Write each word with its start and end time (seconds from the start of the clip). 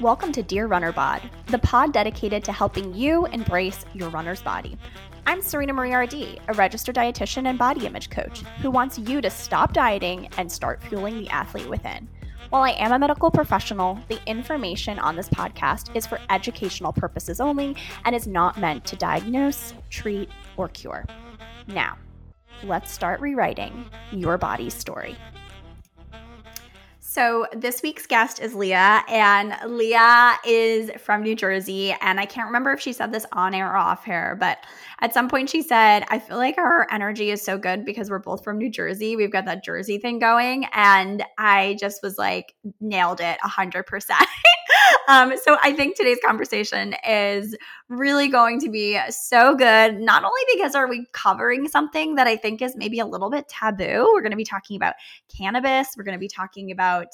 Welcome 0.00 0.30
to 0.30 0.42
Dear 0.44 0.68
Runner 0.68 0.92
Bod, 0.92 1.28
the 1.48 1.58
pod 1.58 1.92
dedicated 1.92 2.44
to 2.44 2.52
helping 2.52 2.94
you 2.94 3.26
embrace 3.26 3.84
your 3.94 4.10
runner's 4.10 4.42
body. 4.42 4.78
I'm 5.26 5.42
Serena 5.42 5.72
Marie 5.72 5.92
RD, 5.92 6.40
a 6.46 6.54
registered 6.54 6.94
dietitian 6.94 7.48
and 7.48 7.58
body 7.58 7.84
image 7.84 8.10
coach 8.10 8.42
who 8.62 8.70
wants 8.70 8.98
you 8.98 9.20
to 9.20 9.28
stop 9.28 9.72
dieting 9.72 10.28
and 10.38 10.52
start 10.52 10.80
fueling 10.84 11.18
the 11.18 11.28
athlete 11.30 11.68
within. 11.68 12.06
While 12.50 12.62
I 12.62 12.70
am 12.72 12.92
a 12.92 12.98
medical 12.98 13.32
professional, 13.32 13.98
the 14.06 14.20
information 14.26 15.00
on 15.00 15.16
this 15.16 15.28
podcast 15.28 15.96
is 15.96 16.06
for 16.06 16.20
educational 16.30 16.92
purposes 16.92 17.40
only 17.40 17.74
and 18.04 18.14
is 18.14 18.28
not 18.28 18.60
meant 18.60 18.84
to 18.84 18.94
diagnose, 18.94 19.74
treat, 19.90 20.28
or 20.56 20.68
cure. 20.68 21.04
Now, 21.66 21.98
let's 22.62 22.92
start 22.92 23.20
rewriting 23.20 23.86
your 24.12 24.38
body's 24.38 24.74
story. 24.74 25.16
So, 27.16 27.46
this 27.56 27.82
week's 27.82 28.06
guest 28.06 28.42
is 28.42 28.54
Leah, 28.54 29.02
and 29.08 29.56
Leah 29.74 30.34
is 30.44 30.90
from 30.98 31.22
New 31.22 31.34
Jersey. 31.34 31.96
And 32.02 32.20
I 32.20 32.26
can't 32.26 32.46
remember 32.46 32.72
if 32.72 32.80
she 32.80 32.92
said 32.92 33.10
this 33.10 33.24
on 33.32 33.54
air 33.54 33.72
or 33.72 33.76
off 33.78 34.06
air, 34.06 34.36
but 34.38 34.58
at 35.00 35.12
some 35.12 35.28
point 35.28 35.50
she 35.50 35.62
said, 35.62 36.04
I 36.08 36.18
feel 36.18 36.36
like 36.36 36.56
our 36.58 36.86
energy 36.90 37.30
is 37.30 37.42
so 37.42 37.58
good 37.58 37.84
because 37.84 38.08
we're 38.10 38.18
both 38.18 38.42
from 38.42 38.58
New 38.58 38.70
Jersey. 38.70 39.16
We've 39.16 39.32
got 39.32 39.44
that 39.44 39.64
Jersey 39.64 39.98
thing 39.98 40.18
going. 40.18 40.66
And 40.72 41.24
I 41.38 41.76
just 41.78 42.02
was 42.02 42.16
like, 42.16 42.54
nailed 42.80 43.20
it 43.20 43.38
100%. 43.44 44.10
um, 45.08 45.34
so, 45.42 45.56
I 45.62 45.72
think 45.72 45.96
today's 45.96 46.18
conversation 46.24 46.94
is 47.06 47.56
really 47.88 48.28
going 48.28 48.60
to 48.60 48.70
be 48.70 48.98
so 49.10 49.54
good, 49.54 50.00
not 50.00 50.24
only 50.24 50.40
because 50.54 50.74
are 50.74 50.88
we 50.88 51.06
covering 51.12 51.68
something 51.68 52.14
that 52.14 52.26
I 52.26 52.36
think 52.36 52.62
is 52.62 52.74
maybe 52.76 52.98
a 52.98 53.06
little 53.06 53.30
bit 53.30 53.48
taboo, 53.48 54.10
we're 54.12 54.22
going 54.22 54.30
to 54.30 54.36
be 54.36 54.44
talking 54.44 54.76
about 54.76 54.94
cannabis, 55.36 55.88
we're 55.96 56.04
going 56.04 56.16
to 56.16 56.20
be 56.20 56.28
talking 56.28 56.70
about 56.70 57.08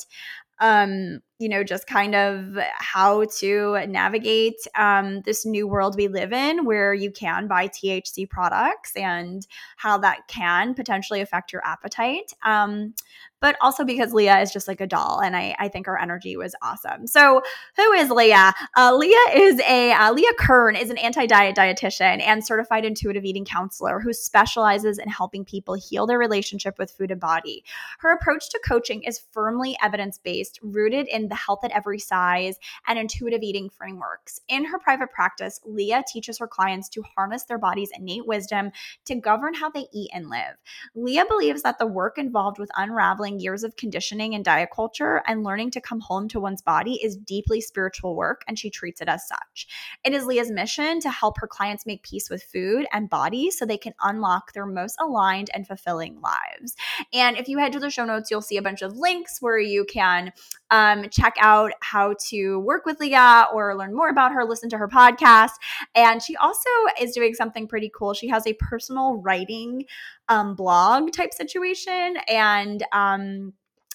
um, 0.60 1.18
you 1.42 1.48
know, 1.48 1.64
just 1.64 1.88
kind 1.88 2.14
of 2.14 2.56
how 2.76 3.24
to 3.38 3.84
navigate 3.88 4.64
um, 4.76 5.22
this 5.22 5.44
new 5.44 5.66
world 5.66 5.96
we 5.96 6.06
live 6.06 6.32
in 6.32 6.64
where 6.64 6.94
you 6.94 7.10
can 7.10 7.48
buy 7.48 7.66
THC 7.66 8.30
products 8.30 8.94
and 8.94 9.44
how 9.76 9.98
that 9.98 10.28
can 10.28 10.72
potentially 10.72 11.20
affect 11.20 11.52
your 11.52 11.66
appetite. 11.66 12.32
Um, 12.44 12.94
but 13.42 13.56
also 13.60 13.84
because 13.84 14.14
Leah 14.14 14.38
is 14.38 14.52
just 14.52 14.68
like 14.68 14.80
a 14.80 14.86
doll, 14.86 15.20
and 15.20 15.36
I, 15.36 15.54
I 15.58 15.68
think 15.68 15.86
her 15.86 16.00
energy 16.00 16.36
was 16.36 16.54
awesome. 16.62 17.08
So, 17.08 17.42
who 17.76 17.92
is 17.92 18.08
Leah? 18.08 18.54
Uh, 18.76 18.94
Leah 18.96 19.34
is 19.34 19.60
a 19.62 19.92
uh, 19.92 20.12
Leah 20.12 20.32
Kern 20.38 20.76
is 20.76 20.90
an 20.90 20.98
anti-diet 20.98 21.56
dietitian 21.56 22.22
and 22.22 22.46
certified 22.46 22.84
intuitive 22.84 23.24
eating 23.24 23.44
counselor 23.44 23.98
who 23.98 24.12
specializes 24.12 24.96
in 24.96 25.08
helping 25.08 25.44
people 25.44 25.74
heal 25.74 26.06
their 26.06 26.18
relationship 26.18 26.78
with 26.78 26.92
food 26.92 27.10
and 27.10 27.20
body. 27.20 27.64
Her 27.98 28.12
approach 28.12 28.48
to 28.50 28.60
coaching 28.64 29.02
is 29.02 29.20
firmly 29.32 29.76
evidence-based, 29.82 30.60
rooted 30.62 31.08
in 31.08 31.28
the 31.32 31.36
health 31.36 31.64
at 31.64 31.70
every 31.70 31.98
size 31.98 32.58
and 32.86 32.98
intuitive 32.98 33.42
eating 33.42 33.70
frameworks. 33.70 34.38
In 34.48 34.66
her 34.66 34.78
private 34.78 35.10
practice, 35.10 35.58
Leah 35.64 36.04
teaches 36.06 36.36
her 36.36 36.46
clients 36.46 36.90
to 36.90 37.02
harness 37.16 37.44
their 37.44 37.56
body's 37.56 37.90
innate 37.96 38.26
wisdom 38.26 38.70
to 39.06 39.14
govern 39.14 39.54
how 39.54 39.70
they 39.70 39.86
eat 39.94 40.10
and 40.12 40.28
live. 40.28 40.56
Leah 40.94 41.24
believes 41.26 41.62
that 41.62 41.78
the 41.78 41.86
work 41.86 42.18
involved 42.18 42.58
with 42.58 42.70
unraveling 42.76 43.40
years 43.40 43.64
of 43.64 43.76
conditioning 43.76 44.34
and 44.34 44.44
diet 44.44 44.68
culture 44.74 45.22
and 45.26 45.42
learning 45.42 45.70
to 45.70 45.80
come 45.80 46.00
home 46.00 46.28
to 46.28 46.38
one's 46.38 46.60
body 46.60 47.02
is 47.02 47.16
deeply 47.16 47.62
spiritual 47.62 48.14
work, 48.14 48.44
and 48.46 48.58
she 48.58 48.68
treats 48.68 49.00
it 49.00 49.08
as 49.08 49.26
such. 49.26 49.66
It 50.04 50.12
is 50.12 50.26
Leah's 50.26 50.50
mission 50.50 51.00
to 51.00 51.10
help 51.10 51.38
her 51.38 51.46
clients 51.46 51.86
make 51.86 52.02
peace 52.02 52.28
with 52.28 52.42
food 52.42 52.86
and 52.92 53.08
body 53.08 53.50
so 53.50 53.64
they 53.64 53.78
can 53.78 53.94
unlock 54.02 54.52
their 54.52 54.66
most 54.66 54.96
aligned 55.00 55.48
and 55.54 55.66
fulfilling 55.66 56.20
lives. 56.20 56.76
And 57.14 57.38
if 57.38 57.48
you 57.48 57.58
head 57.58 57.72
to 57.72 57.80
the 57.80 57.88
show 57.88 58.04
notes, 58.04 58.30
you'll 58.30 58.42
see 58.42 58.56
a 58.58 58.62
bunch 58.62 58.82
of 58.82 58.96
links 58.96 59.40
where 59.40 59.58
you 59.58 59.84
can 59.84 60.32
um, 60.72 61.08
check 61.10 61.34
out 61.38 61.72
how 61.80 62.14
to 62.30 62.58
work 62.58 62.84
with 62.86 62.98
Leah 62.98 63.46
or 63.54 63.76
learn 63.76 63.94
more 63.94 64.08
about 64.08 64.32
her, 64.32 64.44
listen 64.44 64.70
to 64.70 64.78
her 64.78 64.88
podcast. 64.88 65.52
And 65.94 66.20
she 66.20 66.34
also 66.36 66.70
is 67.00 67.14
doing 67.14 67.34
something 67.34 67.68
pretty 67.68 67.92
cool. 67.94 68.14
She 68.14 68.28
has 68.28 68.46
a 68.46 68.54
personal 68.54 69.18
writing 69.18 69.84
um, 70.28 70.56
blog 70.56 71.12
type 71.12 71.34
situation. 71.34 72.16
And 72.26 72.82
um, 72.92 73.52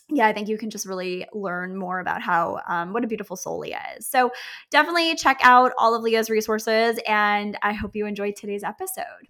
yeah, 0.10 0.28
I 0.28 0.34
think 0.34 0.48
you 0.48 0.58
can 0.58 0.70
just 0.70 0.86
really 0.86 1.26
learn 1.34 1.76
more 1.76 2.00
about 2.00 2.22
how 2.22 2.62
um, 2.68 2.94
what 2.94 3.04
a 3.04 3.08
beautiful 3.08 3.36
soul 3.36 3.60
Leah 3.60 3.84
is. 3.98 4.08
So 4.08 4.32
definitely 4.72 5.16
check 5.16 5.40
out 5.42 5.74
all 5.78 5.96
of 5.96 6.02
Leah's 6.02 6.30
resources, 6.30 6.98
and 7.06 7.58
I 7.62 7.74
hope 7.74 7.94
you 7.94 8.06
enjoyed 8.06 8.38
today's 8.38 8.64
episode. 8.64 9.28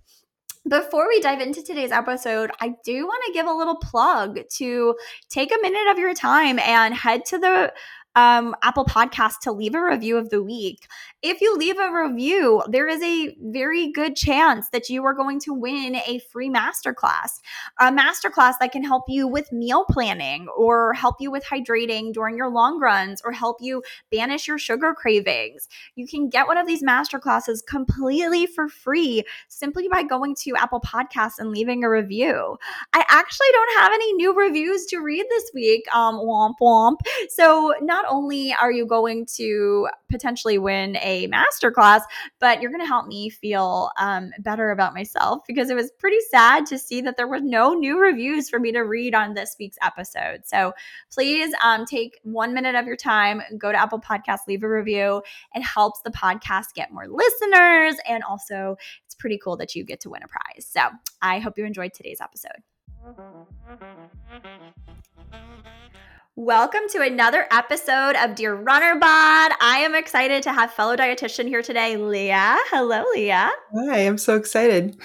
Before 0.67 1.07
we 1.07 1.21
dive 1.21 1.39
into 1.39 1.63
today's 1.63 1.91
episode, 1.91 2.51
I 2.59 2.73
do 2.83 3.05
want 3.05 3.23
to 3.27 3.33
give 3.33 3.45
a 3.45 3.53
little 3.53 3.77
plug 3.77 4.39
to 4.55 4.95
take 5.29 5.51
a 5.53 5.61
minute 5.61 5.89
of 5.91 5.97
your 5.97 6.13
time 6.13 6.59
and 6.59 6.93
head 6.93 7.23
to 7.25 7.37
the 7.37 7.73
um, 8.17 8.55
Apple 8.63 8.83
Podcast 8.83 9.41
to 9.43 9.51
leave 9.51 9.75
a 9.75 9.83
review 9.83 10.17
of 10.17 10.31
the 10.31 10.41
week. 10.41 10.87
If 11.21 11.39
you 11.39 11.55
leave 11.55 11.77
a 11.77 11.91
review, 11.91 12.63
there 12.67 12.87
is 12.87 13.01
a 13.03 13.35
very 13.39 13.91
good 13.91 14.15
chance 14.15 14.69
that 14.69 14.89
you 14.89 15.05
are 15.05 15.13
going 15.13 15.39
to 15.41 15.53
win 15.53 15.95
a 15.95 16.19
free 16.31 16.49
masterclass, 16.49 17.39
a 17.79 17.91
masterclass 17.91 18.55
that 18.59 18.71
can 18.71 18.83
help 18.83 19.03
you 19.07 19.27
with 19.27 19.51
meal 19.51 19.85
planning 19.87 20.47
or 20.57 20.93
help 20.93 21.17
you 21.19 21.29
with 21.29 21.45
hydrating 21.45 22.11
during 22.11 22.35
your 22.35 22.49
long 22.49 22.79
runs 22.79 23.21
or 23.23 23.31
help 23.31 23.57
you 23.61 23.83
banish 24.11 24.47
your 24.47 24.57
sugar 24.57 24.95
cravings. 24.95 25.67
You 25.95 26.07
can 26.07 26.27
get 26.27 26.47
one 26.47 26.57
of 26.57 26.65
these 26.65 26.81
masterclasses 26.81 27.59
completely 27.67 28.47
for 28.47 28.67
free 28.67 29.23
simply 29.47 29.87
by 29.89 30.01
going 30.01 30.33
to 30.41 30.55
Apple 30.55 30.81
Podcasts 30.81 31.37
and 31.37 31.51
leaving 31.51 31.83
a 31.83 31.89
review. 31.89 32.57
I 32.93 33.03
actually 33.09 33.47
don't 33.51 33.79
have 33.79 33.91
any 33.93 34.13
new 34.13 34.33
reviews 34.35 34.87
to 34.87 35.01
read 35.01 35.25
this 35.29 35.51
week. 35.53 35.85
Um, 35.93 36.15
womp 36.15 36.55
womp. 36.59 36.97
So 37.29 37.75
not 37.81 38.06
only 38.09 38.53
are 38.53 38.71
you 38.71 38.85
going 38.85 39.25
to 39.35 39.87
potentially 40.09 40.57
win 40.57 40.97
a 41.01 41.27
masterclass, 41.27 42.01
but 42.39 42.61
you're 42.61 42.71
going 42.71 42.81
to 42.81 42.87
help 42.87 43.07
me 43.07 43.29
feel 43.29 43.91
um, 43.99 44.31
better 44.39 44.71
about 44.71 44.93
myself 44.93 45.39
because 45.47 45.69
it 45.69 45.75
was 45.75 45.91
pretty 45.99 46.19
sad 46.29 46.65
to 46.67 46.77
see 46.77 47.01
that 47.01 47.17
there 47.17 47.27
were 47.27 47.39
no 47.39 47.73
new 47.73 47.99
reviews 47.99 48.49
for 48.49 48.59
me 48.59 48.71
to 48.71 48.81
read 48.81 49.13
on 49.13 49.33
this 49.33 49.55
week's 49.59 49.77
episode. 49.81 50.41
So 50.45 50.73
please 51.11 51.53
um, 51.63 51.85
take 51.85 52.19
one 52.23 52.53
minute 52.53 52.75
of 52.75 52.85
your 52.85 52.95
time, 52.95 53.41
go 53.57 53.71
to 53.71 53.79
Apple 53.79 53.99
Podcasts, 53.99 54.47
leave 54.47 54.63
a 54.63 54.69
review. 54.69 55.21
It 55.53 55.61
helps 55.61 56.01
the 56.01 56.11
podcast 56.11 56.73
get 56.75 56.91
more 56.91 57.07
listeners. 57.07 57.95
And 58.07 58.23
also, 58.23 58.77
it's 59.05 59.15
pretty 59.15 59.37
cool 59.37 59.57
that 59.57 59.75
you 59.75 59.83
get 59.83 59.99
to 60.01 60.09
win 60.09 60.23
a 60.23 60.27
prize. 60.27 60.65
So 60.65 60.81
I 61.21 61.39
hope 61.39 61.57
you 61.57 61.65
enjoyed 61.65 61.93
today's 61.93 62.19
episode. 62.21 62.63
Welcome 66.39 66.81
to 66.91 67.01
another 67.01 67.47
episode 67.49 68.15
of 68.15 68.35
Dear 68.35 68.53
Runner 68.53 68.93
Bod. 68.93 69.53
I 69.59 69.79
am 69.79 69.95
excited 69.95 70.43
to 70.43 70.53
have 70.53 70.71
fellow 70.71 70.95
dietitian 70.95 71.47
here 71.47 71.63
today, 71.63 71.97
Leah. 71.97 72.57
Hello, 72.69 73.03
Leah. 73.15 73.49
Hi, 73.73 74.01
I'm 74.01 74.19
so 74.19 74.35
excited. 74.35 74.95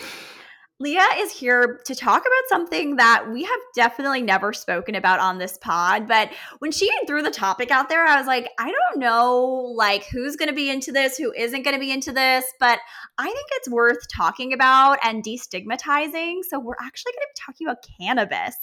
Leah 0.82 1.06
is 1.19 1.31
here 1.31 1.81
to 1.84 1.94
talk 1.94 2.22
about 2.22 2.48
something 2.48 2.97
that 2.97 3.31
we 3.31 3.44
have 3.44 3.60
definitely 3.72 4.20
never 4.20 4.53
spoken 4.53 4.97
about 4.97 5.20
on 5.20 5.38
this 5.38 5.56
pod. 5.59 6.09
But 6.09 6.31
when 6.59 6.72
she 6.72 6.91
threw 7.06 7.22
the 7.22 7.31
topic 7.31 7.70
out 7.70 7.88
there, 7.88 8.04
I 8.04 8.16
was 8.19 8.26
like, 8.26 8.50
I 8.59 8.72
don't 8.72 8.98
know, 8.98 9.44
like 9.76 10.06
who's 10.06 10.34
going 10.34 10.48
to 10.48 10.54
be 10.54 10.69
into 10.69 10.91
this, 10.91 11.16
who 11.16 11.32
isn't 11.34 11.62
going 11.62 11.76
to 11.76 11.81
be 11.81 11.93
into 11.93 12.10
this, 12.10 12.44
but 12.59 12.81
I 13.16 13.26
think 13.26 13.47
it's 13.53 13.70
worth 13.70 14.09
talking 14.12 14.53
about 14.53 14.98
and 15.04 15.22
destigmatizing. 15.22 16.38
So 16.43 16.59
we're 16.59 16.75
actually 16.82 17.12
going 17.12 17.22
to 17.22 17.32
be 17.32 17.41
talking 17.47 17.66
about 17.69 17.87
cannabis. 18.00 18.56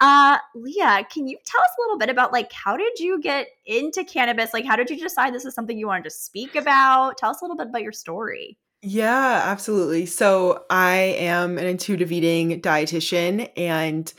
Uh, 0.00 0.38
Leah, 0.56 1.06
can 1.12 1.28
you 1.28 1.38
tell 1.46 1.62
us 1.62 1.70
a 1.78 1.82
little 1.82 1.98
bit 1.98 2.10
about 2.10 2.32
like 2.32 2.50
how 2.50 2.76
did 2.76 2.98
you 2.98 3.20
get 3.20 3.46
into 3.66 4.02
cannabis? 4.02 4.52
Like, 4.52 4.64
how 4.64 4.74
did 4.74 4.90
you 4.90 4.98
decide 4.98 5.32
this 5.32 5.44
is 5.44 5.54
something 5.54 5.78
you 5.78 5.86
wanted 5.86 6.04
to 6.04 6.10
speak 6.10 6.56
about? 6.56 7.18
Tell 7.18 7.30
us 7.30 7.40
a 7.40 7.44
little 7.44 7.56
bit 7.56 7.68
about 7.68 7.82
your 7.82 7.92
story. 7.92 8.58
Yeah, 8.82 9.42
absolutely. 9.44 10.06
So 10.06 10.64
I 10.68 10.96
am 11.18 11.56
an 11.56 11.66
intuitive 11.66 12.10
eating 12.10 12.60
dietitian 12.60 13.48
and 13.56 14.12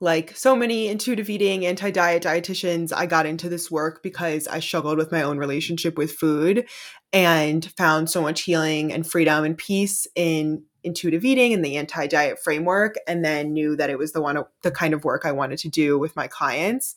like 0.00 0.36
so 0.36 0.56
many 0.56 0.88
intuitive 0.88 1.30
eating 1.30 1.66
anti-diet 1.66 2.22
dietitians, 2.22 2.92
I 2.94 3.06
got 3.06 3.26
into 3.26 3.48
this 3.48 3.70
work 3.70 4.02
because 4.02 4.48
I 4.48 4.60
struggled 4.60 4.98
with 4.98 5.12
my 5.12 5.22
own 5.22 5.38
relationship 5.38 5.98
with 5.98 6.12
food 6.12 6.66
and 7.12 7.64
found 7.78 8.10
so 8.10 8.22
much 8.22 8.42
healing 8.42 8.92
and 8.92 9.06
freedom 9.10 9.44
and 9.44 9.58
peace 9.58 10.06
in 10.16 10.64
intuitive 10.84 11.24
eating 11.24 11.54
and 11.54 11.64
the 11.64 11.76
anti-diet 11.76 12.38
framework 12.44 12.96
and 13.08 13.24
then 13.24 13.52
knew 13.54 13.76
that 13.76 13.90
it 13.90 13.98
was 13.98 14.12
the 14.12 14.22
one 14.22 14.38
the 14.62 14.70
kind 14.70 14.94
of 14.94 15.04
work 15.04 15.24
I 15.26 15.32
wanted 15.32 15.58
to 15.60 15.68
do 15.70 15.98
with 15.98 16.16
my 16.16 16.28
clients. 16.28 16.94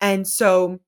And 0.00 0.28
so 0.28 0.80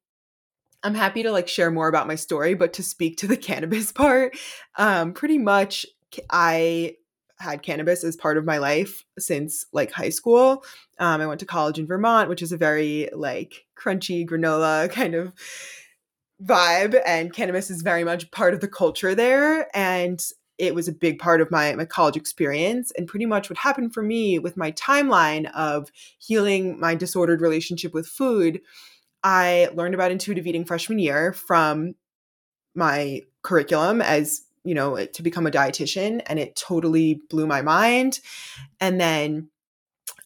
I'm 0.82 0.94
happy 0.94 1.22
to 1.22 1.32
like 1.32 1.48
share 1.48 1.70
more 1.70 1.88
about 1.88 2.06
my 2.06 2.14
story, 2.14 2.54
but 2.54 2.72
to 2.74 2.82
speak 2.82 3.16
to 3.18 3.26
the 3.26 3.36
cannabis 3.48 3.92
part, 3.92 4.36
um, 4.76 5.12
pretty 5.12 5.38
much 5.38 5.86
I 6.30 6.96
had 7.40 7.62
cannabis 7.62 8.02
as 8.02 8.16
part 8.16 8.36
of 8.36 8.44
my 8.44 8.58
life 8.58 9.04
since 9.18 9.66
like 9.72 9.92
high 9.92 10.08
school. 10.08 10.64
Um, 10.98 11.20
I 11.20 11.26
went 11.26 11.40
to 11.40 11.46
college 11.46 11.78
in 11.78 11.86
Vermont, 11.86 12.28
which 12.28 12.42
is 12.42 12.52
a 12.52 12.56
very 12.56 13.08
like 13.12 13.66
crunchy 13.76 14.28
granola 14.28 14.90
kind 14.92 15.14
of 15.14 15.32
vibe, 16.42 17.00
and 17.06 17.32
cannabis 17.32 17.70
is 17.70 17.82
very 17.82 18.04
much 18.04 18.30
part 18.30 18.54
of 18.54 18.60
the 18.60 18.68
culture 18.68 19.14
there. 19.14 19.68
And 19.76 20.24
it 20.58 20.74
was 20.74 20.88
a 20.88 20.92
big 20.92 21.20
part 21.20 21.40
of 21.40 21.50
my 21.50 21.72
my 21.74 21.84
college 21.84 22.16
experience 22.16 22.92
and 22.96 23.06
pretty 23.06 23.26
much 23.26 23.48
what 23.48 23.58
happened 23.58 23.94
for 23.94 24.02
me 24.02 24.40
with 24.40 24.56
my 24.56 24.72
timeline 24.72 25.50
of 25.52 25.90
healing 26.18 26.78
my 26.80 26.96
disordered 26.96 27.40
relationship 27.40 27.94
with 27.94 28.08
food 28.08 28.60
I 29.22 29.68
learned 29.74 29.94
about 29.94 30.10
intuitive 30.10 30.46
eating 30.46 30.64
freshman 30.64 30.98
year 30.98 31.32
from 31.32 31.94
my 32.74 33.22
curriculum 33.42 34.00
as 34.00 34.42
you 34.64 34.74
know 34.74 35.04
to 35.04 35.22
become 35.22 35.46
a 35.46 35.50
dietitian 35.50 36.22
and 36.26 36.38
it 36.38 36.56
totally 36.56 37.20
blew 37.30 37.46
my 37.46 37.62
mind. 37.62 38.20
And 38.80 39.00
then 39.00 39.50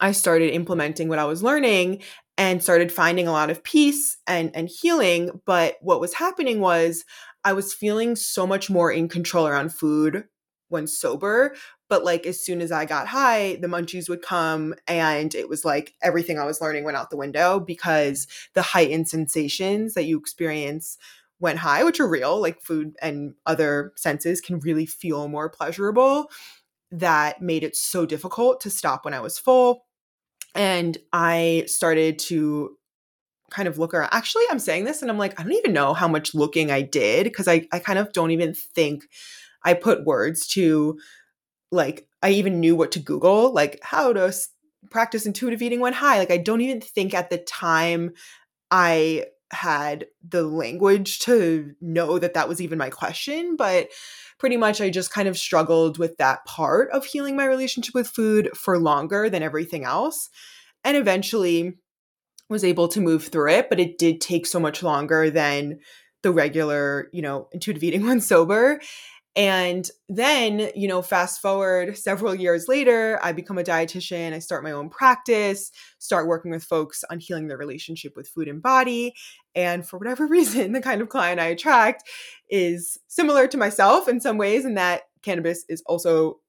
i 0.01 0.13
started 0.13 0.53
implementing 0.53 1.09
what 1.09 1.19
i 1.19 1.25
was 1.25 1.43
learning 1.43 2.03
and 2.39 2.63
started 2.63 2.93
finding 2.93 3.27
a 3.27 3.33
lot 3.33 3.51
of 3.51 3.63
peace 3.63 4.19
and 4.27 4.55
and 4.55 4.69
healing 4.69 5.41
but 5.47 5.77
what 5.81 6.01
was 6.01 6.15
happening 6.15 6.61
was 6.61 7.05
i 7.45 7.53
was 7.53 7.73
feeling 7.73 8.17
so 8.17 8.47
much 8.47 8.71
more 8.71 8.91
in 8.91 9.09
control 9.09 9.47
around 9.47 9.73
food 9.73 10.25
when 10.69 10.87
sober 10.87 11.55
but 11.93 12.05
like 12.05 12.25
as 12.25 12.43
soon 12.43 12.63
as 12.63 12.73
i 12.73 12.87
got 12.87 13.07
high 13.07 13.57
the 13.57 13.69
munchies 13.69 14.09
would 14.09 14.23
come 14.23 14.75
and 14.89 15.35
it 15.35 15.47
was 15.47 15.63
like 15.63 15.93
everything 16.01 16.39
i 16.39 16.45
was 16.47 16.59
learning 16.59 16.85
went 16.85 16.97
out 16.97 17.11
the 17.11 17.19
window 17.19 17.61
because 17.61 18.27
the 18.55 18.63
heightened 18.63 19.07
sensations 19.07 19.93
that 19.93 20.07
you 20.07 20.19
experience 20.19 20.97
when 21.39 21.59
high 21.59 21.85
which 21.85 22.01
are 22.01 22.09
real 22.09 22.41
like 22.41 22.63
food 22.63 22.97
and 23.03 23.35
other 23.45 23.93
senses 23.95 24.41
can 24.41 24.59
really 24.61 24.87
feel 24.87 25.29
more 25.29 25.51
pleasurable 25.51 26.31
that 26.91 27.43
made 27.43 27.63
it 27.63 27.77
so 27.77 28.07
difficult 28.07 28.59
to 28.59 28.71
stop 28.71 29.05
when 29.05 29.13
i 29.13 29.21
was 29.21 29.39
full 29.39 29.85
and 30.55 30.99
I 31.13 31.65
started 31.67 32.19
to 32.21 32.77
kind 33.51 33.69
of 33.69 33.79
look 33.79 33.95
around. 33.95 34.11
Actually, 34.13 34.45
I'm 34.51 34.59
saying 34.59 34.85
this 34.85 35.03
and 35.03 35.11
I'm 35.11 35.19
like, 35.19 35.39
I 35.39 35.43
don't 35.43 35.53
even 35.53 35.73
know 35.73 35.95
how 35.95 36.09
much 36.09 36.35
looking 36.35 36.71
I 36.71 36.83
did 36.83 37.25
because 37.25 37.49
I, 37.49 37.67
I 37.73 37.79
kind 37.79 37.99
of 37.99 38.13
don't 38.13 38.31
even 38.31 38.55
think 38.55 39.05
I 39.65 39.75
put 39.75 40.05
words 40.05 40.47
to 40.49 40.99
like, 41.73 42.07
I 42.23 42.31
even 42.31 42.61
knew 42.61 42.77
what 42.77 42.93
to 42.93 43.01
Google, 43.01 43.53
like 43.53 43.81
how 43.83 44.13
to 44.13 44.27
s- 44.29 44.49
practice 44.91 45.27
intuitive 45.27 45.63
eating 45.63 45.81
when 45.81 45.95
high. 45.95 46.19
Like, 46.19 46.31
I 46.31 46.37
don't 46.39 46.61
even 46.61 46.81
think 46.81 47.15
at 47.15 47.31
the 47.31 47.39
time 47.39 48.13
I 48.71 49.27
had 49.53 50.07
the 50.29 50.43
language 50.45 51.21
to 51.21 51.75
know 51.81 52.19
that 52.19 52.35
that 52.35 52.49
was 52.49 52.61
even 52.61 52.79
my 52.79 52.91
question. 52.91 53.57
But 53.57 53.89
pretty 54.39 54.57
much 54.57 54.81
I 54.81 54.91
just 54.91 55.13
kind 55.13 55.29
of 55.29 55.39
struggled 55.39 55.99
with 55.99 56.17
that 56.19 56.45
part 56.47 56.91
of 56.91 57.05
healing 57.05 57.37
my 57.37 57.45
relationship 57.45 57.95
with 57.95 58.09
food 58.09 58.51
for 58.57 58.79
longer 58.79 59.31
than 59.31 59.43
everything 59.43 59.85
else. 59.85 60.31
And 60.85 60.97
eventually 60.97 61.75
was 62.49 62.65
able 62.65 62.89
to 62.89 63.01
move 63.01 63.25
through 63.29 63.51
it, 63.51 63.69
but 63.69 63.81
it 63.81 63.99
did 63.99 64.21
take 64.21 64.47
so 64.47 64.61
much 64.61 64.83
longer 64.83 65.31
than 65.31 65.79
the 66.23 66.33
regular, 66.33 67.09
you 67.13 67.23
know, 67.23 67.49
intuitive 67.53 67.83
eating 67.83 68.07
when 68.07 68.21
sober. 68.21 68.81
And 69.35 69.89
then, 70.11 70.71
you 70.75 70.87
know, 70.89 71.01
fast 71.01 71.41
forward 71.41 71.97
several 71.97 72.35
years 72.35 72.69
later, 72.69 73.19
I 73.23 73.33
become 73.33 73.57
a 73.57 73.63
dietitian. 73.63 74.35
I 74.35 74.41
start 74.41 74.63
my 74.63 74.73
own 74.73 74.91
practice, 74.91 75.73
start 75.99 76.27
working 76.27 76.51
with 76.51 76.65
folks 76.65 77.03
on 77.11 77.19
healing 77.19 77.49
their 77.49 77.57
relationship 77.57 78.15
with 78.15 78.29
food 78.29 78.47
and 78.47 78.63
body. 78.63 79.15
And 79.55 79.89
for 79.89 79.99
whatever 79.99 80.27
reason, 80.29 80.73
the 80.73 80.83
kind 80.83 81.01
of 81.01 81.09
client 81.09 81.41
I 81.41 81.47
attract 81.47 82.09
is 82.51 82.99
similar 83.09 83.47
to 83.49 83.57
myself 83.57 84.07
in 84.07 84.21
some 84.21 84.37
ways, 84.37 84.67
in 84.67 84.75
that 84.75 85.03
cannabis 85.23 85.65
is 85.69 85.83
also 85.87 86.41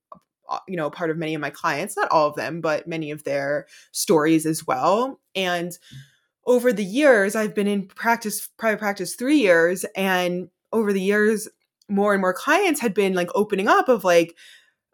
uh, 0.49 0.59
you 0.67 0.75
know 0.75 0.89
part 0.89 1.09
of 1.09 1.17
many 1.17 1.33
of 1.33 1.41
my 1.41 1.49
clients 1.49 1.95
not 1.95 2.11
all 2.11 2.27
of 2.27 2.35
them 2.35 2.59
but 2.59 2.87
many 2.87 3.11
of 3.11 3.23
their 3.23 3.65
stories 3.91 4.45
as 4.45 4.67
well 4.67 5.19
and 5.35 5.77
over 6.45 6.73
the 6.73 6.83
years 6.83 7.35
i've 7.35 7.55
been 7.55 7.67
in 7.67 7.87
practice 7.87 8.49
private 8.57 8.79
practice 8.79 9.15
3 9.15 9.37
years 9.37 9.85
and 9.95 10.49
over 10.73 10.91
the 10.91 11.01
years 11.01 11.47
more 11.89 12.13
and 12.13 12.21
more 12.21 12.33
clients 12.33 12.79
had 12.79 12.93
been 12.93 13.13
like 13.13 13.29
opening 13.35 13.67
up 13.67 13.89
of 13.89 14.03
like 14.03 14.35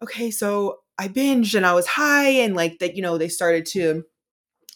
okay 0.02 0.32
so 0.32 0.80
i 0.98 1.08
binged 1.08 1.56
and 1.56 1.66
i 1.66 1.74
was 1.74 1.88
high 1.88 2.30
and 2.30 2.56
like 2.56 2.80
that 2.80 2.96
you 2.96 3.02
know 3.02 3.18
they 3.18 3.28
started 3.28 3.66
to 3.66 4.04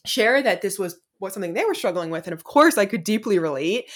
share 0.06 0.42
that 0.42 0.62
this 0.62 0.78
was 0.78 1.00
what 1.20 1.34
something 1.34 1.54
they 1.54 1.66
were 1.66 1.74
struggling 1.74 2.10
with 2.10 2.28
and 2.28 2.34
of 2.34 2.44
course 2.44 2.78
i 2.78 2.86
could 2.86 3.04
deeply 3.04 3.40
relate. 3.40 3.90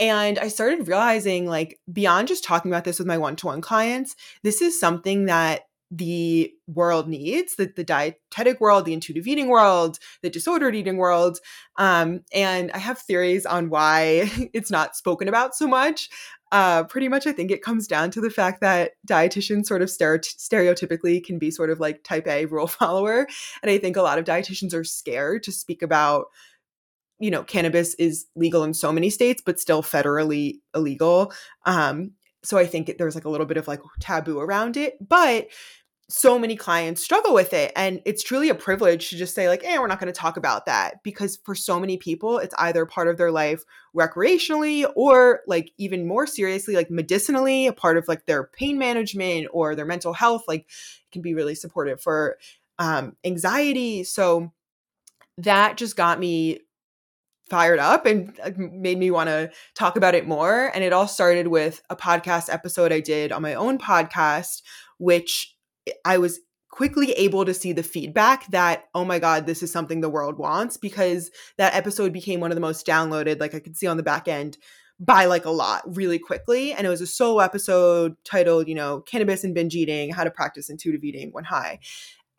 And 0.00 0.38
i 0.40 0.48
started 0.48 0.88
realizing 0.88 1.46
like 1.46 1.78
beyond 1.92 2.28
just 2.28 2.42
talking 2.42 2.70
about 2.70 2.84
this 2.84 2.98
with 2.98 3.06
my 3.06 3.18
one-to-one 3.18 3.60
clients 3.60 4.16
this 4.42 4.60
is 4.60 4.78
something 4.78 5.26
that 5.26 5.62
the 5.90 6.52
world 6.66 7.08
needs 7.08 7.56
the, 7.56 7.72
the 7.76 7.84
dietetic 7.84 8.60
world 8.60 8.84
the 8.84 8.92
intuitive 8.92 9.26
eating 9.26 9.48
world 9.48 9.98
the 10.22 10.30
disordered 10.30 10.74
eating 10.74 10.96
world 10.96 11.38
um, 11.76 12.20
and 12.32 12.72
i 12.72 12.78
have 12.78 12.98
theories 12.98 13.46
on 13.46 13.70
why 13.70 14.30
it's 14.52 14.70
not 14.70 14.96
spoken 14.96 15.28
about 15.28 15.54
so 15.54 15.66
much 15.66 16.08
uh, 16.54 16.84
pretty 16.84 17.08
much, 17.08 17.26
I 17.26 17.32
think 17.32 17.50
it 17.50 17.62
comes 17.62 17.88
down 17.88 18.12
to 18.12 18.20
the 18.20 18.30
fact 18.30 18.60
that 18.60 18.92
dietitians 19.04 19.66
sort 19.66 19.82
of 19.82 19.88
stereotypically 19.88 21.24
can 21.24 21.36
be 21.36 21.50
sort 21.50 21.68
of 21.68 21.80
like 21.80 22.04
type 22.04 22.28
A 22.28 22.44
rule 22.46 22.66
follower. 22.68 23.26
And 23.60 23.70
I 23.72 23.78
think 23.78 23.96
a 23.96 24.02
lot 24.02 24.20
of 24.20 24.24
dietitians 24.24 24.72
are 24.72 24.84
scared 24.84 25.42
to 25.42 25.52
speak 25.52 25.82
about, 25.82 26.26
you 27.18 27.28
know, 27.28 27.42
cannabis 27.42 27.94
is 27.94 28.26
legal 28.36 28.62
in 28.62 28.72
so 28.72 28.92
many 28.92 29.10
states, 29.10 29.42
but 29.44 29.58
still 29.58 29.82
federally 29.82 30.60
illegal. 30.76 31.32
Um, 31.66 32.12
so 32.44 32.58
I 32.58 32.66
think 32.66 32.96
there's 32.98 33.14
like 33.14 33.24
a 33.24 33.30
little 33.30 33.46
bit 33.46 33.56
of 33.56 33.66
like 33.66 33.80
taboo 34.00 34.38
around 34.38 34.76
it. 34.76 34.96
But 35.06 35.48
so 36.08 36.38
many 36.38 36.54
clients 36.54 37.02
struggle 37.02 37.32
with 37.32 37.54
it 37.54 37.72
and 37.76 38.02
it's 38.04 38.22
truly 38.22 38.50
a 38.50 38.54
privilege 38.54 39.08
to 39.08 39.16
just 39.16 39.34
say 39.34 39.48
like 39.48 39.64
eh 39.64 39.78
we're 39.78 39.86
not 39.86 39.98
going 39.98 40.12
to 40.12 40.18
talk 40.18 40.36
about 40.36 40.66
that 40.66 41.02
because 41.02 41.38
for 41.44 41.54
so 41.54 41.80
many 41.80 41.96
people 41.96 42.38
it's 42.38 42.54
either 42.58 42.84
part 42.84 43.08
of 43.08 43.16
their 43.16 43.30
life 43.30 43.64
recreationally 43.96 44.86
or 44.96 45.40
like 45.46 45.70
even 45.78 46.06
more 46.06 46.26
seriously 46.26 46.74
like 46.74 46.90
medicinally 46.90 47.66
a 47.66 47.72
part 47.72 47.96
of 47.96 48.06
like 48.06 48.26
their 48.26 48.44
pain 48.44 48.76
management 48.76 49.46
or 49.50 49.74
their 49.74 49.86
mental 49.86 50.12
health 50.12 50.44
like 50.46 50.60
it 50.60 51.10
can 51.10 51.22
be 51.22 51.34
really 51.34 51.54
supportive 51.54 52.02
for 52.02 52.36
um 52.78 53.16
anxiety 53.24 54.04
so 54.04 54.52
that 55.38 55.78
just 55.78 55.96
got 55.96 56.20
me 56.20 56.60
fired 57.50 57.78
up 57.78 58.06
and 58.06 58.38
made 58.56 58.98
me 58.98 59.10
want 59.10 59.28
to 59.28 59.50
talk 59.74 59.96
about 59.96 60.14
it 60.14 60.26
more 60.26 60.70
and 60.74 60.82
it 60.82 60.92
all 60.92 61.06
started 61.06 61.48
with 61.48 61.82
a 61.90 61.96
podcast 61.96 62.52
episode 62.52 62.92
I 62.92 63.00
did 63.00 63.32
on 63.32 63.42
my 63.42 63.54
own 63.54 63.78
podcast 63.78 64.62
which 64.98 65.54
I 66.04 66.18
was 66.18 66.40
quickly 66.74 67.12
able 67.12 67.44
to 67.44 67.54
see 67.54 67.72
the 67.72 67.84
feedback 67.84 68.48
that 68.48 68.86
oh 68.96 69.04
my 69.04 69.20
god 69.20 69.46
this 69.46 69.62
is 69.62 69.70
something 69.70 70.00
the 70.00 70.08
world 70.08 70.38
wants 70.38 70.76
because 70.76 71.30
that 71.56 71.72
episode 71.72 72.12
became 72.12 72.40
one 72.40 72.50
of 72.50 72.56
the 72.56 72.60
most 72.60 72.84
downloaded 72.84 73.38
like 73.38 73.54
i 73.54 73.60
could 73.60 73.76
see 73.76 73.86
on 73.86 73.96
the 73.96 74.02
back 74.02 74.26
end 74.26 74.58
by 74.98 75.26
like 75.26 75.44
a 75.44 75.50
lot 75.50 75.82
really 75.96 76.18
quickly 76.18 76.72
and 76.72 76.84
it 76.84 76.90
was 76.90 77.00
a 77.00 77.06
solo 77.06 77.38
episode 77.38 78.16
titled 78.24 78.66
you 78.66 78.74
know 78.74 79.00
cannabis 79.02 79.44
and 79.44 79.54
binge 79.54 79.76
eating 79.76 80.10
how 80.10 80.24
to 80.24 80.32
practice 80.32 80.68
intuitive 80.68 81.04
eating 81.04 81.30
when 81.30 81.44
high 81.44 81.78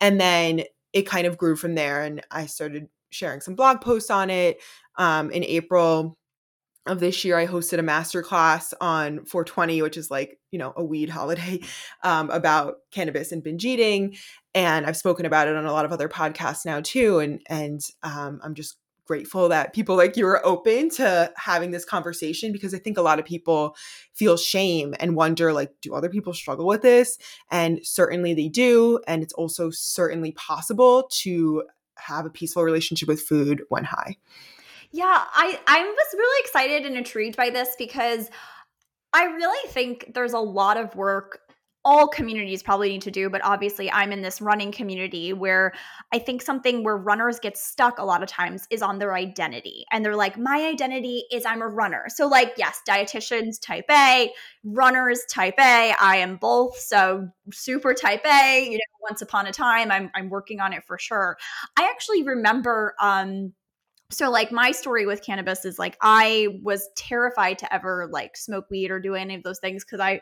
and 0.02 0.20
then 0.20 0.62
it 0.92 1.06
kind 1.06 1.26
of 1.26 1.38
grew 1.38 1.56
from 1.56 1.74
there 1.74 2.02
and 2.02 2.22
i 2.30 2.44
started 2.44 2.88
sharing 3.08 3.40
some 3.40 3.54
blog 3.54 3.80
posts 3.80 4.10
on 4.10 4.28
it 4.28 4.60
um, 4.98 5.30
in 5.30 5.44
april 5.44 6.16
of 6.86 7.00
this 7.00 7.24
year, 7.24 7.36
I 7.36 7.46
hosted 7.46 7.78
a 7.78 7.82
masterclass 7.82 8.72
on 8.80 9.24
420, 9.24 9.82
which 9.82 9.96
is 9.96 10.10
like, 10.10 10.38
you 10.50 10.58
know, 10.58 10.72
a 10.76 10.84
weed 10.84 11.10
holiday 11.10 11.60
um, 12.02 12.30
about 12.30 12.76
cannabis 12.90 13.32
and 13.32 13.42
binge 13.42 13.64
eating. 13.64 14.16
And 14.54 14.86
I've 14.86 14.96
spoken 14.96 15.26
about 15.26 15.48
it 15.48 15.56
on 15.56 15.66
a 15.66 15.72
lot 15.72 15.84
of 15.84 15.92
other 15.92 16.08
podcasts 16.08 16.64
now 16.64 16.80
too. 16.80 17.18
And, 17.18 17.42
and 17.48 17.80
um, 18.02 18.40
I'm 18.42 18.54
just 18.54 18.76
grateful 19.06 19.48
that 19.48 19.72
people 19.72 19.96
like 19.96 20.16
you 20.16 20.26
are 20.26 20.44
open 20.44 20.90
to 20.90 21.32
having 21.36 21.70
this 21.70 21.84
conversation 21.84 22.50
because 22.50 22.74
I 22.74 22.78
think 22.78 22.98
a 22.98 23.02
lot 23.02 23.20
of 23.20 23.24
people 23.24 23.76
feel 24.14 24.36
shame 24.36 24.96
and 24.98 25.14
wonder 25.14 25.52
like 25.52 25.70
do 25.80 25.94
other 25.94 26.08
people 26.08 26.34
struggle 26.34 26.66
with 26.66 26.82
this 26.82 27.16
and 27.52 27.78
certainly 27.84 28.34
they 28.34 28.48
do 28.48 28.98
and 29.06 29.22
it's 29.22 29.32
also 29.34 29.70
certainly 29.70 30.32
possible 30.32 31.08
to 31.20 31.62
have 31.98 32.26
a 32.26 32.30
peaceful 32.30 32.64
relationship 32.64 33.06
with 33.06 33.22
food 33.22 33.62
when 33.68 33.84
high. 33.84 34.16
Yeah, 34.92 35.24
I 35.32 35.60
I 35.66 35.82
was 35.82 36.14
really 36.14 36.40
excited 36.44 36.86
and 36.86 36.96
intrigued 36.96 37.36
by 37.36 37.50
this 37.50 37.74
because 37.78 38.30
I 39.12 39.24
really 39.24 39.70
think 39.70 40.12
there's 40.14 40.32
a 40.34 40.38
lot 40.38 40.76
of 40.76 40.94
work 40.96 41.40
all 41.86 42.08
communities 42.08 42.64
probably 42.64 42.88
need 42.88 43.02
to 43.02 43.12
do, 43.12 43.30
but 43.30 43.40
obviously 43.44 43.88
I'm 43.92 44.10
in 44.10 44.20
this 44.20 44.40
running 44.40 44.72
community 44.72 45.32
where 45.32 45.72
I 46.12 46.18
think 46.18 46.42
something 46.42 46.82
where 46.82 46.96
runners 46.96 47.38
get 47.38 47.56
stuck 47.56 48.00
a 48.00 48.04
lot 48.04 48.24
of 48.24 48.28
times 48.28 48.66
is 48.70 48.82
on 48.82 48.98
their 48.98 49.14
identity. 49.14 49.84
And 49.92 50.04
they're 50.04 50.16
like, 50.16 50.36
my 50.36 50.66
identity 50.66 51.22
is 51.30 51.46
I'm 51.46 51.62
a 51.62 51.68
runner. 51.68 52.06
So, 52.08 52.26
like, 52.26 52.54
yes, 52.58 52.80
dietitians 52.88 53.60
type 53.62 53.84
A, 53.88 54.32
runners 54.64 55.20
type 55.30 55.54
A. 55.60 55.94
I 56.00 56.16
am 56.16 56.38
both. 56.38 56.76
So, 56.76 57.28
super 57.52 57.94
type 57.94 58.26
A, 58.26 58.64
you 58.64 58.72
know, 58.72 59.08
once 59.08 59.22
upon 59.22 59.46
a 59.46 59.52
time, 59.52 59.92
I'm, 59.92 60.10
I'm 60.16 60.28
working 60.28 60.58
on 60.58 60.72
it 60.72 60.82
for 60.84 60.98
sure. 60.98 61.36
I 61.78 61.88
actually 61.88 62.24
remember, 62.24 62.96
um, 63.00 63.52
so 64.10 64.30
like 64.30 64.52
my 64.52 64.70
story 64.70 65.06
with 65.06 65.22
cannabis 65.22 65.64
is 65.64 65.78
like 65.78 65.96
I 66.00 66.60
was 66.62 66.88
terrified 66.96 67.58
to 67.58 67.74
ever 67.74 68.08
like 68.10 68.36
smoke 68.36 68.66
weed 68.70 68.90
or 68.90 69.00
do 69.00 69.14
any 69.14 69.34
of 69.34 69.42
those 69.42 69.58
things 69.58 69.84
because 69.84 70.00
I 70.00 70.20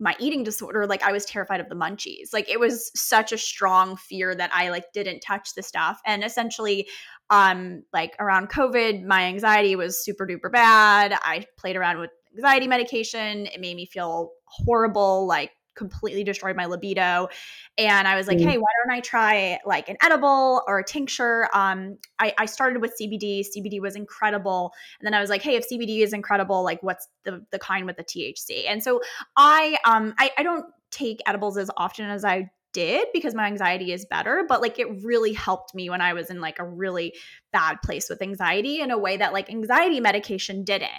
my 0.00 0.16
eating 0.18 0.42
disorder 0.42 0.86
like 0.86 1.02
I 1.02 1.12
was 1.12 1.24
terrified 1.24 1.60
of 1.60 1.68
the 1.68 1.76
munchies. 1.76 2.32
Like 2.32 2.50
it 2.50 2.58
was 2.58 2.90
such 2.94 3.32
a 3.32 3.38
strong 3.38 3.96
fear 3.96 4.34
that 4.34 4.50
I 4.52 4.70
like 4.70 4.92
didn't 4.92 5.20
touch 5.20 5.54
the 5.54 5.62
stuff 5.62 6.00
and 6.04 6.24
essentially 6.24 6.88
um 7.30 7.84
like 7.92 8.14
around 8.18 8.50
covid 8.50 9.04
my 9.04 9.22
anxiety 9.24 9.76
was 9.76 10.04
super 10.04 10.26
duper 10.26 10.50
bad. 10.50 11.16
I 11.22 11.46
played 11.56 11.76
around 11.76 11.98
with 11.98 12.10
anxiety 12.36 12.66
medication. 12.66 13.46
It 13.46 13.60
made 13.60 13.76
me 13.76 13.86
feel 13.86 14.32
horrible 14.46 15.26
like 15.26 15.52
completely 15.74 16.24
destroyed 16.24 16.56
my 16.56 16.66
libido. 16.66 17.28
And 17.76 18.06
I 18.06 18.16
was 18.16 18.26
like, 18.26 18.38
Mm. 18.38 18.44
hey, 18.44 18.58
why 18.58 18.68
don't 18.84 18.94
I 18.96 19.00
try 19.00 19.58
like 19.64 19.88
an 19.88 19.96
edible 20.02 20.62
or 20.66 20.78
a 20.78 20.84
tincture? 20.84 21.48
Um, 21.52 21.98
I, 22.18 22.32
I 22.38 22.46
started 22.46 22.80
with 22.80 22.94
CBD. 23.00 23.44
CBD 23.44 23.80
was 23.80 23.96
incredible. 23.96 24.72
And 25.00 25.06
then 25.06 25.14
I 25.14 25.20
was 25.20 25.30
like, 25.30 25.42
hey, 25.42 25.56
if 25.56 25.68
CBD 25.68 26.00
is 26.02 26.12
incredible, 26.12 26.62
like 26.62 26.82
what's 26.82 27.08
the 27.24 27.44
the 27.50 27.58
kind 27.58 27.86
with 27.86 27.96
the 27.96 28.04
THC? 28.04 28.64
And 28.68 28.82
so 28.82 29.00
I 29.36 29.76
um 29.84 30.14
I, 30.18 30.30
I 30.38 30.42
don't 30.42 30.66
take 30.90 31.20
edibles 31.26 31.58
as 31.58 31.70
often 31.76 32.06
as 32.06 32.24
I 32.24 32.50
did 32.72 33.06
because 33.12 33.34
my 33.34 33.46
anxiety 33.46 33.92
is 33.92 34.04
better, 34.04 34.44
but 34.48 34.60
like 34.60 34.78
it 34.78 35.02
really 35.04 35.32
helped 35.32 35.74
me 35.74 35.88
when 35.88 36.00
I 36.00 36.12
was 36.12 36.28
in 36.28 36.40
like 36.40 36.58
a 36.58 36.64
really 36.64 37.14
bad 37.52 37.80
place 37.82 38.08
with 38.08 38.20
anxiety 38.20 38.80
in 38.80 38.90
a 38.90 38.98
way 38.98 39.16
that 39.16 39.32
like 39.32 39.48
anxiety 39.48 40.00
medication 40.00 40.64
didn't. 40.64 40.90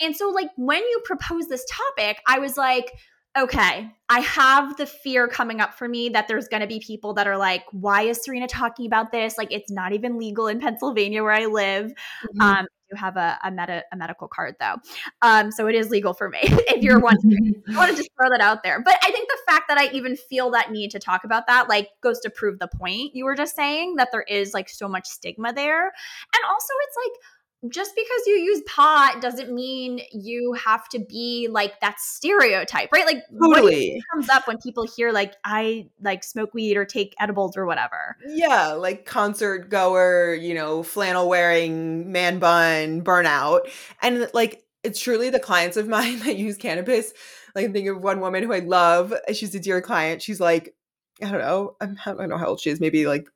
And 0.00 0.16
so 0.16 0.30
like 0.30 0.48
when 0.56 0.82
you 0.82 1.02
propose 1.04 1.46
this 1.48 1.66
topic, 1.70 2.20
I 2.26 2.38
was 2.38 2.56
like, 2.56 2.92
okay, 3.36 3.90
I 4.08 4.20
have 4.20 4.76
the 4.76 4.86
fear 4.86 5.28
coming 5.28 5.60
up 5.60 5.74
for 5.74 5.88
me 5.88 6.08
that 6.10 6.28
there's 6.28 6.48
going 6.48 6.62
to 6.62 6.66
be 6.66 6.80
people 6.80 7.14
that 7.14 7.26
are 7.26 7.36
like, 7.36 7.62
why 7.72 8.02
is 8.02 8.24
Serena 8.24 8.46
talking 8.46 8.86
about 8.86 9.12
this? 9.12 9.36
Like, 9.36 9.52
it's 9.52 9.70
not 9.70 9.92
even 9.92 10.18
legal 10.18 10.46
in 10.46 10.60
Pennsylvania 10.60 11.22
where 11.22 11.32
I 11.32 11.46
live. 11.46 11.92
Mhm. 12.34 12.40
Um, 12.40 12.66
you 12.90 12.96
have 12.96 13.18
a, 13.18 13.38
a, 13.44 13.50
meta, 13.50 13.84
a 13.92 13.96
medical 13.96 14.28
card 14.28 14.54
though. 14.58 14.76
Um, 15.20 15.50
so 15.50 15.66
it 15.66 15.74
is 15.74 15.90
legal 15.90 16.14
for 16.14 16.30
me 16.30 16.38
if 16.42 16.82
you're 16.82 16.98
wondering. 16.98 17.62
I 17.68 17.76
want 17.76 17.90
to 17.90 17.96
just 17.96 18.10
throw 18.18 18.30
that 18.30 18.40
out 18.40 18.62
there. 18.62 18.82
But 18.82 18.96
I 19.02 19.10
think 19.10 19.28
the 19.28 19.38
fact 19.46 19.64
that 19.68 19.76
I 19.76 19.90
even 19.92 20.16
feel 20.16 20.50
that 20.52 20.70
need 20.70 20.90
to 20.92 20.98
talk 20.98 21.24
about 21.24 21.46
that, 21.48 21.68
like, 21.68 21.88
goes 22.02 22.18
to 22.20 22.30
prove 22.30 22.58
the 22.58 22.68
point 22.68 23.14
you 23.14 23.24
were 23.26 23.34
just 23.34 23.54
saying 23.54 23.96
that 23.96 24.08
there 24.10 24.22
is 24.22 24.54
like 24.54 24.68
so 24.68 24.88
much 24.88 25.06
stigma 25.06 25.52
there. 25.52 25.84
And 25.84 26.44
also, 26.48 26.72
it's 26.86 26.96
like, 26.96 27.20
just 27.68 27.96
because 27.96 28.26
you 28.26 28.34
use 28.34 28.62
pot 28.66 29.20
doesn't 29.20 29.52
mean 29.52 30.00
you 30.12 30.52
have 30.52 30.88
to 30.90 31.00
be 31.00 31.48
like 31.50 31.80
that 31.80 31.98
stereotype, 31.98 32.92
right? 32.92 33.04
Like 33.04 33.24
Totally. 33.42 33.90
think 33.90 34.04
comes 34.12 34.28
up 34.28 34.46
when 34.46 34.58
people 34.58 34.86
hear 34.96 35.10
like 35.10 35.34
I 35.44 35.88
like 36.00 36.22
smoke 36.22 36.54
weed 36.54 36.76
or 36.76 36.84
take 36.84 37.16
edibles 37.18 37.56
or 37.56 37.66
whatever. 37.66 38.16
Yeah, 38.28 38.72
like 38.72 39.06
concert 39.06 39.70
goer, 39.70 40.34
you 40.34 40.54
know, 40.54 40.84
flannel 40.84 41.28
wearing, 41.28 42.12
man 42.12 42.38
bun, 42.38 43.02
burnout. 43.02 43.68
And 44.02 44.30
like 44.32 44.62
it's 44.84 45.00
truly 45.00 45.30
the 45.30 45.40
clients 45.40 45.76
of 45.76 45.88
mine 45.88 46.20
that 46.20 46.36
use 46.36 46.56
cannabis. 46.56 47.12
Like 47.56 47.64
I'm 47.64 47.72
thinking 47.72 47.90
of 47.90 48.02
one 48.02 48.20
woman 48.20 48.44
who 48.44 48.52
I 48.52 48.60
love. 48.60 49.12
She's 49.32 49.54
a 49.56 49.60
dear 49.60 49.80
client. 49.80 50.22
She's 50.22 50.38
like, 50.38 50.76
I 51.20 51.30
don't 51.30 51.40
know, 51.40 51.74
I'm, 51.80 51.98
I 52.06 52.12
don't 52.12 52.28
know 52.28 52.38
how 52.38 52.46
old 52.46 52.60
she 52.60 52.70
is, 52.70 52.78
maybe 52.78 53.04
like 53.04 53.26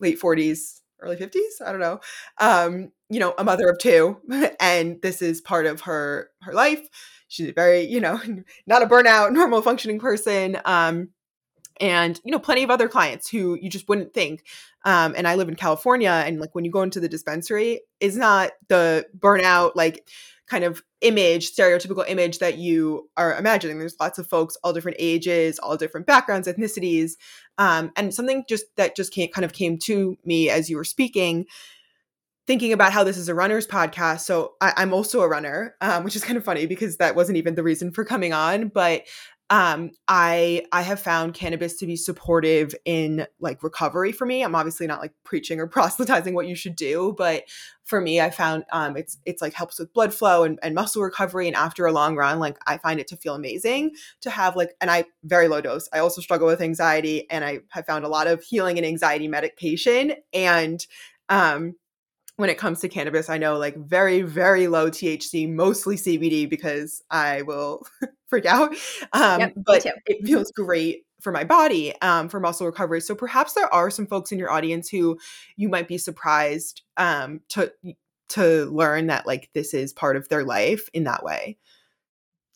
late 0.00 0.20
40s, 0.20 0.80
early 1.00 1.16
50s. 1.16 1.62
I 1.64 1.70
don't 1.72 1.80
know. 1.80 2.00
Um, 2.38 2.92
you 3.10 3.20
know, 3.20 3.34
a 3.38 3.44
mother 3.44 3.68
of 3.68 3.78
two. 3.78 4.18
And 4.60 5.00
this 5.02 5.22
is 5.22 5.40
part 5.40 5.66
of 5.66 5.82
her 5.82 6.30
her 6.42 6.52
life. 6.52 6.86
She's 7.28 7.48
a 7.48 7.52
very, 7.52 7.82
you 7.82 8.00
know, 8.00 8.20
not 8.66 8.82
a 8.82 8.86
burnout, 8.86 9.32
normal 9.32 9.62
functioning 9.62 9.98
person. 9.98 10.58
Um, 10.64 11.10
and 11.80 12.20
you 12.24 12.32
know 12.32 12.40
plenty 12.40 12.64
of 12.64 12.70
other 12.70 12.88
clients 12.88 13.28
who 13.28 13.56
you 13.60 13.70
just 13.70 13.88
wouldn't 13.88 14.12
think 14.12 14.44
um, 14.84 15.14
and 15.16 15.28
i 15.28 15.36
live 15.36 15.48
in 15.48 15.54
california 15.54 16.24
and 16.26 16.40
like 16.40 16.52
when 16.52 16.64
you 16.64 16.72
go 16.72 16.82
into 16.82 16.98
the 16.98 17.08
dispensary 17.08 17.80
is 18.00 18.16
not 18.16 18.50
the 18.66 19.06
burnout 19.16 19.72
like 19.76 20.08
kind 20.48 20.64
of 20.64 20.82
image 21.02 21.54
stereotypical 21.54 22.04
image 22.08 22.40
that 22.40 22.58
you 22.58 23.08
are 23.16 23.36
imagining 23.36 23.78
there's 23.78 23.94
lots 24.00 24.18
of 24.18 24.26
folks 24.26 24.56
all 24.64 24.72
different 24.72 24.96
ages 24.98 25.58
all 25.60 25.76
different 25.76 26.06
backgrounds 26.06 26.48
ethnicities 26.48 27.12
um, 27.58 27.92
and 27.96 28.14
something 28.14 28.44
just 28.48 28.64
that 28.76 28.96
just 28.96 29.12
came, 29.12 29.30
kind 29.30 29.44
of 29.44 29.52
came 29.52 29.78
to 29.78 30.16
me 30.24 30.48
as 30.48 30.70
you 30.70 30.76
were 30.76 30.84
speaking 30.84 31.46
thinking 32.48 32.72
about 32.72 32.94
how 32.94 33.04
this 33.04 33.18
is 33.18 33.28
a 33.28 33.34
runner's 33.34 33.66
podcast 33.66 34.20
so 34.20 34.54
I, 34.62 34.72
i'm 34.78 34.94
also 34.94 35.20
a 35.20 35.28
runner 35.28 35.76
um, 35.82 36.02
which 36.02 36.16
is 36.16 36.24
kind 36.24 36.38
of 36.38 36.44
funny 36.44 36.64
because 36.64 36.96
that 36.96 37.14
wasn't 37.14 37.36
even 37.36 37.54
the 37.54 37.62
reason 37.62 37.92
for 37.92 38.06
coming 38.06 38.32
on 38.32 38.68
but 38.68 39.02
um 39.50 39.90
i 40.08 40.64
i 40.72 40.80
have 40.80 40.98
found 40.98 41.34
cannabis 41.34 41.76
to 41.76 41.86
be 41.86 41.94
supportive 41.94 42.74
in 42.86 43.26
like 43.38 43.62
recovery 43.62 44.12
for 44.12 44.24
me. 44.26 44.42
I'm 44.42 44.54
obviously 44.54 44.86
not 44.86 45.00
like 45.00 45.12
preaching 45.24 45.60
or 45.60 45.66
proselytizing 45.76 46.34
what 46.34 46.48
you 46.48 46.54
should 46.54 46.74
do 46.74 47.14
but 47.18 47.44
for 47.84 48.00
me 48.00 48.18
i 48.18 48.30
found 48.30 48.64
um 48.72 48.96
it's 48.96 49.18
it's 49.26 49.42
like 49.42 49.52
helps 49.52 49.78
with 49.78 49.92
blood 49.92 50.14
flow 50.14 50.44
and, 50.44 50.58
and 50.62 50.74
muscle 50.74 51.02
recovery 51.02 51.48
and 51.48 51.56
after 51.56 51.84
a 51.84 51.92
long 51.92 52.16
run 52.16 52.38
like 52.38 52.56
i 52.66 52.78
find 52.78 52.98
it 52.98 53.08
to 53.08 53.16
feel 53.16 53.34
amazing 53.34 53.90
to 54.22 54.30
have 54.30 54.56
like 54.56 54.74
and 54.80 54.90
i 54.90 55.04
very 55.24 55.48
low 55.48 55.60
dose. 55.60 55.86
I 55.92 55.98
also 55.98 56.22
struggle 56.22 56.46
with 56.46 56.62
anxiety 56.62 57.30
and 57.30 57.44
i 57.44 57.60
have 57.70 57.84
found 57.84 58.06
a 58.06 58.08
lot 58.08 58.26
of 58.26 58.42
healing 58.42 58.78
and 58.78 58.86
anxiety 58.86 59.28
medication 59.28 60.14
and 60.32 60.86
um 61.28 61.74
when 62.38 62.48
it 62.48 62.56
comes 62.56 62.80
to 62.80 62.88
cannabis, 62.88 63.28
I 63.28 63.36
know 63.36 63.58
like 63.58 63.76
very, 63.76 64.22
very 64.22 64.68
low 64.68 64.90
THC, 64.90 65.52
mostly 65.52 65.96
CBD 65.96 66.48
because 66.48 67.02
I 67.10 67.42
will 67.42 67.84
freak 68.28 68.46
out. 68.46 68.76
Um, 69.12 69.40
Yep, 69.40 69.52
but 69.56 69.86
it 70.06 70.24
feels 70.24 70.52
great 70.52 71.04
for 71.20 71.32
my 71.32 71.42
body, 71.42 72.00
um, 72.00 72.28
for 72.28 72.38
muscle 72.38 72.66
recovery. 72.66 73.00
So 73.00 73.16
perhaps 73.16 73.54
there 73.54 73.72
are 73.74 73.90
some 73.90 74.06
folks 74.06 74.30
in 74.30 74.38
your 74.38 74.52
audience 74.52 74.88
who 74.88 75.18
you 75.56 75.68
might 75.68 75.88
be 75.88 75.98
surprised 75.98 76.82
um, 76.96 77.40
to 77.50 77.72
to 78.28 78.66
learn 78.66 79.08
that 79.08 79.26
like 79.26 79.50
this 79.54 79.74
is 79.74 79.92
part 79.92 80.16
of 80.16 80.28
their 80.28 80.44
life 80.44 80.88
in 80.94 81.04
that 81.04 81.24
way. 81.24 81.58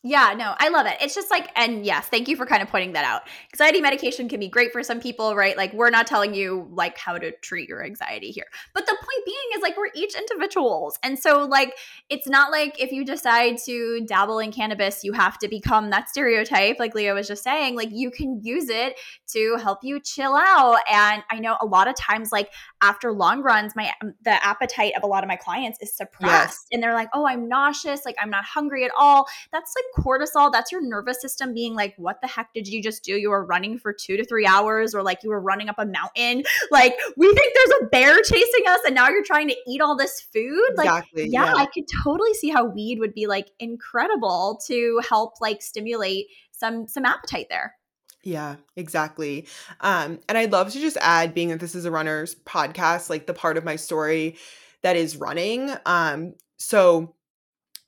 Yeah, 0.05 0.33
no, 0.37 0.53
I 0.57 0.67
love 0.67 0.85
it. 0.85 0.97
It's 0.99 1.15
just 1.15 1.31
like, 1.31 1.49
and 1.55 1.85
yes, 1.85 2.07
thank 2.07 2.27
you 2.27 2.35
for 2.35 2.45
kind 2.45 2.61
of 2.61 2.67
pointing 2.67 2.91
that 2.91 3.05
out. 3.05 3.21
Anxiety 3.53 3.79
medication 3.79 4.27
can 4.27 4.37
be 4.37 4.49
great 4.49 4.73
for 4.73 4.83
some 4.83 4.99
people, 4.99 5.33
right? 5.33 5.55
Like, 5.55 5.71
we're 5.71 5.91
not 5.91 6.07
telling 6.07 6.33
you 6.33 6.67
like 6.73 6.97
how 6.97 7.17
to 7.17 7.31
treat 7.37 7.69
your 7.69 7.85
anxiety 7.85 8.29
here. 8.29 8.47
But 8.73 8.85
the 8.85 8.97
point 8.99 9.25
being 9.25 9.37
is 9.55 9.61
like, 9.61 9.77
we're 9.77 9.91
each 9.95 10.13
individuals. 10.13 10.99
And 11.03 11.17
so, 11.17 11.45
like, 11.45 11.77
it's 12.09 12.27
not 12.27 12.51
like 12.51 12.81
if 12.81 12.91
you 12.91 13.05
decide 13.05 13.59
to 13.65 14.01
dabble 14.05 14.39
in 14.39 14.51
cannabis, 14.51 15.05
you 15.05 15.13
have 15.13 15.37
to 15.39 15.47
become 15.47 15.89
that 15.91 16.09
stereotype, 16.09 16.79
like 16.79 16.93
Leah 16.95 17.13
was 17.13 17.29
just 17.29 17.41
saying. 17.41 17.77
Like, 17.77 17.89
you 17.93 18.11
can 18.11 18.41
use 18.43 18.67
it 18.67 18.99
to 19.29 19.55
help 19.63 19.79
you 19.83 20.01
chill 20.01 20.35
out. 20.35 20.79
And 20.91 21.23
I 21.31 21.39
know 21.39 21.55
a 21.61 21.65
lot 21.65 21.87
of 21.87 21.95
times, 21.95 22.33
like, 22.33 22.51
after 22.81 23.13
long 23.13 23.41
runs, 23.41 23.73
my 23.73 23.93
um, 24.01 24.15
the 24.25 24.45
appetite 24.45 24.91
of 24.97 25.03
a 25.03 25.07
lot 25.07 25.23
of 25.23 25.29
my 25.29 25.37
clients 25.37 25.79
is 25.81 25.95
suppressed. 25.95 26.67
And 26.73 26.83
they're 26.83 26.93
like, 26.93 27.07
oh, 27.13 27.25
I'm 27.25 27.47
nauseous, 27.47 28.01
like 28.05 28.17
I'm 28.21 28.29
not 28.29 28.43
hungry 28.43 28.83
at 28.83 28.91
all. 28.99 29.27
That's 29.53 29.73
like 29.77 29.85
cortisol. 29.97 30.51
That's 30.51 30.71
your 30.71 30.81
nervous 30.81 31.21
system 31.21 31.53
being 31.53 31.75
like, 31.75 31.93
what 31.97 32.21
the 32.21 32.27
heck 32.27 32.53
did 32.53 32.67
you 32.67 32.81
just 32.81 33.03
do? 33.03 33.15
You 33.15 33.29
were 33.29 33.45
running 33.45 33.77
for 33.77 33.93
two 33.93 34.17
to 34.17 34.25
three 34.25 34.45
hours, 34.45 34.95
or 34.95 35.03
like 35.03 35.23
you 35.23 35.29
were 35.29 35.41
running 35.41 35.69
up 35.69 35.75
a 35.77 35.85
mountain. 35.85 36.43
Like, 36.71 36.95
we 37.15 37.27
think 37.27 37.53
there's 37.53 37.81
a 37.81 37.85
bear 37.87 38.21
chasing 38.21 38.63
us, 38.67 38.79
and 38.85 38.95
now 38.95 39.09
you're 39.09 39.23
trying 39.23 39.47
to 39.49 39.55
eat 39.67 39.81
all 39.81 39.95
this 39.95 40.21
food. 40.21 40.71
Like, 40.75 40.87
exactly. 40.87 41.27
yeah, 41.29 41.53
I 41.55 41.65
could 41.67 41.85
totally 42.03 42.33
see 42.33 42.49
how 42.49 42.65
weed 42.65 42.99
would 42.99 43.13
be 43.13 43.27
like 43.27 43.49
incredible 43.59 44.59
to 44.67 45.01
help 45.07 45.41
like 45.41 45.61
stimulate 45.61 46.27
some 46.51 46.87
some 46.87 47.05
appetite 47.05 47.47
there. 47.49 47.75
Yeah, 48.23 48.55
exactly. 48.77 49.47
Um, 49.81 50.19
and 50.29 50.37
I'd 50.37 50.53
love 50.53 50.71
to 50.71 50.79
just 50.79 50.97
add, 51.01 51.33
being 51.33 51.49
that 51.49 51.59
this 51.59 51.75
is 51.75 51.83
a 51.83 51.91
runner's 51.91 52.35
podcast, 52.35 53.09
like 53.09 53.27
the 53.27 53.33
part 53.33 53.57
of 53.57 53.65
my 53.65 53.75
story 53.75 54.37
that 54.81 54.95
is 54.95 55.17
running. 55.17 55.69
Um, 55.85 56.35
so 56.57 57.15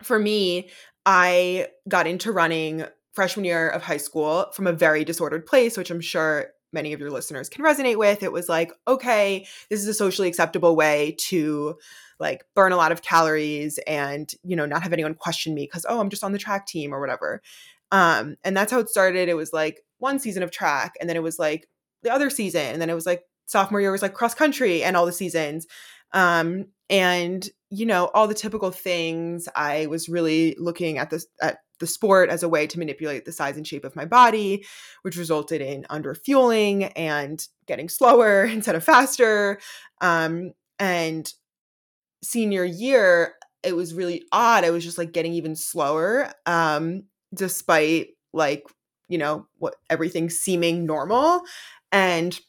for 0.03 0.19
me, 0.19 0.69
I 1.05 1.67
got 1.87 2.07
into 2.07 2.31
running 2.31 2.85
freshman 3.13 3.45
year 3.45 3.69
of 3.69 3.83
high 3.83 3.97
school 3.97 4.47
from 4.53 4.67
a 4.67 4.73
very 4.73 5.05
disordered 5.05 5.45
place, 5.45 5.77
which 5.77 5.91
I'm 5.91 6.01
sure 6.01 6.47
many 6.73 6.91
of 6.93 6.99
your 6.99 7.11
listeners 7.11 7.47
can 7.47 7.63
resonate 7.63 7.97
with. 7.97 8.23
It 8.23 8.31
was 8.31 8.49
like, 8.49 8.71
okay, 8.87 9.47
this 9.69 9.79
is 9.79 9.87
a 9.87 9.93
socially 9.93 10.27
acceptable 10.27 10.75
way 10.75 11.15
to 11.19 11.77
like 12.19 12.43
burn 12.55 12.71
a 12.71 12.77
lot 12.77 12.91
of 12.91 13.01
calories 13.01 13.79
and, 13.87 14.29
you 14.43 14.55
know, 14.55 14.65
not 14.65 14.83
have 14.83 14.93
anyone 14.93 15.15
question 15.15 15.53
me 15.53 15.63
because, 15.63 15.85
oh, 15.87 15.99
I'm 15.99 16.09
just 16.09 16.23
on 16.23 16.33
the 16.33 16.37
track 16.37 16.67
team 16.67 16.93
or 16.93 16.99
whatever. 16.99 17.41
Um, 17.91 18.35
and 18.43 18.55
that's 18.55 18.71
how 18.71 18.79
it 18.79 18.89
started. 18.89 19.29
It 19.29 19.35
was 19.35 19.53
like 19.53 19.81
one 19.99 20.19
season 20.19 20.43
of 20.43 20.51
track, 20.51 20.95
and 20.99 21.09
then 21.09 21.15
it 21.15 21.23
was 21.23 21.39
like 21.39 21.69
the 22.03 22.11
other 22.11 22.29
season, 22.29 22.61
and 22.61 22.81
then 22.81 22.89
it 22.89 22.95
was 22.95 23.05
like 23.05 23.23
sophomore 23.45 23.79
year 23.79 23.91
was 23.91 24.01
like 24.01 24.13
cross 24.13 24.33
country 24.33 24.83
and 24.83 24.97
all 24.97 25.05
the 25.05 25.11
seasons. 25.11 25.67
Um, 26.11 26.65
and 26.89 27.47
you 27.75 27.85
know, 27.85 28.09
all 28.13 28.27
the 28.27 28.33
typical 28.33 28.71
things. 28.71 29.49
I 29.55 29.87
was 29.87 30.07
really 30.07 30.55
looking 30.57 30.97
at 30.97 31.09
this 31.09 31.27
at 31.41 31.57
the 31.79 31.87
sport 31.87 32.29
as 32.29 32.41
a 32.41 32.49
way 32.49 32.65
to 32.67 32.79
manipulate 32.79 33.25
the 33.25 33.33
size 33.33 33.57
and 33.57 33.67
shape 33.67 33.83
of 33.83 33.95
my 33.95 34.05
body, 34.05 34.65
which 35.01 35.17
resulted 35.17 35.61
in 35.61 35.85
under 35.89 36.15
fueling 36.15 36.85
and 36.85 37.45
getting 37.65 37.89
slower 37.89 38.45
instead 38.51 38.75
of 38.75 38.83
faster. 38.83 39.59
Um, 40.01 40.53
and 40.79 41.31
senior 42.23 42.63
year, 42.63 43.35
it 43.61 43.75
was 43.75 43.93
really 43.93 44.23
odd. 44.31 44.63
I 44.63 44.69
was 44.71 44.83
just 44.83 44.97
like 44.97 45.11
getting 45.11 45.33
even 45.33 45.55
slower, 45.55 46.31
um, 46.45 47.03
despite 47.33 48.09
like, 48.33 48.63
you 49.09 49.17
know, 49.17 49.47
what 49.57 49.75
everything 49.89 50.29
seeming 50.29 50.85
normal. 50.85 51.41
And 51.91 52.39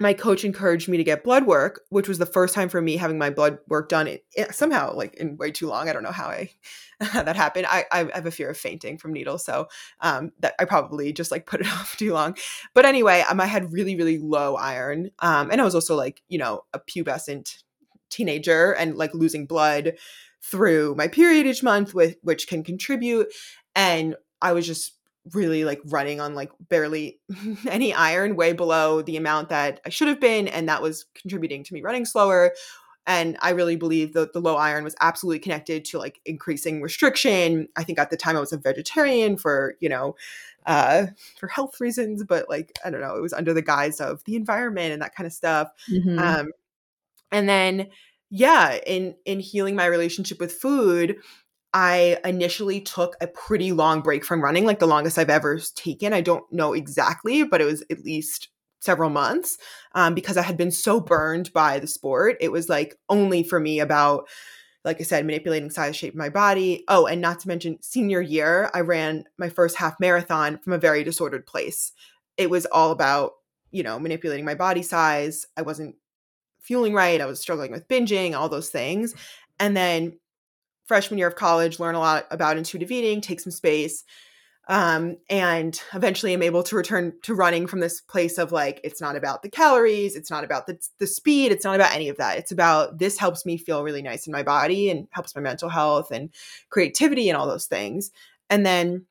my 0.00 0.12
coach 0.14 0.44
encouraged 0.44 0.88
me 0.88 0.96
to 0.96 1.04
get 1.04 1.24
blood 1.24 1.46
work, 1.46 1.82
which 1.90 2.08
was 2.08 2.18
the 2.18 2.26
first 2.26 2.54
time 2.54 2.68
for 2.68 2.80
me 2.80 2.96
having 2.96 3.18
my 3.18 3.30
blood 3.30 3.58
work 3.68 3.88
done 3.88 4.06
it, 4.06 4.24
it, 4.34 4.54
somehow 4.54 4.94
like 4.94 5.14
in 5.14 5.36
way 5.36 5.50
too 5.50 5.66
long. 5.66 5.88
I 5.88 5.92
don't 5.92 6.02
know 6.02 6.12
how 6.12 6.26
I 6.26 6.50
that 7.00 7.36
happened. 7.36 7.66
I, 7.68 7.84
I 7.90 8.10
have 8.14 8.26
a 8.26 8.30
fear 8.30 8.50
of 8.50 8.56
fainting 8.56 8.98
from 8.98 9.12
needles, 9.12 9.44
so 9.44 9.68
um, 10.00 10.32
that 10.40 10.54
I 10.58 10.64
probably 10.64 11.12
just 11.12 11.30
like 11.30 11.46
put 11.46 11.60
it 11.60 11.66
off 11.72 11.96
too 11.96 12.12
long. 12.12 12.36
But 12.74 12.84
anyway, 12.84 13.24
um, 13.28 13.40
I 13.40 13.46
had 13.46 13.72
really 13.72 13.96
really 13.96 14.18
low 14.18 14.56
iron, 14.56 15.10
um, 15.18 15.50
and 15.50 15.60
I 15.60 15.64
was 15.64 15.74
also 15.74 15.96
like 15.96 16.22
you 16.28 16.38
know 16.38 16.64
a 16.72 16.80
pubescent 16.80 17.62
teenager 18.10 18.72
and 18.72 18.96
like 18.96 19.14
losing 19.14 19.46
blood 19.46 19.94
through 20.42 20.94
my 20.96 21.08
period 21.08 21.46
each 21.46 21.62
month, 21.62 21.94
with 21.94 22.16
which 22.22 22.48
can 22.48 22.64
contribute. 22.64 23.32
And 23.74 24.16
I 24.40 24.52
was 24.52 24.66
just 24.66 24.98
really 25.32 25.64
like 25.64 25.80
running 25.86 26.20
on 26.20 26.34
like 26.34 26.50
barely 26.68 27.20
any 27.68 27.94
iron, 27.94 28.36
way 28.36 28.52
below 28.52 29.02
the 29.02 29.16
amount 29.16 29.48
that 29.50 29.80
I 29.86 29.88
should 29.88 30.08
have 30.08 30.20
been. 30.20 30.48
And 30.48 30.68
that 30.68 30.82
was 30.82 31.06
contributing 31.14 31.64
to 31.64 31.74
me 31.74 31.82
running 31.82 32.04
slower. 32.04 32.52
And 33.06 33.36
I 33.40 33.50
really 33.50 33.76
believe 33.76 34.12
that 34.12 34.32
the 34.32 34.40
low 34.40 34.56
iron 34.56 34.84
was 34.84 34.94
absolutely 35.00 35.40
connected 35.40 35.84
to 35.86 35.98
like 35.98 36.20
increasing 36.24 36.80
restriction. 36.80 37.68
I 37.76 37.82
think 37.82 37.98
at 37.98 38.10
the 38.10 38.16
time 38.16 38.36
I 38.36 38.40
was 38.40 38.52
a 38.52 38.58
vegetarian 38.58 39.36
for, 39.36 39.74
you 39.80 39.88
know, 39.88 40.14
uh, 40.66 41.06
for 41.38 41.48
health 41.48 41.80
reasons, 41.80 42.22
but 42.22 42.48
like, 42.48 42.78
I 42.84 42.90
don't 42.90 43.00
know, 43.00 43.16
it 43.16 43.22
was 43.22 43.32
under 43.32 43.52
the 43.52 43.62
guise 43.62 44.00
of 44.00 44.22
the 44.24 44.36
environment 44.36 44.92
and 44.92 45.02
that 45.02 45.14
kind 45.16 45.26
of 45.26 45.32
stuff. 45.32 45.72
Mm-hmm. 45.90 46.18
Um, 46.18 46.52
and 47.32 47.48
then, 47.48 47.88
yeah, 48.30 48.78
in 48.86 49.14
in 49.24 49.40
healing 49.40 49.74
my 49.74 49.86
relationship 49.86 50.38
with 50.38 50.52
food, 50.52 51.16
I 51.74 52.18
initially 52.24 52.80
took 52.80 53.16
a 53.20 53.26
pretty 53.26 53.72
long 53.72 54.02
break 54.02 54.24
from 54.24 54.42
running, 54.42 54.66
like 54.66 54.78
the 54.78 54.86
longest 54.86 55.18
I've 55.18 55.30
ever 55.30 55.58
taken. 55.74 56.12
I 56.12 56.20
don't 56.20 56.50
know 56.52 56.74
exactly, 56.74 57.44
but 57.44 57.60
it 57.60 57.64
was 57.64 57.82
at 57.90 58.04
least 58.04 58.48
several 58.80 59.10
months 59.10 59.58
um, 59.94 60.14
because 60.14 60.36
I 60.36 60.42
had 60.42 60.56
been 60.56 60.70
so 60.70 61.00
burned 61.00 61.52
by 61.52 61.78
the 61.78 61.86
sport. 61.86 62.36
It 62.40 62.52
was 62.52 62.68
like 62.68 62.98
only 63.08 63.42
for 63.42 63.60
me 63.60 63.80
about, 63.80 64.28
like 64.84 65.00
I 65.00 65.04
said, 65.04 65.24
manipulating 65.24 65.70
size, 65.70 65.96
shape 65.96 66.14
of 66.14 66.18
my 66.18 66.28
body. 66.28 66.84
Oh, 66.88 67.06
and 67.06 67.20
not 67.20 67.40
to 67.40 67.48
mention 67.48 67.78
senior 67.80 68.20
year, 68.20 68.70
I 68.74 68.80
ran 68.80 69.24
my 69.38 69.48
first 69.48 69.76
half 69.76 69.98
marathon 70.00 70.58
from 70.58 70.72
a 70.72 70.78
very 70.78 71.04
disordered 71.04 71.46
place. 71.46 71.92
It 72.36 72.50
was 72.50 72.66
all 72.66 72.90
about, 72.90 73.32
you 73.70 73.82
know, 73.82 73.98
manipulating 73.98 74.44
my 74.44 74.56
body 74.56 74.82
size. 74.82 75.46
I 75.56 75.62
wasn't 75.62 75.94
fueling 76.60 76.92
right. 76.92 77.20
I 77.20 77.26
was 77.26 77.40
struggling 77.40 77.70
with 77.70 77.88
binging, 77.88 78.34
all 78.34 78.48
those 78.48 78.68
things. 78.68 79.14
And 79.60 79.76
then 79.76 80.18
freshman 80.92 81.16
year 81.16 81.26
of 81.26 81.36
college, 81.36 81.80
learn 81.80 81.94
a 81.94 81.98
lot 81.98 82.26
about 82.30 82.58
intuitive 82.58 82.90
eating, 82.90 83.22
take 83.22 83.40
some 83.40 83.50
space. 83.50 84.04
Um, 84.68 85.16
and 85.30 85.80
eventually 85.94 86.34
I'm 86.34 86.42
able 86.42 86.62
to 86.64 86.76
return 86.76 87.14
to 87.22 87.34
running 87.34 87.66
from 87.66 87.80
this 87.80 88.02
place 88.02 88.36
of 88.36 88.52
like, 88.52 88.78
it's 88.84 89.00
not 89.00 89.16
about 89.16 89.40
the 89.40 89.48
calories, 89.48 90.16
it's 90.16 90.30
not 90.30 90.44
about 90.44 90.66
the, 90.66 90.78
the 90.98 91.06
speed, 91.06 91.50
it's 91.50 91.64
not 91.64 91.76
about 91.76 91.94
any 91.94 92.10
of 92.10 92.18
that. 92.18 92.36
It's 92.36 92.52
about 92.52 92.98
this 92.98 93.16
helps 93.16 93.46
me 93.46 93.56
feel 93.56 93.82
really 93.82 94.02
nice 94.02 94.26
in 94.26 94.34
my 94.34 94.42
body 94.42 94.90
and 94.90 95.08
helps 95.12 95.34
my 95.34 95.40
mental 95.40 95.70
health 95.70 96.10
and 96.10 96.28
creativity 96.68 97.30
and 97.30 97.38
all 97.38 97.46
those 97.46 97.64
things. 97.64 98.10
And 98.50 98.66
then 98.66 99.06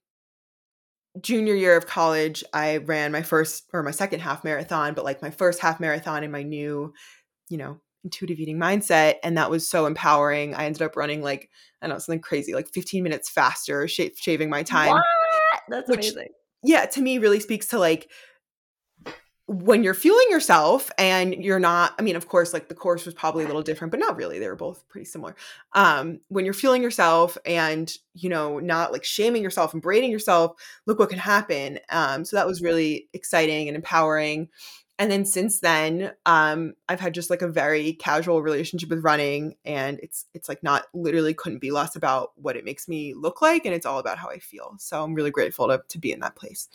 junior 1.19 1.55
year 1.55 1.75
of 1.75 1.87
college, 1.87 2.43
I 2.53 2.77
ran 2.77 3.11
my 3.11 3.23
first 3.23 3.63
or 3.73 3.81
my 3.81 3.89
second 3.89 4.19
half 4.19 4.43
marathon, 4.43 4.93
but 4.93 5.03
like 5.03 5.23
my 5.23 5.31
first 5.31 5.59
half 5.59 5.79
marathon 5.79 6.23
in 6.23 6.29
my 6.29 6.43
new 6.43 6.93
you 7.49 7.57
know, 7.57 7.81
intuitive 8.03 8.39
eating 8.39 8.57
mindset. 8.57 9.15
And 9.23 9.37
that 9.37 9.49
was 9.49 9.67
so 9.67 9.85
empowering. 9.85 10.55
I 10.55 10.65
ended 10.65 10.81
up 10.81 10.95
running 10.95 11.21
like, 11.21 11.49
I 11.81 11.87
don't 11.87 11.95
know, 11.95 11.99
something 11.99 12.21
crazy, 12.21 12.53
like 12.53 12.69
15 12.69 13.03
minutes 13.03 13.29
faster, 13.29 13.87
sh- 13.87 14.01
shaving 14.15 14.49
my 14.49 14.63
time. 14.63 14.91
What? 14.91 15.03
That's 15.69 15.89
which, 15.89 15.99
amazing. 15.99 16.29
Yeah, 16.63 16.85
to 16.85 17.01
me 17.01 17.17
really 17.17 17.39
speaks 17.39 17.67
to 17.67 17.79
like 17.79 18.09
when 19.51 19.83
you're 19.83 19.93
fueling 19.93 20.27
yourself 20.29 20.89
and 20.97 21.43
you're 21.43 21.59
not 21.59 21.93
i 21.99 22.01
mean 22.01 22.15
of 22.15 22.29
course 22.29 22.53
like 22.53 22.69
the 22.69 22.75
course 22.75 23.05
was 23.05 23.13
probably 23.13 23.43
a 23.43 23.47
little 23.47 23.61
different 23.61 23.91
but 23.91 23.99
not 23.99 24.15
really 24.15 24.39
they 24.39 24.47
were 24.47 24.55
both 24.55 24.87
pretty 24.87 25.03
similar 25.03 25.35
um 25.73 26.21
when 26.29 26.45
you're 26.45 26.53
fueling 26.53 26.81
yourself 26.81 27.37
and 27.45 27.97
you 28.13 28.29
know 28.29 28.59
not 28.59 28.93
like 28.93 29.03
shaming 29.03 29.43
yourself 29.43 29.73
and 29.73 29.81
braiding 29.81 30.09
yourself 30.09 30.53
look 30.85 30.99
what 30.99 31.09
can 31.09 31.19
happen 31.19 31.79
um 31.89 32.23
so 32.23 32.37
that 32.37 32.47
was 32.47 32.61
really 32.61 33.09
exciting 33.13 33.67
and 33.67 33.75
empowering 33.75 34.47
and 35.01 35.11
then 35.11 35.25
since 35.25 35.61
then 35.61 36.11
um 36.27 36.73
i've 36.87 36.99
had 36.99 37.13
just 37.13 37.31
like 37.31 37.41
a 37.41 37.47
very 37.47 37.93
casual 37.93 38.43
relationship 38.43 38.87
with 38.87 39.03
running 39.03 39.55
and 39.65 39.99
it's 40.01 40.27
it's 40.35 40.47
like 40.47 40.61
not 40.61 40.85
literally 40.93 41.33
couldn't 41.33 41.57
be 41.57 41.71
less 41.71 41.95
about 41.95 42.33
what 42.35 42.55
it 42.55 42.63
makes 42.63 42.87
me 42.87 43.15
look 43.15 43.41
like 43.41 43.65
and 43.65 43.73
it's 43.73 43.85
all 43.85 43.97
about 43.97 44.19
how 44.19 44.29
i 44.29 44.37
feel. 44.37 44.75
So 44.77 45.03
i'm 45.03 45.15
really 45.15 45.31
grateful 45.31 45.67
to, 45.67 45.81
to 45.89 45.97
be 45.97 46.11
in 46.11 46.19
that 46.19 46.35
place 46.35 46.69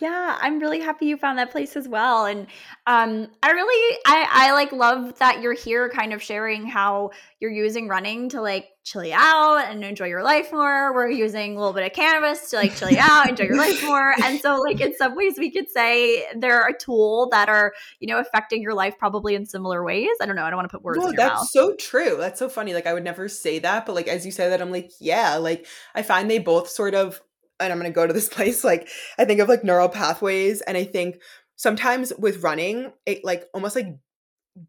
yeah, 0.00 0.36
I'm 0.40 0.58
really 0.58 0.80
happy 0.80 1.06
you 1.06 1.16
found 1.16 1.38
that 1.38 1.50
place 1.50 1.76
as 1.76 1.88
well. 1.88 2.26
And 2.26 2.46
um 2.86 3.28
I 3.42 3.50
really 3.50 3.98
I 4.06 4.28
I 4.30 4.52
like 4.52 4.72
love 4.72 5.18
that 5.18 5.40
you're 5.42 5.54
here 5.54 5.88
kind 5.88 6.12
of 6.12 6.22
sharing 6.22 6.66
how 6.66 7.10
you're 7.40 7.50
using 7.50 7.88
running 7.88 8.28
to 8.30 8.40
like 8.40 8.68
chill 8.84 9.04
you 9.04 9.14
out 9.14 9.64
and 9.68 9.84
enjoy 9.84 10.06
your 10.06 10.22
life 10.22 10.52
more. 10.52 10.94
We're 10.94 11.10
using 11.10 11.56
a 11.56 11.58
little 11.58 11.72
bit 11.72 11.84
of 11.84 11.92
cannabis 11.92 12.50
to 12.50 12.56
like 12.56 12.76
chill 12.76 12.90
you 12.90 13.00
out, 13.00 13.28
enjoy 13.28 13.44
your 13.44 13.56
life 13.56 13.82
more. 13.84 14.14
And 14.22 14.40
so 14.40 14.60
like 14.60 14.80
in 14.80 14.94
some 14.96 15.14
ways 15.16 15.34
we 15.38 15.50
could 15.50 15.68
say 15.68 16.26
they're 16.36 16.66
a 16.66 16.76
tool 16.76 17.28
that 17.30 17.48
are, 17.48 17.74
you 18.00 18.08
know, 18.08 18.18
affecting 18.18 18.62
your 18.62 18.74
life 18.74 18.94
probably 18.98 19.34
in 19.34 19.44
similar 19.44 19.84
ways. 19.84 20.08
I 20.20 20.26
don't 20.26 20.36
know. 20.36 20.44
I 20.44 20.50
don't 20.50 20.56
want 20.56 20.70
to 20.70 20.76
put 20.76 20.84
words 20.84 20.98
no, 20.98 21.12
that's 21.12 21.40
mouth. 21.40 21.48
so 21.50 21.74
true. 21.74 22.16
That's 22.16 22.38
so 22.38 22.48
funny. 22.48 22.74
Like 22.74 22.86
I 22.86 22.94
would 22.94 23.04
never 23.04 23.28
say 23.28 23.58
that, 23.60 23.86
but 23.86 23.94
like 23.94 24.08
as 24.08 24.24
you 24.24 24.32
say 24.32 24.48
that, 24.48 24.62
I'm 24.62 24.70
like, 24.70 24.90
yeah, 25.00 25.36
like 25.36 25.66
I 25.94 26.02
find 26.02 26.30
they 26.30 26.38
both 26.38 26.68
sort 26.68 26.94
of 26.94 27.20
and 27.60 27.72
I'm 27.72 27.78
going 27.78 27.90
to 27.90 27.94
go 27.94 28.06
to 28.06 28.12
this 28.12 28.28
place 28.36 28.64
like 28.64 28.88
I 29.18 29.24
think 29.24 29.40
of 29.40 29.48
like 29.48 29.64
neural 29.64 29.88
pathways 29.88 30.60
and 30.62 30.76
I 30.76 30.84
think 30.84 31.20
sometimes 31.56 32.12
with 32.18 32.42
running 32.42 32.92
it 33.06 33.24
like 33.24 33.46
almost 33.54 33.76
like 33.76 33.96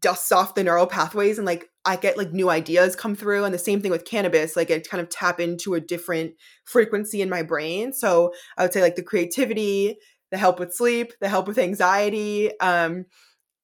dusts 0.00 0.32
off 0.32 0.54
the 0.54 0.62
neural 0.62 0.86
pathways 0.86 1.38
and 1.38 1.46
like 1.46 1.70
I 1.84 1.96
get 1.96 2.18
like 2.18 2.32
new 2.32 2.50
ideas 2.50 2.94
come 2.94 3.14
through 3.14 3.44
and 3.44 3.54
the 3.54 3.58
same 3.58 3.80
thing 3.80 3.90
with 3.90 4.04
cannabis 4.04 4.54
like 4.54 4.70
I 4.70 4.80
kind 4.80 5.00
of 5.00 5.08
tap 5.08 5.40
into 5.40 5.74
a 5.74 5.80
different 5.80 6.34
frequency 6.64 7.22
in 7.22 7.30
my 7.30 7.42
brain. 7.42 7.92
So 7.92 8.32
I 8.58 8.62
would 8.62 8.72
say 8.72 8.82
like 8.82 8.96
the 8.96 9.02
creativity 9.02 9.96
the 10.30 10.36
help 10.36 10.58
with 10.58 10.74
sleep 10.74 11.12
the 11.20 11.28
help 11.28 11.48
with 11.48 11.58
anxiety 11.58 12.58
um 12.60 13.06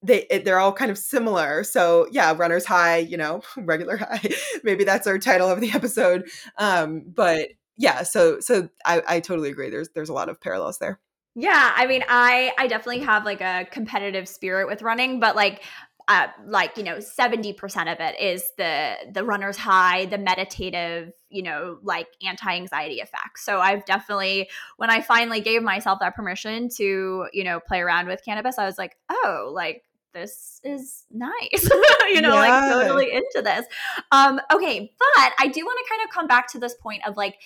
they 0.02 0.26
it, 0.30 0.44
they're 0.44 0.58
all 0.58 0.72
kind 0.72 0.90
of 0.90 0.98
similar. 0.98 1.62
So 1.62 2.06
yeah 2.10 2.34
runner's 2.36 2.64
high 2.64 2.98
you 2.98 3.18
know 3.18 3.42
regular 3.58 3.98
high 3.98 4.30
maybe 4.62 4.84
that's 4.84 5.06
our 5.06 5.18
title 5.18 5.50
of 5.50 5.60
the 5.60 5.70
episode. 5.74 6.26
Um 6.56 7.04
but 7.06 7.48
yeah 7.76 8.02
so 8.02 8.40
so 8.40 8.68
I, 8.84 9.02
I 9.06 9.20
totally 9.20 9.50
agree 9.50 9.70
there's 9.70 9.90
there's 9.90 10.08
a 10.08 10.14
lot 10.14 10.28
of 10.28 10.40
parallels 10.40 10.78
there. 10.78 11.00
Yeah 11.34 11.72
i 11.74 11.86
mean 11.86 12.04
i 12.08 12.52
i 12.58 12.66
definitely 12.68 13.00
have 13.00 13.24
like 13.24 13.40
a 13.40 13.66
competitive 13.70 14.28
spirit 14.28 14.68
with 14.68 14.82
running 14.82 15.18
but 15.18 15.34
like 15.34 15.62
uh, 16.06 16.26
like 16.46 16.76
you 16.76 16.82
know 16.82 16.96
70% 16.96 17.56
of 17.92 17.98
it 17.98 18.20
is 18.20 18.52
the 18.58 18.94
the 19.12 19.24
runner's 19.24 19.56
high 19.56 20.04
the 20.04 20.18
meditative 20.18 21.12
you 21.30 21.42
know 21.42 21.78
like 21.82 22.08
anti-anxiety 22.22 22.96
effects. 22.96 23.44
So 23.44 23.58
i've 23.58 23.84
definitely 23.86 24.50
when 24.76 24.90
i 24.90 25.00
finally 25.00 25.40
gave 25.40 25.62
myself 25.62 26.00
that 26.00 26.14
permission 26.14 26.68
to 26.76 27.26
you 27.32 27.44
know 27.44 27.58
play 27.58 27.80
around 27.80 28.06
with 28.06 28.20
cannabis 28.24 28.58
i 28.58 28.66
was 28.66 28.76
like 28.76 28.96
oh 29.10 29.50
like 29.54 29.82
this 30.12 30.60
is 30.62 31.06
nice. 31.10 31.68
You 32.12 32.20
know 32.20 32.34
yeah. 32.34 32.48
like 32.48 32.70
totally 32.70 33.12
into 33.12 33.42
this. 33.42 33.66
Um 34.12 34.40
okay 34.52 34.92
but 34.98 35.32
i 35.40 35.48
do 35.48 35.64
want 35.64 35.78
to 35.84 35.90
kind 35.90 36.04
of 36.04 36.14
come 36.14 36.26
back 36.28 36.52
to 36.52 36.58
this 36.58 36.74
point 36.74 37.02
of 37.06 37.16
like 37.16 37.36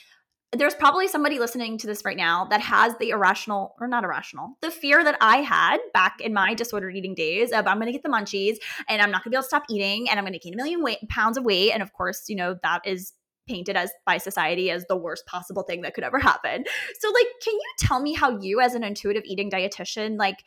there's 0.53 0.75
probably 0.75 1.07
somebody 1.07 1.39
listening 1.39 1.77
to 1.77 1.87
this 1.87 2.05
right 2.05 2.17
now 2.17 2.47
that 2.47 2.61
has 2.61 2.95
the 2.99 3.11
irrational 3.11 3.75
or 3.81 3.87
not 3.87 4.05
irrational 4.05 4.57
the 4.63 4.71
fear 4.71 5.05
that 5.05 5.17
i 5.21 5.39
had 5.39 5.79
back 5.93 6.21
in 6.21 6.33
my 6.33 6.55
disordered 6.55 6.97
eating 6.97 7.15
days 7.15 7.53
of 7.53 7.67
i'm 7.67 7.77
going 7.77 7.87
to 7.87 7.93
get 7.93 8.03
the 8.03 8.09
munchies 8.09 8.57
and 8.89 9.03
i'm 9.03 9.11
not 9.11 9.23
going 9.23 9.31
to 9.31 9.31
be 9.31 9.37
able 9.37 9.43
to 9.43 9.49
stop 9.49 9.65
eating 9.69 10.09
and 10.09 10.19
i'm 10.19 10.25
going 10.25 10.33
to 10.33 10.39
gain 10.39 10.55
a 10.55 10.57
million 10.57 10.83
weight, 10.83 10.99
pounds 11.09 11.37
of 11.37 11.45
weight 11.45 11.73
and 11.73 11.83
of 11.83 11.93
course 11.93 12.25
you 12.29 12.37
know 12.37 12.57
that 12.63 12.81
is 12.87 13.13
painted 13.49 13.77
as 13.77 13.91
by 14.07 14.19
society 14.19 14.71
as 14.71 14.85
the 14.87 14.97
worst 14.97 15.27
possible 15.27 15.63
thing 15.63 15.81
that 15.81 15.95
could 15.95 16.05
ever 16.05 16.19
happen. 16.19 16.65
So 17.01 17.11
like 17.11 17.27
can 17.43 17.55
you 17.55 17.73
tell 17.79 18.01
me 18.01 18.13
how 18.13 18.39
you 18.39 18.61
as 18.61 18.75
an 18.75 18.85
intuitive 18.85 19.25
eating 19.25 19.51
dietitian 19.51 20.19
like 20.19 20.45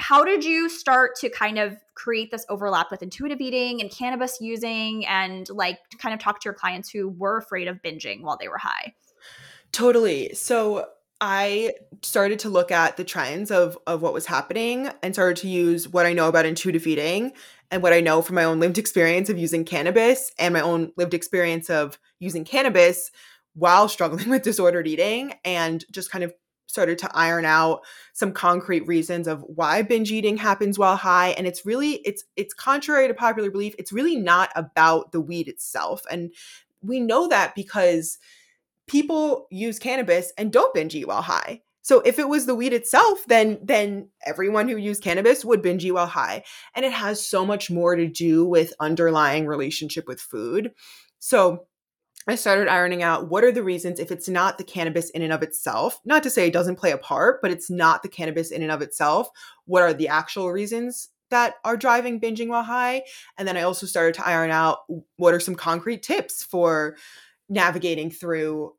how 0.00 0.24
did 0.24 0.44
you 0.44 0.68
start 0.68 1.12
to 1.20 1.30
kind 1.30 1.56
of 1.56 1.76
create 1.94 2.30
this 2.30 2.44
overlap 2.48 2.90
with 2.90 3.02
intuitive 3.02 3.40
eating 3.40 3.80
and 3.80 3.90
cannabis 3.90 4.38
using 4.40 5.06
and 5.06 5.48
like 5.50 5.78
kind 5.98 6.12
of 6.12 6.20
talk 6.20 6.40
to 6.40 6.46
your 6.46 6.54
clients 6.54 6.90
who 6.90 7.08
were 7.08 7.38
afraid 7.38 7.68
of 7.68 7.80
binging 7.82 8.22
while 8.22 8.36
they 8.36 8.48
were 8.48 8.58
high 8.58 8.92
Totally. 9.74 10.32
So 10.34 10.86
I 11.20 11.74
started 12.02 12.38
to 12.40 12.48
look 12.48 12.70
at 12.70 12.96
the 12.96 13.02
trends 13.02 13.50
of 13.50 13.76
of 13.88 14.02
what 14.02 14.14
was 14.14 14.24
happening 14.24 14.88
and 15.02 15.12
started 15.14 15.36
to 15.38 15.48
use 15.48 15.88
what 15.88 16.06
I 16.06 16.12
know 16.12 16.28
about 16.28 16.46
intuitive 16.46 16.86
eating 16.86 17.32
and 17.72 17.82
what 17.82 17.92
I 17.92 18.00
know 18.00 18.22
from 18.22 18.36
my 18.36 18.44
own 18.44 18.60
lived 18.60 18.78
experience 18.78 19.28
of 19.28 19.36
using 19.36 19.64
cannabis 19.64 20.30
and 20.38 20.54
my 20.54 20.60
own 20.60 20.92
lived 20.96 21.12
experience 21.12 21.70
of 21.70 21.98
using 22.20 22.44
cannabis 22.44 23.10
while 23.54 23.88
struggling 23.88 24.28
with 24.30 24.42
disordered 24.42 24.86
eating 24.86 25.34
and 25.44 25.84
just 25.90 26.08
kind 26.08 26.22
of 26.22 26.32
started 26.68 26.98
to 26.98 27.10
iron 27.12 27.44
out 27.44 27.80
some 28.12 28.30
concrete 28.30 28.86
reasons 28.86 29.26
of 29.26 29.42
why 29.42 29.82
binge 29.82 30.12
eating 30.12 30.36
happens 30.36 30.78
while 30.78 30.96
high 30.96 31.30
and 31.30 31.48
it's 31.48 31.66
really 31.66 31.94
it's 32.04 32.22
it's 32.36 32.54
contrary 32.54 33.08
to 33.08 33.14
popular 33.14 33.50
belief 33.50 33.74
it's 33.76 33.92
really 33.92 34.14
not 34.14 34.52
about 34.54 35.10
the 35.10 35.20
weed 35.20 35.48
itself 35.48 36.04
and 36.12 36.32
we 36.80 37.00
know 37.00 37.26
that 37.26 37.56
because 37.56 38.18
people 38.86 39.46
use 39.50 39.78
cannabis 39.78 40.32
and 40.36 40.52
don't 40.52 40.74
binge 40.74 40.94
eat 40.94 41.08
while 41.08 41.22
high. 41.22 41.62
So 41.82 42.00
if 42.00 42.18
it 42.18 42.28
was 42.28 42.46
the 42.46 42.54
weed 42.54 42.72
itself, 42.72 43.24
then 43.26 43.58
then 43.62 44.08
everyone 44.24 44.68
who 44.68 44.76
used 44.76 45.02
cannabis 45.02 45.44
would 45.44 45.60
binge 45.60 45.84
eat 45.84 45.92
while 45.92 46.06
high. 46.06 46.44
And 46.74 46.84
it 46.84 46.92
has 46.92 47.26
so 47.26 47.44
much 47.44 47.70
more 47.70 47.94
to 47.94 48.08
do 48.08 48.46
with 48.46 48.72
underlying 48.80 49.46
relationship 49.46 50.08
with 50.08 50.20
food. 50.20 50.72
So 51.18 51.66
I 52.26 52.36
started 52.36 52.68
ironing 52.68 53.02
out 53.02 53.28
what 53.28 53.44
are 53.44 53.52
the 53.52 53.62
reasons 53.62 54.00
if 54.00 54.10
it's 54.10 54.30
not 54.30 54.56
the 54.56 54.64
cannabis 54.64 55.10
in 55.10 55.20
and 55.20 55.32
of 55.32 55.42
itself, 55.42 56.00
not 56.06 56.22
to 56.22 56.30
say 56.30 56.46
it 56.46 56.54
doesn't 56.54 56.76
play 56.76 56.90
a 56.90 56.98
part, 56.98 57.42
but 57.42 57.50
it's 57.50 57.70
not 57.70 58.02
the 58.02 58.08
cannabis 58.08 58.50
in 58.50 58.62
and 58.62 58.72
of 58.72 58.80
itself. 58.80 59.28
What 59.66 59.82
are 59.82 59.92
the 59.92 60.08
actual 60.08 60.50
reasons 60.50 61.10
that 61.28 61.56
are 61.64 61.76
driving 61.76 62.18
binging 62.18 62.48
while 62.48 62.62
high? 62.62 63.02
And 63.36 63.46
then 63.46 63.58
I 63.58 63.62
also 63.62 63.84
started 63.84 64.14
to 64.14 64.26
iron 64.26 64.50
out 64.50 64.78
what 65.16 65.34
are 65.34 65.40
some 65.40 65.54
concrete 65.54 66.02
tips 66.02 66.42
for 66.42 66.96
navigating 67.48 68.10
through 68.10 68.72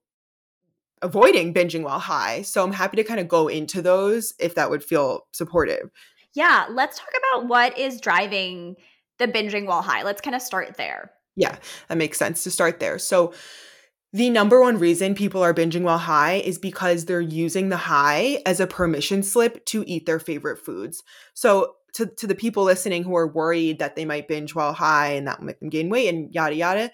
avoiding 1.01 1.53
binging 1.53 1.83
while 1.83 1.99
high. 1.99 2.41
So 2.41 2.63
I'm 2.63 2.73
happy 2.73 2.97
to 2.97 3.03
kind 3.03 3.19
of 3.19 3.27
go 3.27 3.47
into 3.47 3.81
those 3.81 4.33
if 4.39 4.55
that 4.55 4.69
would 4.69 4.83
feel 4.83 5.27
supportive. 5.31 5.91
Yeah, 6.33 6.65
let's 6.69 6.97
talk 6.97 7.09
about 7.17 7.47
what 7.47 7.77
is 7.77 8.01
driving 8.01 8.75
the 9.19 9.27
binging 9.27 9.65
while 9.65 9.81
high. 9.81 10.03
Let's 10.03 10.21
kind 10.21 10.35
of 10.35 10.41
start 10.41 10.77
there. 10.77 11.11
Yeah, 11.35 11.57
that 11.87 11.97
makes 11.97 12.17
sense 12.17 12.43
to 12.43 12.51
start 12.51 12.79
there. 12.79 12.97
So 12.97 13.33
the 14.13 14.29
number 14.29 14.61
one 14.61 14.79
reason 14.79 15.15
people 15.15 15.43
are 15.43 15.53
binging 15.53 15.81
while 15.81 15.97
high 15.97 16.35
is 16.35 16.57
because 16.57 17.05
they're 17.05 17.19
using 17.21 17.69
the 17.69 17.77
high 17.77 18.41
as 18.45 18.59
a 18.59 18.67
permission 18.67 19.23
slip 19.23 19.65
to 19.65 19.83
eat 19.87 20.05
their 20.05 20.19
favorite 20.19 20.57
foods. 20.57 21.03
So 21.33 21.75
to, 21.93 22.05
to 22.05 22.27
the 22.27 22.35
people 22.35 22.63
listening 22.63 23.03
who 23.03 23.15
are 23.15 23.27
worried 23.27 23.79
that 23.79 23.95
they 23.95 24.05
might 24.05 24.27
binge 24.27 24.55
while 24.55 24.73
high 24.73 25.11
and 25.11 25.27
that 25.27 25.39
will 25.39 25.47
make 25.47 25.59
them 25.59 25.69
gain 25.69 25.89
weight 25.89 26.07
and 26.07 26.33
yada 26.33 26.55
yada, 26.55 26.91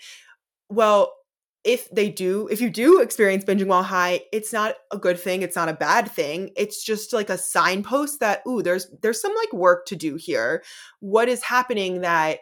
well, 0.70 1.14
if 1.64 1.90
they 1.92 2.10
do, 2.10 2.48
if 2.48 2.60
you 2.60 2.70
do 2.70 3.02
experience 3.02 3.46
binging 3.46 3.68
while 3.68 3.84
high, 3.84 4.22
it's 4.32 4.52
not 4.52 4.76
a 4.92 4.98
good 4.98 5.20
thing. 5.20 5.44
It's 5.44 5.56
not 5.56 5.70
a 5.70 5.74
bad 5.74 6.10
thing. 6.10 6.50
It's 6.56 6.84
just 6.84 7.14
like 7.14 7.30
a 7.30 7.38
signpost 7.38 8.20
that, 8.20 8.42
ooh, 8.48 8.64
there's 8.64 8.88
there's 9.02 9.22
some 9.22 9.36
like 9.36 9.54
work 9.54 9.86
to 9.88 9.96
do 9.96 10.16
here. 10.16 10.64
What 11.00 11.30
is 11.30 11.44
happening 11.44 12.02
that 12.02 12.40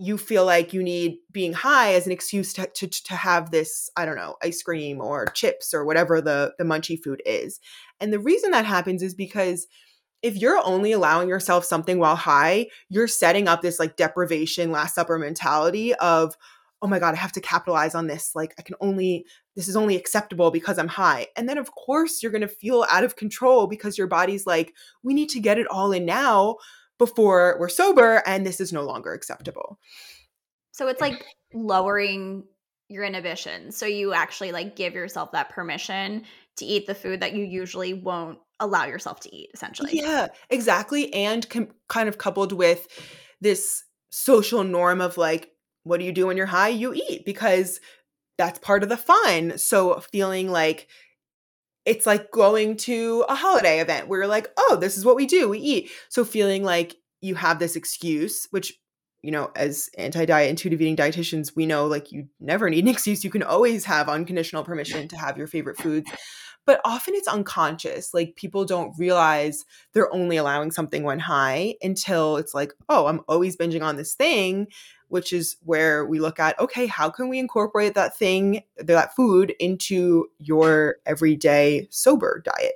you 0.00 0.16
feel 0.16 0.44
like 0.44 0.72
you 0.72 0.82
need 0.82 1.18
being 1.32 1.52
high 1.52 1.94
as 1.94 2.06
an 2.06 2.12
excuse 2.12 2.52
to, 2.52 2.66
to, 2.68 2.86
to 2.86 3.14
have 3.14 3.50
this, 3.50 3.90
I 3.96 4.06
don't 4.06 4.16
know, 4.16 4.36
ice 4.42 4.62
cream 4.62 5.00
or 5.00 5.26
chips 5.26 5.74
or 5.74 5.84
whatever 5.84 6.20
the, 6.20 6.54
the 6.56 6.64
munchy 6.64 6.96
food 7.02 7.20
is. 7.26 7.58
And 8.00 8.12
the 8.12 8.20
reason 8.20 8.52
that 8.52 8.64
happens 8.64 9.02
is 9.02 9.14
because 9.14 9.66
if 10.22 10.36
you're 10.36 10.60
only 10.64 10.92
allowing 10.92 11.28
yourself 11.28 11.64
something 11.64 11.98
while 11.98 12.14
high, 12.14 12.68
you're 12.88 13.08
setting 13.08 13.48
up 13.48 13.60
this 13.60 13.80
like 13.80 13.96
deprivation, 13.96 14.70
last 14.70 14.94
supper 14.94 15.18
mentality 15.18 15.94
of, 15.96 16.36
oh 16.80 16.86
my 16.86 16.98
God, 16.98 17.14
I 17.14 17.18
have 17.18 17.32
to 17.32 17.40
capitalize 17.40 17.94
on 17.94 18.06
this. 18.06 18.32
Like, 18.34 18.54
I 18.58 18.62
can 18.62 18.76
only, 18.80 19.24
this 19.56 19.68
is 19.68 19.76
only 19.76 19.96
acceptable 19.96 20.50
because 20.50 20.78
I'm 20.78 20.88
high. 20.88 21.26
And 21.36 21.48
then, 21.48 21.58
of 21.58 21.72
course, 21.72 22.22
you're 22.22 22.32
going 22.32 22.42
to 22.42 22.48
feel 22.48 22.86
out 22.90 23.04
of 23.04 23.16
control 23.16 23.66
because 23.66 23.98
your 23.98 24.06
body's 24.06 24.46
like, 24.46 24.74
we 25.02 25.12
need 25.14 25.28
to 25.30 25.40
get 25.40 25.58
it 25.58 25.66
all 25.68 25.90
in 25.92 26.04
now 26.04 26.56
before 26.98 27.56
we're 27.58 27.68
sober. 27.68 28.22
And 28.26 28.46
this 28.46 28.60
is 28.60 28.72
no 28.72 28.82
longer 28.82 29.12
acceptable. 29.12 29.78
So 30.70 30.86
it's 30.86 31.00
like 31.00 31.24
lowering 31.52 32.44
your 32.88 33.04
inhibition. 33.04 33.72
So 33.72 33.84
you 33.84 34.12
actually 34.12 34.52
like 34.52 34.76
give 34.76 34.94
yourself 34.94 35.32
that 35.32 35.48
permission 35.48 36.22
to 36.58 36.64
eat 36.64 36.86
the 36.86 36.94
food 36.94 37.20
that 37.20 37.34
you 37.34 37.44
usually 37.44 37.92
won't 37.94 38.38
allow 38.60 38.86
yourself 38.86 39.20
to 39.20 39.34
eat, 39.34 39.50
essentially. 39.52 39.90
Yeah, 39.92 40.28
exactly. 40.50 41.12
And 41.12 41.48
com- 41.48 41.72
kind 41.88 42.08
of 42.08 42.18
coupled 42.18 42.52
with 42.52 42.86
this 43.40 43.84
social 44.10 44.64
norm 44.64 45.00
of 45.00 45.16
like, 45.16 45.50
what 45.84 45.98
do 45.98 46.06
you 46.06 46.12
do 46.12 46.26
when 46.26 46.36
you're 46.36 46.46
high? 46.46 46.68
You 46.68 46.94
eat 46.94 47.24
because 47.24 47.80
that's 48.36 48.58
part 48.60 48.82
of 48.82 48.88
the 48.88 48.96
fun. 48.96 49.58
So 49.58 50.00
feeling 50.00 50.50
like 50.50 50.88
it's 51.84 52.06
like 52.06 52.30
going 52.30 52.76
to 52.76 53.24
a 53.28 53.34
holiday 53.34 53.80
event 53.80 54.08
where 54.08 54.20
you're 54.20 54.28
like, 54.28 54.50
oh, 54.58 54.76
this 54.80 54.96
is 54.96 55.04
what 55.04 55.16
we 55.16 55.26
do, 55.26 55.48
we 55.48 55.58
eat. 55.58 55.90
So 56.08 56.24
feeling 56.24 56.62
like 56.62 56.96
you 57.20 57.34
have 57.34 57.58
this 57.58 57.76
excuse, 57.76 58.46
which 58.50 58.74
you 59.22 59.32
know, 59.32 59.50
as 59.56 59.90
anti-diet 59.98 60.48
intuitive 60.48 60.80
eating 60.80 60.96
dietitians, 60.96 61.56
we 61.56 61.66
know 61.66 61.86
like 61.86 62.12
you 62.12 62.28
never 62.38 62.70
need 62.70 62.84
an 62.84 62.88
excuse. 62.94 63.24
You 63.24 63.30
can 63.30 63.42
always 63.42 63.84
have 63.86 64.08
unconditional 64.08 64.64
permission 64.64 65.08
to 65.08 65.16
have 65.16 65.36
your 65.36 65.46
favorite 65.46 65.78
foods. 65.78 66.10
But 66.66 66.80
often 66.84 67.14
it's 67.14 67.26
unconscious. 67.26 68.12
Like 68.12 68.36
people 68.36 68.66
don't 68.66 68.92
realize 68.98 69.64
they're 69.94 70.12
only 70.14 70.36
allowing 70.36 70.70
something 70.70 71.02
when 71.02 71.18
high 71.18 71.76
until 71.82 72.36
it's 72.36 72.52
like, 72.52 72.74
oh, 72.90 73.06
I'm 73.06 73.22
always 73.26 73.56
binging 73.56 73.82
on 73.82 73.96
this 73.96 74.14
thing 74.14 74.68
which 75.08 75.32
is 75.32 75.56
where 75.64 76.04
we 76.04 76.20
look 76.20 76.38
at 76.38 76.58
okay, 76.60 76.86
how 76.86 77.10
can 77.10 77.28
we 77.28 77.38
incorporate 77.38 77.94
that 77.94 78.16
thing, 78.16 78.62
that 78.76 79.14
food 79.14 79.54
into 79.58 80.26
your 80.38 80.96
everyday 81.06 81.88
sober 81.90 82.42
diet? 82.44 82.74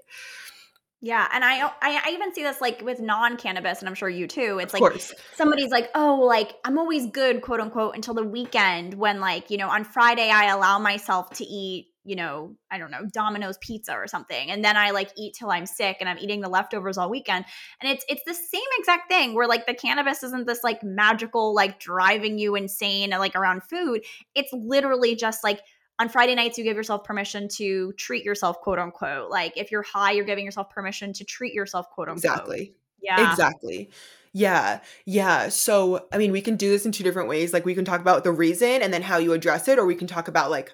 Yeah, 1.05 1.27
and 1.33 1.45
I, 1.45 1.63
I, 1.65 2.01
I 2.07 2.11
even 2.13 2.33
see 2.33 2.45
this 2.45 2.61
like 2.61 2.81
with 2.81 3.01
non 3.01 3.37
cannabis, 3.37 3.81
and 3.81 3.89
I'm 3.89 3.95
sure 3.97 4.09
you 4.09 4.29
too. 4.29 4.61
It's 4.63 4.73
like 4.73 5.03
somebody's 5.35 5.71
like, 5.71 5.91
oh, 5.97 6.21
like 6.23 6.55
I'm 6.65 6.79
always 6.79 7.07
good, 7.07 7.43
quote 7.43 7.59
unquote, 7.59 7.97
until 7.97 8.15
the 8.15 8.23
weekend 8.23 8.95
when 8.95 9.19
like 9.19 9.51
you 9.51 9.57
know 9.57 9.69
on 9.69 9.83
Friday 9.83 10.31
I 10.31 10.47
allow 10.47 10.79
myself 10.79 11.31
to 11.31 11.45
eat 11.45 11.89
you 12.05 12.17
know, 12.17 12.57
I 12.71 12.79
don't 12.79 12.91
know, 12.91 13.07
Domino's 13.13 13.59
pizza 13.61 13.93
or 13.93 14.07
something. 14.07 14.51
And 14.51 14.65
then 14.65 14.77
I 14.77 14.91
like 14.91 15.11
eat 15.17 15.35
till 15.39 15.51
I'm 15.51 15.67
sick 15.67 15.99
and 16.01 16.09
I'm 16.09 16.19
eating 16.19 16.41
the 16.41 16.49
leftovers 16.49 16.99
all 16.99 17.09
weekend. 17.09 17.45
And 17.81 17.91
it's 17.91 18.05
it's 18.09 18.23
the 18.27 18.35
same 18.35 18.63
exact 18.79 19.11
thing 19.11 19.35
where 19.35 19.47
like 19.47 19.67
the 19.67 19.75
cannabis 19.75 20.23
isn't 20.23 20.47
this 20.47 20.65
like 20.65 20.83
magical 20.83 21.55
like 21.55 21.79
driving 21.79 22.39
you 22.39 22.57
insane 22.57 23.11
like 23.11 23.37
around 23.37 23.63
food. 23.63 24.05
It's 24.35 24.53
literally 24.53 25.15
just 25.15 25.45
like 25.45 25.61
on 25.99 26.09
Friday 26.09 26.35
nights 26.35 26.59
you 26.59 26.65
give 26.65 26.77
yourself 26.77 27.05
permission 27.05 27.49
to 27.57 27.93
treat 27.93 28.25
yourself 28.25 28.61
quote 28.61 28.81
unquote. 28.81 29.31
Like 29.31 29.57
if 29.57 29.71
you're 29.71 29.83
high, 29.83 30.13
you're 30.13 30.25
giving 30.25 30.45
yourself 30.45 30.71
permission 30.71 31.13
to 31.15 31.25
treat 31.25 31.55
yourself 31.55 31.89
quote 31.91 32.09
unquote. 32.09 32.25
Exactly. 32.25 32.75
Yeah. 33.01 33.31
Exactly. 33.31 33.91
Yeah. 34.33 34.81
Yeah. 35.05 35.51
So, 35.51 36.07
I 36.13 36.19
mean, 36.19 36.33
we 36.33 36.41
can 36.41 36.57
do 36.57 36.71
this 36.71 36.87
in 36.87 36.93
two 36.93 37.05
different 37.05 37.29
ways. 37.29 37.53
Like, 37.53 37.67
we 37.67 37.75
can 37.75 37.85
talk 37.85 38.01
about 38.01 38.25
the 38.25 38.33
reason 38.33 38.81
and 38.81 38.93
then 38.93 39.03
how 39.03 39.19
you 39.19 39.35
address 39.35 39.69
it, 39.69 39.79
or 39.79 39.85
we 39.85 39.95
can 39.95 40.07
talk 40.07 40.27
about 40.27 40.51
like 40.51 40.73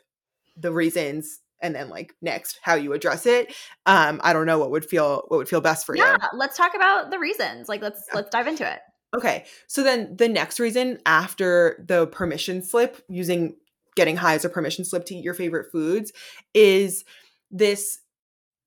the 0.59 0.73
reasons 0.73 1.41
and 1.61 1.75
then 1.75 1.89
like 1.89 2.15
next 2.23 2.59
how 2.63 2.75
you 2.75 2.93
address 2.93 3.27
it 3.27 3.53
um 3.87 4.21
i 4.23 4.33
don't 4.33 4.47
know 4.47 4.59
what 4.59 4.71
would 4.71 4.85
feel 4.85 5.25
what 5.29 5.39
would 5.39 5.49
feel 5.49 5.61
best 5.61 5.87
for 5.87 5.97
yeah, 5.97 6.13
you 6.13 6.19
yeah 6.21 6.27
let's 6.35 6.57
talk 6.57 6.75
about 6.75 7.11
the 7.11 7.19
reasons 7.19 7.69
like 7.69 7.83
let's 7.83 8.05
yeah. 8.09 8.17
let's 8.17 8.31
dive 8.31 8.47
into 8.47 8.71
it 8.71 8.81
okay 9.17 9.45
so 9.67 9.83
then 9.83 10.17
the 10.17 10.29
next 10.29 10.61
reason 10.61 10.99
after 11.07 11.85
the 11.89 12.07
permission 12.09 12.63
slip 12.63 13.03
using 13.09 13.57
getting 13.97 14.17
high 14.17 14.35
as 14.35 14.45
a 14.45 14.49
permission 14.49 14.85
slip 14.85 15.05
to 15.05 15.15
eat 15.15 15.25
your 15.25 15.35
favorite 15.35 15.71
foods 15.73 16.13
is 16.55 17.05
this 17.51 17.99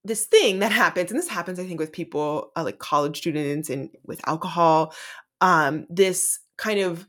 this 0.04 0.26
thing 0.26 0.60
that 0.60 0.72
happens 0.72 1.12
and 1.12 1.20
this 1.20 1.28
happens 1.28 1.60
i 1.60 1.66
think 1.66 1.80
with 1.80 1.92
people 1.92 2.52
uh, 2.56 2.64
like 2.64 2.80
college 2.80 3.18
students 3.18 3.70
and 3.70 3.90
with 4.06 4.20
alcohol 4.28 4.94
um 5.42 5.86
this 5.90 6.40
kind 6.58 6.80
of 6.80 7.08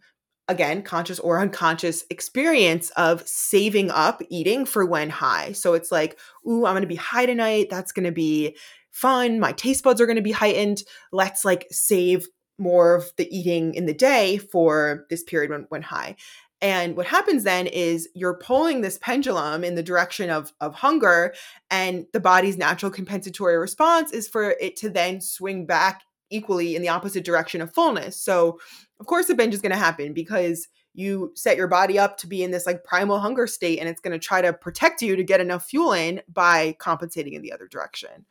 again, 0.48 0.82
conscious 0.82 1.18
or 1.18 1.38
unconscious 1.40 2.04
experience 2.10 2.90
of 2.90 3.26
saving 3.26 3.90
up 3.90 4.22
eating 4.28 4.64
for 4.64 4.84
when 4.84 5.10
high. 5.10 5.52
So 5.52 5.74
it's 5.74 5.92
like, 5.92 6.18
ooh, 6.46 6.66
I'm 6.66 6.74
going 6.74 6.82
to 6.82 6.88
be 6.88 6.96
high 6.96 7.26
tonight. 7.26 7.68
That's 7.70 7.92
going 7.92 8.06
to 8.06 8.12
be 8.12 8.56
fun. 8.90 9.40
My 9.40 9.52
taste 9.52 9.84
buds 9.84 10.00
are 10.00 10.06
going 10.06 10.16
to 10.16 10.22
be 10.22 10.32
heightened. 10.32 10.82
Let's 11.12 11.44
like 11.44 11.66
save 11.70 12.26
more 12.58 12.94
of 12.94 13.12
the 13.16 13.28
eating 13.36 13.74
in 13.74 13.86
the 13.86 13.94
day 13.94 14.38
for 14.38 15.06
this 15.10 15.22
period 15.22 15.50
when, 15.50 15.66
when 15.68 15.82
high. 15.82 16.16
And 16.60 16.96
what 16.96 17.06
happens 17.06 17.42
then 17.42 17.66
is 17.66 18.08
you're 18.14 18.38
pulling 18.38 18.82
this 18.82 18.96
pendulum 18.98 19.64
in 19.64 19.74
the 19.74 19.82
direction 19.82 20.30
of, 20.30 20.52
of 20.60 20.76
hunger, 20.76 21.34
and 21.70 22.06
the 22.12 22.20
body's 22.20 22.56
natural 22.56 22.92
compensatory 22.92 23.56
response 23.56 24.12
is 24.12 24.28
for 24.28 24.54
it 24.60 24.76
to 24.76 24.88
then 24.88 25.20
swing 25.20 25.66
back 25.66 26.02
equally 26.32 26.74
in 26.74 26.82
the 26.82 26.88
opposite 26.88 27.24
direction 27.24 27.60
of 27.60 27.72
fullness. 27.74 28.20
So, 28.20 28.58
of 28.98 29.06
course, 29.06 29.28
a 29.28 29.34
binge 29.34 29.54
is 29.54 29.60
going 29.60 29.72
to 29.72 29.78
happen 29.78 30.12
because 30.12 30.68
you 30.94 31.32
set 31.34 31.56
your 31.56 31.68
body 31.68 31.98
up 31.98 32.18
to 32.18 32.26
be 32.26 32.42
in 32.42 32.50
this 32.50 32.66
like 32.66 32.84
primal 32.84 33.18
hunger 33.18 33.46
state 33.46 33.78
and 33.78 33.88
it's 33.88 34.00
going 34.00 34.12
to 34.12 34.18
try 34.18 34.42
to 34.42 34.52
protect 34.52 35.00
you 35.02 35.16
to 35.16 35.24
get 35.24 35.40
enough 35.40 35.64
fuel 35.66 35.92
in 35.92 36.20
by 36.28 36.76
compensating 36.78 37.32
in 37.32 37.42
the 37.42 37.52
other 37.52 37.66
direction. 37.66 38.26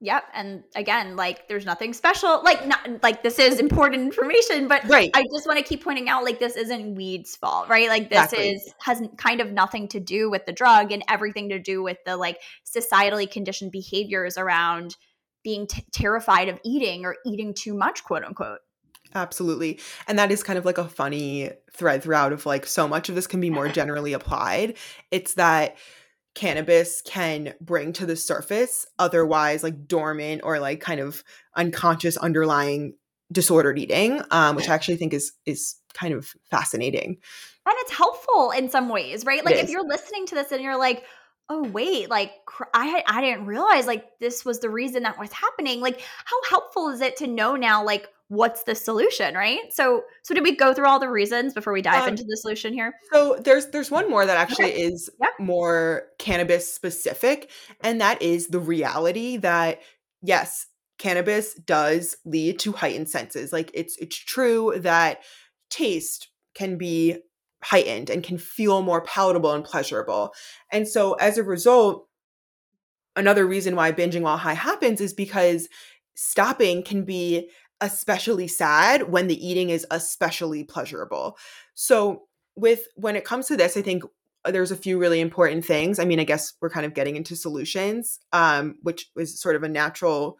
Yep. 0.00 0.24
And 0.32 0.62
again, 0.76 1.16
like 1.16 1.48
there's 1.48 1.66
nothing 1.66 1.92
special. 1.92 2.40
Like 2.44 2.64
not 2.68 3.02
like 3.02 3.24
this 3.24 3.40
is 3.40 3.58
important 3.58 4.02
information, 4.02 4.68
but 4.68 4.84
right. 4.88 5.10
I 5.12 5.24
just 5.34 5.46
want 5.46 5.58
to 5.58 5.64
keep 5.64 5.82
pointing 5.82 6.08
out 6.08 6.22
like 6.22 6.38
this 6.38 6.56
isn't 6.56 6.94
weed's 6.94 7.34
fault, 7.34 7.68
right? 7.68 7.88
Like 7.88 8.08
this 8.08 8.32
exactly. 8.32 8.50
is 8.50 8.74
has 8.78 9.02
kind 9.16 9.40
of 9.40 9.50
nothing 9.50 9.88
to 9.88 9.98
do 9.98 10.30
with 10.30 10.46
the 10.46 10.52
drug 10.52 10.92
and 10.92 11.02
everything 11.08 11.48
to 11.48 11.58
do 11.58 11.82
with 11.82 11.98
the 12.06 12.16
like 12.16 12.38
societally 12.64 13.28
conditioned 13.28 13.72
behaviors 13.72 14.38
around 14.38 14.96
being 15.48 15.66
t- 15.66 15.82
terrified 15.92 16.50
of 16.50 16.60
eating 16.62 17.06
or 17.06 17.16
eating 17.24 17.54
too 17.54 17.72
much, 17.72 18.04
quote 18.04 18.22
unquote. 18.22 18.58
Absolutely. 19.14 19.80
And 20.06 20.18
that 20.18 20.30
is 20.30 20.42
kind 20.42 20.58
of 20.58 20.66
like 20.66 20.76
a 20.76 20.86
funny 20.86 21.50
thread 21.72 22.02
throughout 22.02 22.34
of 22.34 22.44
like 22.44 22.66
so 22.66 22.86
much 22.86 23.08
of 23.08 23.14
this 23.14 23.26
can 23.26 23.40
be 23.40 23.48
more 23.48 23.66
generally 23.80 24.12
applied. 24.12 24.76
It's 25.10 25.34
that 25.34 25.78
cannabis 26.34 27.00
can 27.00 27.54
bring 27.62 27.94
to 27.94 28.04
the 28.04 28.14
surface 28.14 28.86
otherwise 28.98 29.62
like 29.62 29.88
dormant 29.88 30.42
or 30.44 30.60
like 30.60 30.80
kind 30.80 31.00
of 31.00 31.24
unconscious 31.56 32.18
underlying 32.18 32.94
disordered 33.32 33.76
eating 33.76 34.22
um, 34.30 34.54
which 34.54 34.68
i 34.68 34.74
actually 34.74 34.96
think 34.96 35.12
is 35.12 35.32
is 35.46 35.76
kind 35.94 36.14
of 36.14 36.32
fascinating 36.48 37.16
and 37.66 37.74
it's 37.78 37.90
helpful 37.90 38.52
in 38.52 38.70
some 38.70 38.88
ways 38.88 39.24
right 39.24 39.44
like 39.44 39.56
if 39.56 39.68
you're 39.68 39.86
listening 39.88 40.26
to 40.26 40.36
this 40.36 40.52
and 40.52 40.62
you're 40.62 40.78
like 40.78 41.02
oh 41.50 41.62
wait 41.68 42.10
like 42.10 42.32
i 42.74 43.02
i 43.06 43.20
didn't 43.20 43.46
realize 43.46 43.86
like 43.86 44.18
this 44.20 44.44
was 44.44 44.60
the 44.60 44.70
reason 44.70 45.02
that 45.02 45.18
was 45.18 45.32
happening 45.32 45.80
like 45.80 46.00
how 46.24 46.36
helpful 46.48 46.88
is 46.88 47.00
it 47.00 47.16
to 47.16 47.26
know 47.26 47.56
now 47.56 47.84
like 47.84 48.08
what's 48.28 48.64
the 48.64 48.74
solution 48.74 49.34
right 49.34 49.72
so 49.72 50.02
so 50.22 50.34
did 50.34 50.42
we 50.42 50.54
go 50.54 50.74
through 50.74 50.86
all 50.86 50.98
the 50.98 51.08
reasons 51.08 51.54
before 51.54 51.72
we 51.72 51.80
dive 51.80 52.02
um, 52.02 52.10
into 52.10 52.24
the 52.24 52.36
solution 52.36 52.72
here 52.74 52.94
so 53.10 53.38
there's 53.42 53.66
there's 53.68 53.90
one 53.90 54.08
more 54.10 54.26
that 54.26 54.36
actually 54.36 54.72
okay. 54.72 54.82
is 54.82 55.08
yep. 55.20 55.30
more 55.38 56.04
cannabis 56.18 56.72
specific 56.72 57.50
and 57.80 58.00
that 58.00 58.20
is 58.20 58.48
the 58.48 58.60
reality 58.60 59.38
that 59.38 59.80
yes 60.22 60.66
cannabis 60.98 61.54
does 61.54 62.16
lead 62.26 62.58
to 62.58 62.72
heightened 62.72 63.08
senses 63.08 63.50
like 63.50 63.70
it's 63.72 63.96
it's 63.96 64.16
true 64.16 64.74
that 64.76 65.22
taste 65.70 66.28
can 66.54 66.76
be 66.76 67.16
heightened 67.62 68.10
and 68.10 68.22
can 68.22 68.38
feel 68.38 68.82
more 68.82 69.02
palatable 69.02 69.52
and 69.52 69.64
pleasurable. 69.64 70.32
And 70.70 70.86
so 70.86 71.14
as 71.14 71.38
a 71.38 71.42
result, 71.42 72.06
another 73.16 73.46
reason 73.46 73.74
why 73.74 73.92
binging 73.92 74.22
while 74.22 74.36
high 74.36 74.54
happens 74.54 75.00
is 75.00 75.12
because 75.12 75.68
stopping 76.14 76.82
can 76.82 77.04
be 77.04 77.50
especially 77.80 78.48
sad 78.48 79.10
when 79.10 79.26
the 79.28 79.46
eating 79.46 79.70
is 79.70 79.86
especially 79.90 80.64
pleasurable. 80.64 81.36
So 81.74 82.24
with 82.56 82.86
when 82.96 83.16
it 83.16 83.24
comes 83.24 83.46
to 83.46 83.56
this, 83.56 83.76
I 83.76 83.82
think 83.82 84.04
there's 84.44 84.70
a 84.70 84.76
few 84.76 84.98
really 84.98 85.20
important 85.20 85.64
things. 85.64 85.98
I 85.98 86.04
mean, 86.04 86.20
I 86.20 86.24
guess 86.24 86.54
we're 86.60 86.70
kind 86.70 86.86
of 86.86 86.94
getting 86.94 87.16
into 87.16 87.36
solutions, 87.36 88.18
um, 88.32 88.76
which 88.82 89.10
is 89.16 89.40
sort 89.40 89.56
of 89.56 89.62
a 89.62 89.68
natural 89.68 90.38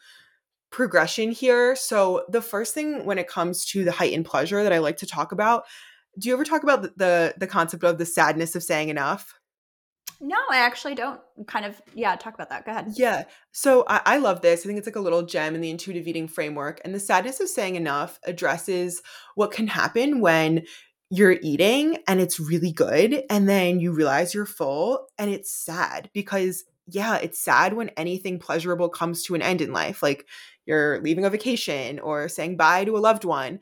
progression 0.70 1.30
here. 1.30 1.74
So 1.76 2.24
the 2.28 2.42
first 2.42 2.74
thing 2.74 3.04
when 3.04 3.18
it 3.18 3.28
comes 3.28 3.64
to 3.66 3.84
the 3.84 3.92
heightened 3.92 4.26
pleasure 4.26 4.62
that 4.62 4.72
I 4.72 4.78
like 4.78 4.98
to 4.98 5.06
talk 5.06 5.32
about, 5.32 5.64
do 6.18 6.28
you 6.28 6.34
ever 6.34 6.44
talk 6.44 6.62
about 6.62 6.82
the 6.82 6.92
the, 6.96 7.34
the 7.38 7.46
concept 7.46 7.84
of 7.84 7.98
the 7.98 8.06
sadness 8.06 8.54
of 8.56 8.62
saying 8.62 8.88
enough? 8.88 9.38
No, 10.20 10.36
I 10.50 10.58
actually 10.58 10.96
don't. 10.96 11.20
Kind 11.46 11.64
of, 11.64 11.80
yeah, 11.94 12.16
talk 12.16 12.34
about 12.34 12.50
that. 12.50 12.64
Go 12.64 12.72
ahead. 12.72 12.92
Yeah. 12.96 13.24
So 13.52 13.84
I, 13.88 14.00
I, 14.04 14.18
love 14.18 14.40
this. 14.40 14.62
I 14.62 14.66
think 14.66 14.78
it's 14.78 14.86
like 14.86 14.96
a 14.96 15.00
little 15.00 15.22
gem 15.22 15.54
in 15.54 15.60
the 15.60 15.70
intuitive 15.70 16.08
eating 16.08 16.26
framework. 16.26 16.80
And 16.84 16.92
the 16.92 17.00
sadness 17.00 17.38
of 17.38 17.48
saying 17.48 17.76
enough 17.76 18.18
addresses 18.24 19.00
what 19.36 19.52
can 19.52 19.68
happen 19.68 20.20
when 20.20 20.64
you're 21.10 21.38
eating 21.40 21.98
and 22.08 22.20
it's 22.20 22.40
really 22.40 22.72
good. 22.72 23.22
And 23.30 23.48
then 23.48 23.78
you 23.78 23.92
realize 23.92 24.34
you're 24.34 24.44
full 24.44 25.06
and 25.18 25.30
it's 25.30 25.52
sad 25.52 26.10
because, 26.12 26.64
yeah, 26.88 27.16
it's 27.16 27.40
sad 27.40 27.74
when 27.74 27.90
anything 27.90 28.40
pleasurable 28.40 28.88
comes 28.88 29.22
to 29.24 29.36
an 29.36 29.42
end 29.42 29.60
in 29.60 29.72
life. 29.72 30.02
Like 30.02 30.26
you're 30.66 31.00
leaving 31.00 31.24
a 31.24 31.30
vacation 31.30 32.00
or 32.00 32.28
saying 32.28 32.56
bye 32.56 32.84
to 32.84 32.96
a 32.96 32.98
loved 32.98 33.24
one. 33.24 33.60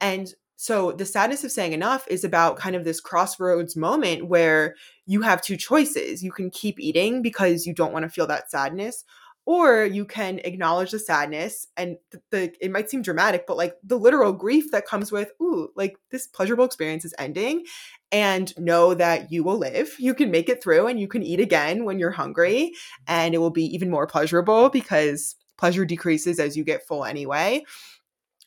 And 0.00 0.32
so 0.60 0.90
the 0.90 1.06
sadness 1.06 1.44
of 1.44 1.52
saying 1.52 1.72
enough 1.72 2.04
is 2.08 2.24
about 2.24 2.56
kind 2.56 2.74
of 2.74 2.82
this 2.82 3.00
crossroads 3.00 3.76
moment 3.76 4.26
where 4.26 4.74
you 5.06 5.22
have 5.22 5.40
two 5.40 5.56
choices. 5.56 6.24
You 6.24 6.32
can 6.32 6.50
keep 6.50 6.80
eating 6.80 7.22
because 7.22 7.64
you 7.64 7.72
don't 7.72 7.92
want 7.92 8.02
to 8.02 8.08
feel 8.08 8.26
that 8.26 8.50
sadness, 8.50 9.04
or 9.46 9.84
you 9.84 10.04
can 10.04 10.40
acknowledge 10.40 10.90
the 10.90 10.98
sadness 10.98 11.68
and 11.76 11.96
the, 12.10 12.20
the, 12.32 12.52
it 12.60 12.72
might 12.72 12.90
seem 12.90 13.02
dramatic 13.02 13.46
but 13.46 13.56
like 13.56 13.76
the 13.82 13.96
literal 13.96 14.32
grief 14.32 14.70
that 14.72 14.84
comes 14.84 15.10
with 15.10 15.30
ooh 15.40 15.70
like 15.74 15.96
this 16.10 16.26
pleasurable 16.26 16.66
experience 16.66 17.04
is 17.04 17.14
ending 17.18 17.64
and 18.12 18.52
know 18.58 18.92
that 18.92 19.32
you 19.32 19.42
will 19.42 19.56
live 19.56 19.94
you 19.98 20.12
can 20.12 20.30
make 20.30 20.50
it 20.50 20.62
through 20.62 20.86
and 20.86 21.00
you 21.00 21.08
can 21.08 21.22
eat 21.22 21.40
again 21.40 21.86
when 21.86 21.98
you're 21.98 22.10
hungry 22.10 22.72
and 23.06 23.34
it 23.34 23.38
will 23.38 23.48
be 23.48 23.64
even 23.64 23.88
more 23.88 24.06
pleasurable 24.06 24.68
because 24.68 25.34
pleasure 25.56 25.86
decreases 25.86 26.38
as 26.38 26.54
you 26.54 26.62
get 26.62 26.86
full 26.86 27.06
anyway 27.06 27.64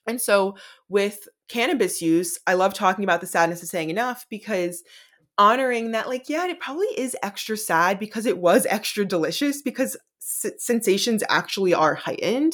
and 0.05 0.21
so 0.21 0.55
with 0.87 1.27
cannabis 1.51 2.01
use, 2.01 2.39
I 2.47 2.53
love 2.53 2.73
talking 2.73 3.03
about 3.03 3.21
the 3.21 3.27
sadness 3.27 3.61
of 3.61 3.69
saying 3.69 3.89
enough 3.89 4.25
because 4.29 4.83
honoring 5.37 5.91
that, 5.91 6.07
like, 6.07 6.29
yeah, 6.29 6.47
it 6.47 6.59
probably 6.59 6.87
is 6.97 7.15
extra 7.21 7.57
sad 7.57 7.99
because 7.99 8.25
it 8.25 8.37
was 8.37 8.65
extra 8.67 9.03
delicious 9.05 9.61
because 9.61 9.97
s- 10.21 10.53
sensations 10.57 11.23
actually 11.29 11.73
are 11.73 11.95
heightened. 11.95 12.53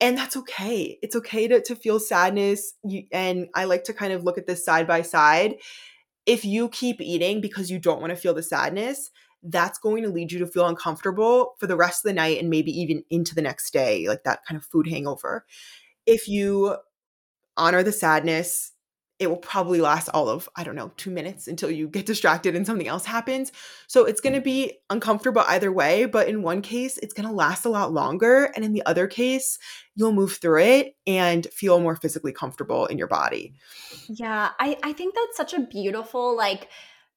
And 0.00 0.16
that's 0.16 0.36
okay. 0.36 0.98
It's 1.02 1.16
okay 1.16 1.48
to, 1.48 1.60
to 1.62 1.74
feel 1.74 2.00
sadness. 2.00 2.74
You, 2.84 3.02
and 3.12 3.48
I 3.54 3.64
like 3.64 3.84
to 3.84 3.92
kind 3.92 4.12
of 4.12 4.24
look 4.24 4.38
at 4.38 4.46
this 4.46 4.64
side 4.64 4.86
by 4.86 5.02
side. 5.02 5.56
If 6.26 6.44
you 6.44 6.68
keep 6.68 7.00
eating 7.00 7.40
because 7.40 7.70
you 7.70 7.78
don't 7.78 8.00
want 8.00 8.10
to 8.10 8.16
feel 8.16 8.34
the 8.34 8.42
sadness, 8.42 9.10
that's 9.42 9.78
going 9.78 10.02
to 10.04 10.10
lead 10.10 10.32
you 10.32 10.38
to 10.38 10.46
feel 10.46 10.66
uncomfortable 10.66 11.54
for 11.58 11.66
the 11.66 11.76
rest 11.76 12.04
of 12.04 12.10
the 12.10 12.14
night 12.14 12.38
and 12.38 12.50
maybe 12.50 12.70
even 12.70 13.02
into 13.10 13.34
the 13.34 13.42
next 13.42 13.72
day, 13.72 14.06
like 14.06 14.22
that 14.24 14.44
kind 14.46 14.56
of 14.56 14.64
food 14.64 14.86
hangover 14.86 15.44
if 16.06 16.28
you 16.28 16.76
honor 17.60 17.84
the 17.84 17.92
sadness, 17.92 18.72
it 19.20 19.28
will 19.28 19.36
probably 19.36 19.82
last 19.82 20.08
all 20.08 20.30
of, 20.30 20.48
I 20.56 20.64
don't 20.64 20.74
know, 20.74 20.92
two 20.96 21.10
minutes 21.10 21.46
until 21.46 21.70
you 21.70 21.88
get 21.88 22.06
distracted 22.06 22.56
and 22.56 22.66
something 22.66 22.88
else 22.88 23.04
happens. 23.04 23.52
So 23.86 24.06
it's 24.06 24.22
going 24.22 24.32
to 24.32 24.40
be 24.40 24.78
uncomfortable 24.88 25.42
either 25.46 25.70
way. 25.70 26.06
But 26.06 26.26
in 26.26 26.40
one 26.40 26.62
case, 26.62 26.96
it's 26.96 27.12
going 27.12 27.28
to 27.28 27.34
last 27.34 27.66
a 27.66 27.68
lot 27.68 27.92
longer. 27.92 28.50
And 28.56 28.64
in 28.64 28.72
the 28.72 28.82
other 28.86 29.06
case, 29.06 29.58
you'll 29.94 30.14
move 30.14 30.38
through 30.38 30.62
it 30.62 30.96
and 31.06 31.46
feel 31.52 31.80
more 31.80 31.96
physically 31.96 32.32
comfortable 32.32 32.86
in 32.86 32.96
your 32.96 33.08
body. 33.08 33.52
Yeah. 34.08 34.52
I, 34.58 34.78
I 34.82 34.94
think 34.94 35.14
that's 35.14 35.36
such 35.36 35.52
a 35.52 35.66
beautiful, 35.66 36.34
like, 36.34 36.68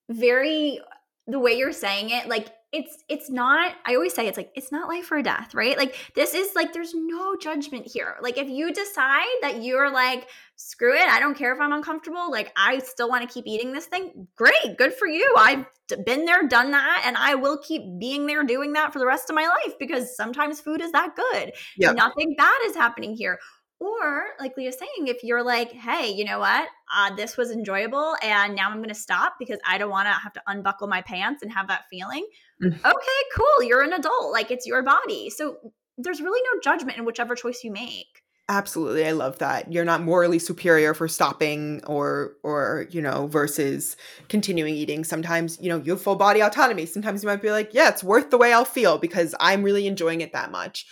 very, 0.10 0.82
the 1.27 1.39
way 1.39 1.53
you're 1.53 1.71
saying 1.71 2.09
it, 2.09 2.27
like, 2.27 2.49
it's 2.73 3.03
it's 3.07 3.29
not 3.29 3.75
i 3.86 3.93
always 3.93 4.13
say 4.13 4.27
it's 4.27 4.36
like 4.36 4.51
it's 4.55 4.71
not 4.71 4.89
life 4.89 5.12
or 5.12 5.21
death 5.21 5.53
right? 5.53 5.77
Like 5.77 5.95
this 6.15 6.33
is 6.33 6.55
like 6.55 6.73
there's 6.73 6.95
no 6.95 7.36
judgment 7.36 7.86
here. 7.86 8.17
Like 8.19 8.38
if 8.38 8.49
you 8.49 8.73
decide 8.73 9.38
that 9.43 9.62
you're 9.62 9.91
like 9.91 10.27
screw 10.55 10.95
it 10.95 11.07
i 11.07 11.19
don't 11.19 11.36
care 11.38 11.53
if 11.53 11.59
i'm 11.59 11.71
uncomfortable 11.73 12.31
like 12.31 12.51
i 12.55 12.79
still 12.79 13.09
want 13.09 13.27
to 13.27 13.31
keep 13.31 13.45
eating 13.47 13.73
this 13.73 13.86
thing 13.86 14.27
great 14.36 14.77
good 14.77 14.93
for 14.93 15.07
you. 15.07 15.33
I've 15.38 15.65
been 16.05 16.25
there 16.25 16.47
done 16.47 16.71
that 16.71 17.03
and 17.05 17.15
i 17.15 17.36
will 17.36 17.59
keep 17.59 17.83
being 17.99 18.25
there 18.25 18.43
doing 18.43 18.73
that 18.73 18.91
for 18.91 18.97
the 18.97 19.05
rest 19.05 19.29
of 19.29 19.36
my 19.36 19.43
life 19.43 19.75
because 19.79 20.15
sometimes 20.15 20.59
food 20.59 20.81
is 20.81 20.91
that 20.93 21.15
good. 21.15 21.53
Yep. 21.77 21.95
nothing 21.95 22.33
bad 22.36 22.57
is 22.65 22.75
happening 22.75 23.15
here 23.15 23.38
or, 23.84 24.24
like 24.39 24.56
Leah's 24.58 24.78
saying, 24.78 25.08
if 25.08 25.24
you're 25.24 25.43
like, 25.43 25.72
hey, 25.72 26.12
you 26.12 26.26
know 26.26 26.39
what? 26.39 26.67
Uh, 26.96 27.15
this 27.15 27.38
was 27.38 27.52
enjoyable 27.52 28.15
and 28.24 28.56
now 28.56 28.69
I'm 28.69 28.78
going 28.78 28.89
to 28.89 28.96
stop 28.96 29.36
because 29.39 29.60
I 29.67 29.78
don't 29.78 29.89
want 29.89 30.08
to 30.08 30.13
have 30.13 30.34
to 30.34 30.41
unbuckle 30.48 30.88
my 30.88 31.02
pants 31.02 31.41
and 31.41 31.52
have 31.52 31.67
that 31.67 31.84
feeling. 31.89 32.26
Mm-hmm. 32.62 32.86
Okay, 32.86 33.22
cool. 33.36 33.63
You're 33.63 33.82
an 33.82 33.93
adult. 33.93 34.32
Like 34.32 34.52
it's 34.52 34.65
your 34.65 34.84
body. 34.84 35.30
So 35.30 35.58
there's 35.98 36.22
really 36.22 36.41
no 36.54 36.60
judgment 36.62 36.98
in 36.98 37.06
whichever 37.06 37.36
choice 37.36 37.63
you 37.63 37.72
make. 37.72 38.24
Absolutely. 38.50 39.06
I 39.06 39.12
love 39.12 39.39
that. 39.39 39.72
You're 39.72 39.86
not 39.86 40.02
morally 40.02 40.38
superior 40.38 40.93
for 40.93 41.08
stopping 41.08 41.82
or 41.88 42.34
or, 42.43 42.88
you 42.91 43.02
know, 43.02 43.28
versus 43.28 43.96
continuing 44.28 44.76
eating. 44.76 45.06
Sometimes, 45.06 45.58
you 45.62 45.69
know, 45.69 45.78
you 45.78 45.93
have 45.93 46.02
full 46.02 46.17
body 46.17 46.41
autonomy. 46.41 46.86
Sometimes 46.86 47.24
you 47.24 47.30
might 47.30 47.41
be 47.41 47.52
like, 47.52 47.74
yeah, 47.74 47.88
it's 47.88 48.04
worth 48.04 48.32
the 48.32 48.38
way 48.38 48.52
I'll 48.52 48.65
feel 48.65 48.98
because 48.98 49.34
I'm 49.39 49.63
really 49.63 49.88
enjoying 49.88 50.19
it 50.19 50.34
that 50.34 50.52
much. 50.52 50.86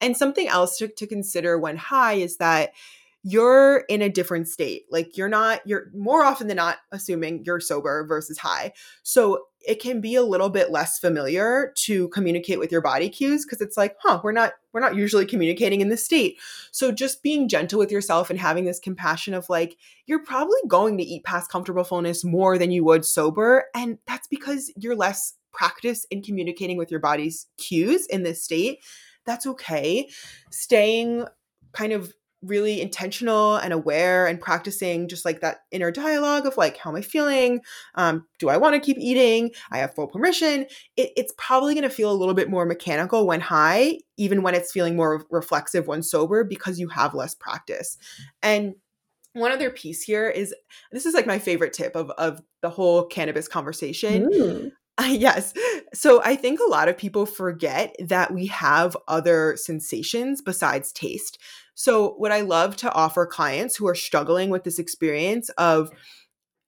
And 0.00 0.16
something 0.16 0.48
else 0.48 0.78
to, 0.78 0.88
to 0.88 1.06
consider 1.06 1.58
when 1.58 1.76
high 1.76 2.14
is 2.14 2.36
that 2.38 2.70
you're 3.24 3.78
in 3.88 4.00
a 4.00 4.08
different 4.08 4.46
state. 4.46 4.84
Like 4.90 5.16
you're 5.16 5.28
not, 5.28 5.60
you're 5.66 5.90
more 5.94 6.24
often 6.24 6.46
than 6.46 6.56
not 6.56 6.78
assuming 6.92 7.42
you're 7.44 7.60
sober 7.60 8.06
versus 8.06 8.38
high. 8.38 8.72
So 9.02 9.44
it 9.66 9.82
can 9.82 10.00
be 10.00 10.14
a 10.14 10.22
little 10.22 10.48
bit 10.48 10.70
less 10.70 11.00
familiar 11.00 11.72
to 11.78 12.08
communicate 12.08 12.60
with 12.60 12.70
your 12.70 12.80
body 12.80 13.08
cues 13.08 13.44
because 13.44 13.60
it's 13.60 13.76
like, 13.76 13.96
huh, 14.00 14.20
we're 14.22 14.32
not, 14.32 14.52
we're 14.72 14.80
not 14.80 14.94
usually 14.94 15.26
communicating 15.26 15.80
in 15.80 15.88
this 15.88 16.04
state. 16.04 16.38
So 16.70 16.92
just 16.92 17.22
being 17.22 17.48
gentle 17.48 17.80
with 17.80 17.90
yourself 17.90 18.30
and 18.30 18.38
having 18.38 18.64
this 18.64 18.78
compassion 18.78 19.34
of 19.34 19.50
like, 19.50 19.76
you're 20.06 20.24
probably 20.24 20.60
going 20.68 20.96
to 20.98 21.04
eat 21.04 21.24
past 21.24 21.50
comfortable 21.50 21.84
fullness 21.84 22.24
more 22.24 22.56
than 22.56 22.70
you 22.70 22.84
would 22.84 23.04
sober. 23.04 23.64
And 23.74 23.98
that's 24.06 24.28
because 24.28 24.72
you're 24.76 24.96
less 24.96 25.34
practice 25.52 26.06
in 26.10 26.22
communicating 26.22 26.76
with 26.76 26.90
your 26.90 27.00
body's 27.00 27.46
cues 27.56 28.06
in 28.06 28.22
this 28.22 28.44
state 28.44 28.78
that's 29.28 29.46
okay. 29.46 30.08
Staying 30.50 31.26
kind 31.72 31.92
of 31.92 32.12
really 32.42 32.80
intentional 32.80 33.56
and 33.56 33.72
aware 33.72 34.26
and 34.26 34.40
practicing 34.40 35.08
just 35.08 35.24
like 35.24 35.40
that 35.40 35.58
inner 35.72 35.90
dialogue 35.90 36.46
of 36.46 36.56
like 36.56 36.76
how 36.76 36.88
am 36.88 36.96
i 36.96 37.02
feeling? 37.02 37.60
Um, 37.96 38.26
do 38.38 38.48
i 38.48 38.56
want 38.56 38.74
to 38.74 38.80
keep 38.80 38.96
eating? 38.98 39.50
I 39.70 39.78
have 39.78 39.94
full 39.94 40.06
permission. 40.06 40.66
It, 40.96 41.10
it's 41.16 41.34
probably 41.36 41.74
going 41.74 41.82
to 41.82 41.94
feel 41.94 42.12
a 42.12 42.14
little 42.14 42.34
bit 42.34 42.48
more 42.48 42.64
mechanical 42.64 43.26
when 43.26 43.40
high 43.40 43.98
even 44.16 44.42
when 44.42 44.54
it's 44.54 44.72
feeling 44.72 44.96
more 44.96 45.24
reflexive 45.30 45.86
when 45.88 46.02
sober 46.02 46.44
because 46.44 46.78
you 46.78 46.88
have 46.88 47.14
less 47.14 47.34
practice. 47.34 47.98
And 48.42 48.74
one 49.32 49.52
other 49.52 49.70
piece 49.70 50.02
here 50.02 50.28
is 50.28 50.54
this 50.92 51.06
is 51.06 51.14
like 51.14 51.26
my 51.26 51.38
favorite 51.38 51.72
tip 51.72 51.94
of, 51.96 52.10
of 52.12 52.40
the 52.62 52.70
whole 52.70 53.04
cannabis 53.04 53.48
conversation. 53.48 54.28
Mm. 54.30 54.72
yes. 55.06 55.54
So 55.94 56.22
I 56.24 56.34
think 56.36 56.60
a 56.60 56.70
lot 56.70 56.88
of 56.88 56.98
people 56.98 57.26
forget 57.26 57.94
that 58.00 58.32
we 58.32 58.46
have 58.46 58.96
other 59.06 59.56
sensations 59.56 60.42
besides 60.42 60.92
taste. 60.92 61.38
So, 61.74 62.14
what 62.14 62.32
I 62.32 62.40
love 62.40 62.74
to 62.78 62.92
offer 62.92 63.24
clients 63.24 63.76
who 63.76 63.86
are 63.86 63.94
struggling 63.94 64.50
with 64.50 64.64
this 64.64 64.80
experience 64.80 65.48
of 65.50 65.90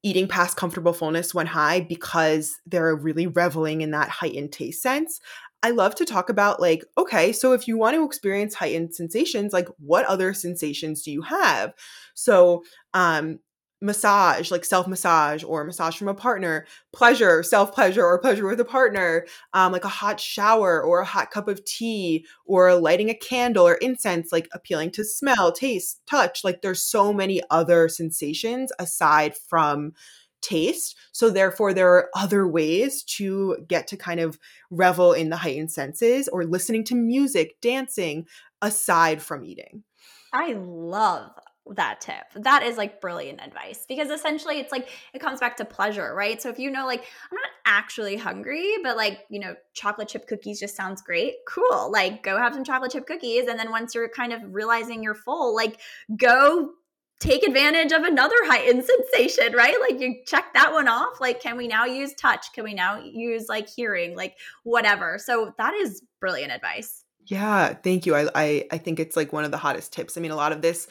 eating 0.05 0.29
past 0.29 0.57
comfortable 0.57 0.93
fullness 0.93 1.35
when 1.35 1.47
high 1.47 1.81
because 1.81 2.59
they're 2.67 2.97
really 2.97 3.27
reveling 3.27 3.81
in 3.81 3.91
that 3.93 4.09
heightened 4.09 4.53
taste 4.53 4.83
sense. 4.83 5.21
I 5.63 5.71
love 5.71 5.95
to 5.97 6.07
talk 6.07 6.31
about, 6.31 6.61
like, 6.61 6.85
okay, 6.97 7.33
so 7.33 7.53
if 7.53 7.69
you 7.69 7.77
want 7.77 7.97
to 7.97 8.05
experience 8.05 8.55
heightened 8.55 8.95
sensations, 8.95 9.53
like, 9.53 9.69
what 9.79 10.07
other 10.07 10.33
sensations 10.33 11.03
do 11.03 11.11
you 11.13 11.23
have? 11.23 11.75
So, 12.15 12.63
um, 12.95 13.41
massage, 13.81 14.51
like 14.51 14.65
self 14.65 14.87
massage 14.87 15.43
or 15.43 15.65
massage 15.65 15.97
from 15.97 16.09
a 16.09 16.15
partner, 16.15 16.67
pleasure, 16.93 17.43
self 17.43 17.75
pleasure 17.75 18.05
or 18.05 18.19
pleasure 18.19 18.47
with 18.47 18.61
a 18.61 18.65
partner, 18.65 19.27
um, 19.55 19.73
like 19.73 19.85
a 19.85 19.89
hot 19.89 20.21
shower 20.21 20.83
or 20.83 21.01
a 21.01 21.07
hot 21.07 21.31
cup 21.31 21.49
of 21.49 21.65
tea 21.65 22.25
or 22.45 22.75
lighting 22.75 23.11
a 23.11 23.15
candle 23.15 23.67
or 23.67 23.75
incense, 23.75 24.33
like 24.33 24.49
appealing 24.53 24.91
to 24.91 25.05
smell, 25.05 25.53
taste, 25.53 26.01
touch. 26.07 26.45
Like 26.45 26.63
there's 26.63 26.83
so 26.83 27.13
many 27.13 27.43
other 27.51 27.89
sensations 27.89 28.73
aside 28.79 29.35
from 29.37 29.93
taste. 30.41 30.97
So 31.13 31.31
therefore, 31.31 31.75
there 31.75 31.91
are 31.91 32.11
other 32.15 32.47
ways 32.47 33.03
to 33.05 33.59
get 33.69 33.87
to 33.89 33.97
kind 33.97 34.21
of 34.21 34.39
revel 34.71 35.13
in 35.13 35.29
the 35.29 35.37
heightened 35.37 35.71
senses 35.71 36.29
or 36.29 36.45
listening 36.45 36.85
to 36.85 36.95
music, 36.95 37.61
dancing 37.61 38.27
aside 38.63 39.23
from 39.23 39.45
eating. 39.45 39.85
I 40.33 40.53
love 40.53 41.33
that 41.71 42.01
tip. 42.01 42.25
That 42.35 42.63
is 42.63 42.77
like 42.77 43.01
brilliant 43.01 43.41
advice 43.41 43.85
because 43.89 44.11
essentially 44.11 44.59
it's 44.59 44.73
like 44.73 44.89
it 45.15 45.21
comes 45.21 45.41
back 45.41 45.57
to 45.59 45.65
pleasure, 45.65 46.15
right? 46.15 46.41
So 46.41 46.49
if 46.49 46.59
you 46.59 46.71
know 46.71 46.87
like 46.87 47.01
I'm 47.01 47.37
not 47.37 47.51
actually 47.65 48.17
hungry, 48.17 48.75
but 48.83 48.97
like, 48.97 49.21
you 49.31 49.41
know, 49.41 49.55
chocolate 49.73 50.09
chip 50.09 50.27
cookies 50.27 50.61
just 50.61 50.77
sounds 50.77 51.03
great. 51.03 51.35
Cool. 51.47 51.91
Like 51.91 52.23
go 52.23 52.37
have 52.39 52.55
some 52.55 52.65
chocolate 52.65 52.93
chip 52.93 53.07
cookies 53.07 53.47
and 53.47 53.59
then 53.59 53.71
once 53.71 53.95
you're 53.95 54.09
kind 54.09 54.33
of 54.33 54.41
realizing 54.53 55.03
you're 55.03 55.15
full, 55.15 55.55
like 55.55 55.81
go 56.17 56.73
take 57.21 57.47
advantage 57.47 57.93
of 57.93 58.03
another 58.03 58.35
heightened 58.45 58.85
sensation, 59.15 59.53
right? 59.55 59.77
Like 59.81 60.01
you 60.01 60.17
check 60.27 60.53
that 60.55 60.73
one 60.73 60.89
off. 60.89 61.21
Like, 61.21 61.41
can 61.41 61.57
we 61.57 61.69
now 61.69 61.85
use 61.85 62.15
touch? 62.15 62.53
Can 62.53 62.65
we 62.65 62.75
now 62.75 62.99
use 62.99 63.47
like 63.49 63.69
hearing? 63.69 64.17
Like 64.17 64.37
whatever. 64.65 65.19
So 65.19 65.55
that 65.59 65.75
is 65.75 66.03
brilliant 66.19 66.53
advice. 66.53 67.05
Yeah, 67.27 67.75
thank 67.75 68.07
you. 68.07 68.17
I, 68.17 68.29
I 68.35 68.67
I 68.73 68.79
think 68.79 68.99
it's 68.99 69.17
like 69.17 69.33
one 69.33 69.45
of 69.45 69.51
the 69.51 69.59
hottest 69.59 69.93
tips. 69.93 70.17
I 70.17 70.21
mean, 70.21 70.33
a 70.33 70.37
lot 70.37 70.53
of 70.53 70.63
this 70.63 70.89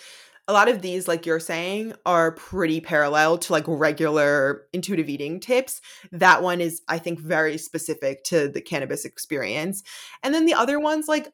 a 0.50 0.54
lot 0.54 0.68
of 0.68 0.82
these 0.82 1.08
like 1.08 1.28
you're 1.28 1.40
saying 1.40 1.94
are 2.08 2.32
pretty 2.32 2.82
parallel 2.82 3.38
to 3.38 3.54
like 3.54 3.66
regular 3.68 4.64
intuitive 4.74 5.08
eating 5.08 5.40
tips. 5.40 5.80
That 6.12 6.42
one 6.42 6.60
is 6.60 6.82
i 6.88 6.98
think 6.98 7.20
very 7.20 7.58
specific 7.60 8.24
to 8.26 8.50
the 8.50 8.60
cannabis 8.60 9.06
experience. 9.06 9.84
And 10.24 10.34
then 10.34 10.48
the 10.48 10.56
other 10.56 10.80
ones 10.80 11.08
like 11.08 11.32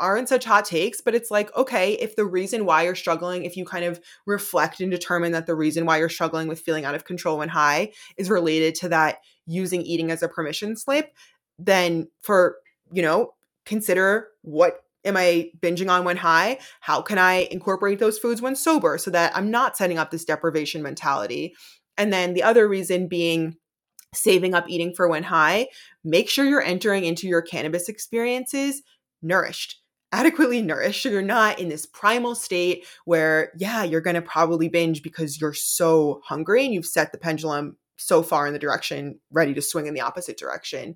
aren't 0.00 0.28
such 0.28 0.44
hot 0.44 0.64
takes, 0.64 1.00
but 1.00 1.14
it's 1.14 1.30
like, 1.30 1.54
okay, 1.56 1.92
if 1.94 2.16
the 2.16 2.24
reason 2.24 2.64
why 2.64 2.82
you're 2.82 2.94
struggling, 2.94 3.44
if 3.44 3.56
you 3.56 3.64
kind 3.64 3.84
of 3.84 4.00
reflect 4.26 4.80
and 4.80 4.90
determine 4.90 5.32
that 5.32 5.46
the 5.46 5.54
reason 5.54 5.86
why 5.86 5.98
you're 5.98 6.08
struggling 6.08 6.48
with 6.48 6.60
feeling 6.60 6.84
out 6.84 6.94
of 6.94 7.04
control 7.04 7.38
when 7.38 7.48
high 7.48 7.92
is 8.16 8.30
related 8.30 8.74
to 8.76 8.88
that 8.88 9.18
using 9.46 9.82
eating 9.82 10.10
as 10.10 10.22
a 10.22 10.28
permission 10.28 10.76
slip, 10.76 11.12
then 11.58 12.08
for, 12.20 12.56
you 12.90 13.02
know, 13.02 13.34
consider 13.64 14.28
what 14.42 14.80
am 15.06 15.16
I 15.16 15.50
binging 15.60 15.90
on 15.90 16.04
when 16.04 16.16
high? 16.16 16.58
How 16.80 17.00
can 17.00 17.18
I 17.18 17.48
incorporate 17.50 17.98
those 17.98 18.18
foods 18.18 18.42
when 18.42 18.56
sober 18.56 18.98
so 18.98 19.10
that 19.12 19.34
I'm 19.36 19.50
not 19.50 19.76
setting 19.76 19.98
up 19.98 20.10
this 20.10 20.24
deprivation 20.24 20.82
mentality? 20.82 21.54
And 21.96 22.12
then 22.12 22.34
the 22.34 22.42
other 22.42 22.68
reason 22.68 23.08
being 23.08 23.56
saving 24.12 24.54
up 24.54 24.68
eating 24.68 24.94
for 24.94 25.08
when 25.08 25.22
high, 25.22 25.68
make 26.04 26.28
sure 26.28 26.44
you're 26.44 26.62
entering 26.62 27.04
into 27.04 27.26
your 27.26 27.42
cannabis 27.42 27.88
experiences 27.88 28.82
nourished 29.22 29.80
adequately 30.12 30.62
nourished 30.62 31.02
so 31.02 31.08
you're 31.08 31.20
not 31.20 31.58
in 31.58 31.68
this 31.68 31.84
primal 31.84 32.34
state 32.34 32.86
where 33.06 33.52
yeah 33.58 33.82
you're 33.82 34.00
going 34.00 34.14
to 34.14 34.22
probably 34.22 34.68
binge 34.68 35.02
because 35.02 35.40
you're 35.40 35.52
so 35.52 36.20
hungry 36.24 36.64
and 36.64 36.72
you've 36.72 36.86
set 36.86 37.10
the 37.10 37.18
pendulum 37.18 37.76
so 37.96 38.22
far 38.22 38.46
in 38.46 38.52
the 38.52 38.58
direction 38.58 39.18
ready 39.32 39.52
to 39.52 39.60
swing 39.60 39.86
in 39.86 39.94
the 39.94 40.00
opposite 40.00 40.38
direction 40.38 40.94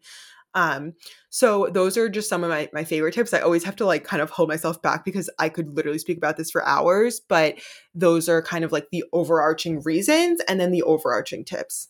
um 0.54 0.92
so 1.30 1.68
those 1.72 1.96
are 1.96 2.08
just 2.08 2.28
some 2.28 2.42
of 2.44 2.50
my 2.50 2.68
my 2.72 2.84
favorite 2.84 3.14
tips. 3.14 3.32
I 3.32 3.40
always 3.40 3.64
have 3.64 3.76
to 3.76 3.86
like 3.86 4.04
kind 4.04 4.22
of 4.22 4.30
hold 4.30 4.48
myself 4.48 4.80
back 4.82 5.04
because 5.04 5.30
i 5.38 5.48
could 5.48 5.76
literally 5.76 5.98
speak 5.98 6.18
about 6.18 6.36
this 6.36 6.50
for 6.50 6.66
hours 6.66 7.20
but 7.20 7.54
those 7.94 8.28
are 8.28 8.42
kind 8.42 8.64
of 8.64 8.72
like 8.72 8.88
the 8.90 9.04
overarching 9.12 9.80
reasons 9.82 10.40
and 10.48 10.60
then 10.60 10.70
the 10.70 10.82
overarching 10.82 11.44
tips. 11.44 11.88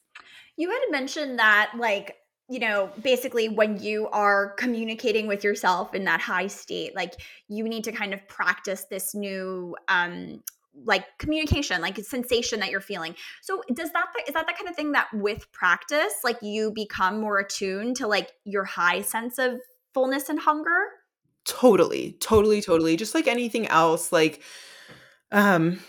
You 0.57 0.71
had 0.71 0.81
mentioned 0.91 1.39
that 1.39 1.73
like 1.77 2.17
you 2.51 2.59
know, 2.59 2.91
basically 3.01 3.49
when 3.49 3.81
you 3.81 4.09
are 4.09 4.55
communicating 4.55 5.29
with 5.29 5.45
yourself 5.45 5.95
in 5.95 6.05
that 6.05 6.21
high 6.21 6.49
state, 6.49 6.97
like 6.97 7.15
you 7.49 7.63
need 7.63 7.85
to 7.85 7.93
kind 7.93 8.13
of 8.13 8.27
practice 8.27 8.87
this 8.91 9.15
new 9.15 9.77
um 9.87 10.43
like 10.85 11.05
communication, 11.19 11.81
like 11.81 11.99
sensation 11.99 12.61
that 12.61 12.71
you're 12.71 12.81
feeling. 12.81 13.15
So 13.43 13.63
does 13.73 13.91
that 13.93 14.07
is 14.27 14.35
that 14.35 14.47
the 14.47 14.53
kind 14.53 14.69
of 14.69 14.77
thing 14.77 14.93
that 14.93 15.09
with 15.13 15.51
practice, 15.53 16.15
like 16.25 16.39
you 16.43 16.73
become 16.73 17.21
more 17.21 17.39
attuned 17.39 17.97
to 17.97 18.07
like 18.07 18.33
your 18.45 18.65
high 18.65 19.03
sense 19.03 19.39
of 19.39 19.61
fullness 19.95 20.29
and 20.29 20.39
hunger? 20.39 20.87
Totally, 21.45 22.17
totally, 22.21 22.61
totally. 22.61 22.97
Just 22.97 23.15
like 23.15 23.27
anything 23.27 23.67
else, 23.67 24.13
like 24.13 24.43
um 25.33 25.81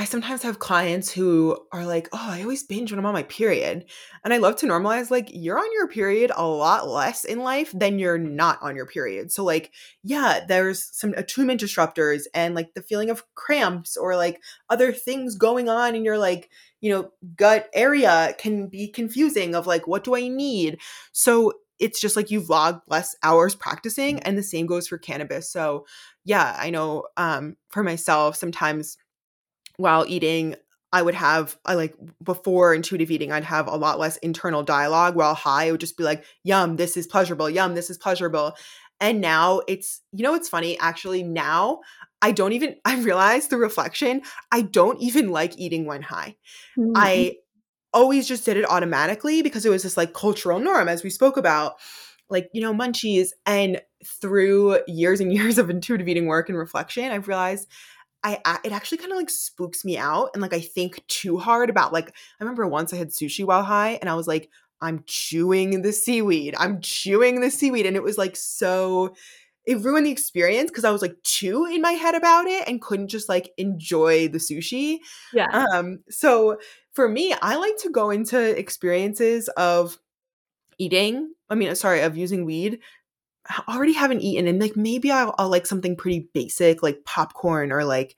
I 0.00 0.04
sometimes 0.04 0.42
have 0.44 0.58
clients 0.58 1.10
who 1.10 1.58
are 1.72 1.84
like, 1.84 2.08
"Oh, 2.12 2.18
I 2.30 2.40
always 2.40 2.62
binge 2.62 2.90
when 2.90 2.98
I'm 2.98 3.04
on 3.04 3.12
my 3.12 3.24
period." 3.24 3.84
And 4.24 4.32
I 4.32 4.38
love 4.38 4.56
to 4.56 4.66
normalize 4.66 5.10
like 5.10 5.28
you're 5.30 5.58
on 5.58 5.70
your 5.74 5.88
period 5.88 6.32
a 6.34 6.46
lot 6.46 6.88
less 6.88 7.24
in 7.24 7.40
life 7.40 7.70
than 7.74 7.98
you're 7.98 8.16
not 8.16 8.58
on 8.62 8.76
your 8.76 8.86
period. 8.86 9.30
So 9.30 9.44
like, 9.44 9.72
yeah, 10.02 10.40
there's 10.48 10.88
some 10.96 11.12
attunement 11.18 11.60
disruptors 11.60 12.22
and 12.34 12.54
like 12.54 12.72
the 12.74 12.80
feeling 12.82 13.10
of 13.10 13.24
cramps 13.34 13.94
or 13.96 14.16
like 14.16 14.40
other 14.70 14.90
things 14.90 15.34
going 15.36 15.68
on 15.68 15.94
in 15.94 16.02
your 16.02 16.16
like, 16.18 16.48
you 16.80 16.90
know, 16.90 17.10
gut 17.36 17.68
area 17.74 18.34
can 18.38 18.68
be 18.68 18.88
confusing 18.88 19.54
of 19.54 19.66
like 19.66 19.86
what 19.86 20.04
do 20.04 20.16
I 20.16 20.28
need? 20.28 20.78
So 21.12 21.52
it's 21.78 22.00
just 22.00 22.16
like 22.16 22.30
you've 22.30 22.48
logged 22.50 22.82
less 22.88 23.14
hours 23.22 23.54
practicing 23.54 24.20
and 24.20 24.36
the 24.38 24.42
same 24.42 24.66
goes 24.66 24.88
for 24.88 24.98
cannabis. 24.98 25.50
So, 25.50 25.84
yeah, 26.24 26.56
I 26.58 26.70
know 26.70 27.04
um 27.16 27.56
for 27.70 27.82
myself 27.82 28.36
sometimes 28.36 28.96
while 29.80 30.04
eating 30.06 30.56
I 30.92 31.02
would 31.02 31.14
have 31.14 31.56
I 31.64 31.74
like 31.74 31.94
before 32.22 32.74
intuitive 32.74 33.10
eating, 33.10 33.30
I'd 33.30 33.44
have 33.44 33.68
a 33.68 33.76
lot 33.76 33.98
less 33.98 34.16
internal 34.18 34.62
dialogue 34.62 35.14
while 35.14 35.34
high. 35.34 35.64
It 35.64 35.72
would 35.72 35.80
just 35.80 35.96
be 35.96 36.02
like, 36.02 36.24
yum, 36.42 36.76
this 36.76 36.96
is 36.96 37.06
pleasurable, 37.06 37.48
yum, 37.48 37.74
this 37.74 37.90
is 37.90 37.98
pleasurable. 37.98 38.56
And 39.00 39.20
now 39.20 39.62
it's, 39.66 40.02
you 40.12 40.22
know, 40.22 40.34
it's 40.34 40.48
funny. 40.48 40.78
Actually, 40.78 41.22
now 41.22 41.80
I 42.20 42.32
don't 42.32 42.52
even, 42.52 42.76
I 42.84 43.00
realize 43.00 43.48
the 43.48 43.56
reflection, 43.56 44.22
I 44.50 44.62
don't 44.62 45.00
even 45.00 45.30
like 45.30 45.58
eating 45.58 45.86
when 45.86 46.02
high. 46.02 46.36
Mm-hmm. 46.76 46.92
I 46.96 47.36
always 47.92 48.28
just 48.28 48.44
did 48.44 48.56
it 48.56 48.68
automatically 48.68 49.42
because 49.42 49.64
it 49.64 49.70
was 49.70 49.82
this 49.82 49.96
like 49.96 50.12
cultural 50.12 50.58
norm, 50.58 50.88
as 50.88 51.02
we 51.02 51.10
spoke 51.10 51.36
about, 51.36 51.74
like, 52.28 52.48
you 52.52 52.60
know, 52.60 52.74
munchies. 52.74 53.28
And 53.46 53.80
through 54.04 54.80
years 54.86 55.20
and 55.20 55.32
years 55.32 55.56
of 55.56 55.70
intuitive 55.70 56.08
eating 56.08 56.26
work 56.26 56.48
and 56.48 56.58
reflection, 56.58 57.10
I've 57.10 57.28
realized 57.28 57.68
I, 58.22 58.38
I 58.44 58.58
it 58.64 58.72
actually 58.72 58.98
kind 58.98 59.12
of 59.12 59.18
like 59.18 59.30
spooks 59.30 59.84
me 59.84 59.96
out 59.96 60.30
and 60.34 60.42
like 60.42 60.52
I 60.52 60.60
think 60.60 61.06
too 61.06 61.38
hard 61.38 61.70
about 61.70 61.92
like 61.92 62.08
I 62.08 62.44
remember 62.44 62.66
once 62.66 62.92
I 62.92 62.96
had 62.96 63.08
sushi 63.08 63.44
while 63.44 63.62
high 63.62 63.98
and 64.00 64.10
I 64.10 64.14
was 64.14 64.28
like 64.28 64.50
I'm 64.82 65.04
chewing 65.06 65.82
the 65.82 65.92
seaweed. 65.92 66.54
I'm 66.58 66.80
chewing 66.80 67.40
the 67.40 67.50
seaweed 67.50 67.86
and 67.86 67.96
it 67.96 68.02
was 68.02 68.18
like 68.18 68.36
so 68.36 69.14
it 69.66 69.78
ruined 69.80 70.06
the 70.06 70.10
experience 70.10 70.70
because 70.70 70.84
I 70.84 70.90
was 70.90 71.02
like 71.02 71.16
too 71.22 71.66
in 71.66 71.82
my 71.82 71.92
head 71.92 72.14
about 72.14 72.46
it 72.46 72.66
and 72.66 72.80
couldn't 72.80 73.08
just 73.08 73.28
like 73.28 73.52
enjoy 73.56 74.28
the 74.28 74.38
sushi. 74.38 74.98
Yeah. 75.32 75.46
Um 75.72 76.00
so 76.08 76.58
for 76.92 77.08
me, 77.08 77.34
I 77.40 77.56
like 77.56 77.76
to 77.78 77.90
go 77.90 78.10
into 78.10 78.58
experiences 78.58 79.48
of 79.50 79.98
eating, 80.78 81.32
I 81.48 81.54
mean 81.54 81.74
sorry, 81.74 82.00
of 82.00 82.16
using 82.16 82.44
weed 82.44 82.80
already 83.68 83.92
haven't 83.92 84.20
eaten 84.20 84.46
and 84.46 84.60
like 84.60 84.76
maybe 84.76 85.10
I'll, 85.10 85.34
I'll 85.38 85.48
like 85.48 85.66
something 85.66 85.96
pretty 85.96 86.28
basic 86.34 86.82
like 86.82 87.04
popcorn 87.04 87.72
or 87.72 87.84
like 87.84 88.16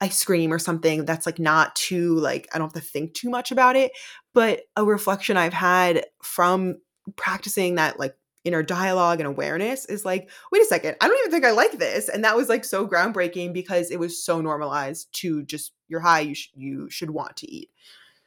ice 0.00 0.24
cream 0.24 0.52
or 0.52 0.58
something 0.58 1.04
that's 1.04 1.26
like 1.26 1.38
not 1.38 1.74
too 1.74 2.14
like 2.16 2.48
I 2.52 2.58
don't 2.58 2.72
have 2.72 2.82
to 2.82 2.88
think 2.88 3.14
too 3.14 3.30
much 3.30 3.50
about 3.50 3.76
it. 3.76 3.92
But 4.34 4.62
a 4.76 4.84
reflection 4.84 5.36
I've 5.36 5.52
had 5.52 6.06
from 6.22 6.76
practicing 7.16 7.76
that 7.76 7.98
like 7.98 8.14
inner 8.44 8.62
dialogue 8.62 9.20
and 9.20 9.26
awareness 9.26 9.84
is 9.86 10.04
like, 10.04 10.30
wait 10.52 10.62
a 10.62 10.66
second, 10.66 10.96
I 11.00 11.08
don't 11.08 11.18
even 11.18 11.30
think 11.30 11.44
I 11.44 11.50
like 11.50 11.72
this. 11.72 12.08
And 12.08 12.24
that 12.24 12.36
was 12.36 12.48
like 12.48 12.64
so 12.64 12.86
groundbreaking 12.86 13.52
because 13.52 13.90
it 13.90 13.98
was 13.98 14.22
so 14.24 14.40
normalized 14.40 15.08
to 15.14 15.42
just 15.42 15.72
you're 15.88 16.00
high, 16.00 16.20
you 16.20 16.34
sh- 16.34 16.50
you 16.54 16.88
should 16.90 17.10
want 17.10 17.36
to 17.38 17.50
eat. 17.50 17.70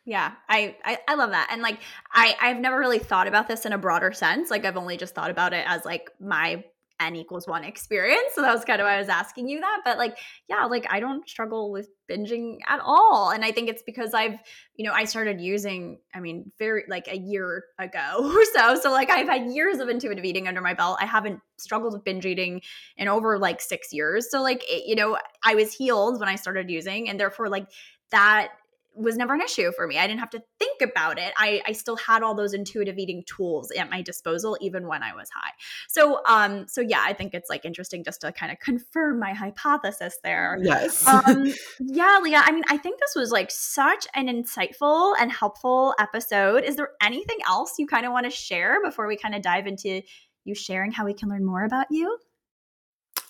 Yeah, 0.06 0.32
I, 0.50 0.76
I, 0.84 0.98
I 1.08 1.16
love 1.16 1.30
that. 1.30 1.50
And 1.52 1.62
like 1.62 1.80
I 2.12 2.36
I've 2.42 2.60
never 2.60 2.80
really 2.80 3.00
thought 3.00 3.28
about 3.28 3.48
this 3.48 3.66
in 3.66 3.74
a 3.74 3.78
broader 3.78 4.12
sense. 4.12 4.50
Like 4.50 4.66
I've 4.66 4.78
only 4.78 4.98
just 4.98 5.14
thought 5.14 5.30
about 5.30 5.54
it 5.54 5.64
as 5.68 5.86
like 5.86 6.10
my 6.20 6.64
n 7.02 7.16
equals 7.16 7.48
one 7.48 7.64
experience. 7.64 8.34
So 8.34 8.42
that 8.42 8.54
was 8.54 8.64
kind 8.64 8.80
of 8.80 8.86
why 8.86 8.96
I 8.96 9.00
was 9.00 9.10
asking 9.10 9.50
you 9.50 9.60
that. 9.60 9.82
But 9.84 9.98
like, 9.98 10.18
yeah, 10.48 10.66
like 10.66 10.86
I 10.90 11.00
don't 11.00 11.28
struggle 11.28 11.72
with 11.72 11.90
binging 12.10 12.58
at 12.68 12.80
all. 12.84 13.32
And 13.32 13.44
I 13.44 13.52
think 13.52 13.70
it's 13.70 13.84
because 13.84 14.14
I've, 14.14 14.40
you 14.76 14.86
know, 14.86 14.94
I 14.94 15.06
started 15.06 15.42
using, 15.42 16.00
I 16.14 16.20
mean, 16.20 16.52
very 16.58 16.84
like 16.88 17.08
a 17.08 17.18
year 17.18 17.64
ago 17.80 18.32
or 18.36 18.46
so. 18.54 18.76
So 18.76 18.92
like 18.92 19.10
I've 19.10 19.28
had 19.28 19.52
years 19.52 19.80
of 19.80 19.90
intuitive 19.90 20.26
eating 20.26 20.48
under 20.48 20.62
my 20.62 20.74
belt. 20.74 20.98
I 21.02 21.06
haven't 21.06 21.40
struggled 21.58 21.94
with 21.94 22.04
binge 22.04 22.26
eating 22.26 22.62
in 22.98 23.08
over 23.08 23.38
like 23.38 23.62
six 23.62 23.92
years. 23.92 24.30
So 24.30 24.42
like, 24.42 24.64
it, 24.68 24.88
you 24.88 24.96
know, 24.96 25.18
I 25.44 25.56
was 25.56 25.74
healed 25.74 26.20
when 26.20 26.30
I 26.30 26.36
started 26.36 26.70
using. 26.70 27.10
And 27.10 27.20
therefore, 27.20 27.50
like 27.50 27.68
that 28.12 28.50
was 28.94 29.16
never 29.16 29.34
an 29.34 29.42
issue 29.42 29.72
for 29.72 29.88
me. 29.88 29.98
I 29.98 30.06
didn't 30.06 30.20
have 30.20 30.30
to 30.32 30.44
think 30.60 30.82
about 30.82 31.18
it. 31.18 31.34
I, 31.38 31.62
I 31.66 31.72
still 31.72 31.96
had 31.96 32.24
all 32.24 32.36
those 32.36 32.54
intuitive 32.54 32.98
eating 32.98 33.24
tools 33.26 33.72
at 33.72 33.90
my 33.90 34.02
disposal, 34.02 34.58
even 34.60 34.88
when 34.88 35.02
I 35.02 35.14
was 35.14 35.30
high. 35.30 35.52
So, 35.88 36.22
um, 36.28 36.68
so 36.68 36.82
yeah, 36.82 37.02
I 37.06 37.14
think 37.14 37.34
it's 37.34 37.50
like 37.50 37.64
interesting 37.66 38.04
just 38.04 38.22
to 38.22 38.32
kind 38.32 38.52
of 38.52 38.60
confirm 38.60 39.20
my 39.20 39.34
hypothesis 39.34 40.18
there. 40.24 40.58
Yes. 40.62 41.08
um, 41.08 41.54
yeah, 41.80 42.20
Leah. 42.22 42.44
I 42.44 42.52
mean, 42.52 42.64
I 42.68 42.78
think 42.78 43.00
this 43.00 43.16
was 43.16 43.32
like 43.32 43.50
such 43.50 44.08
an 44.14 44.28
insightful 44.28 45.16
and 45.20 45.32
helpful 45.32 45.96
episode. 46.00 46.64
Is 46.64 46.76
there 46.76 46.90
anything 47.02 47.38
else 47.48 47.76
you 47.80 47.88
kind 47.88 48.06
of 48.06 48.12
want 48.12 48.26
to 48.26 48.32
share 48.32 48.84
before 48.84 49.08
we 49.08 49.16
kind 49.16 49.36
of 49.36 49.42
dive 49.42 49.68
into 49.68 50.02
you 50.44 50.56
sharing 50.56 50.92
how 50.92 51.06
we 51.06 51.14
can 51.14 51.30
learn 51.30 51.46
more 51.46 51.64
about 51.64 51.88
you? 51.92 52.18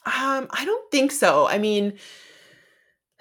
Um, 0.06 0.48
I 0.50 0.66
don't 0.66 0.90
think 0.90 1.12
so. 1.12 1.48
I 1.48 1.60
mean, 1.60 2.00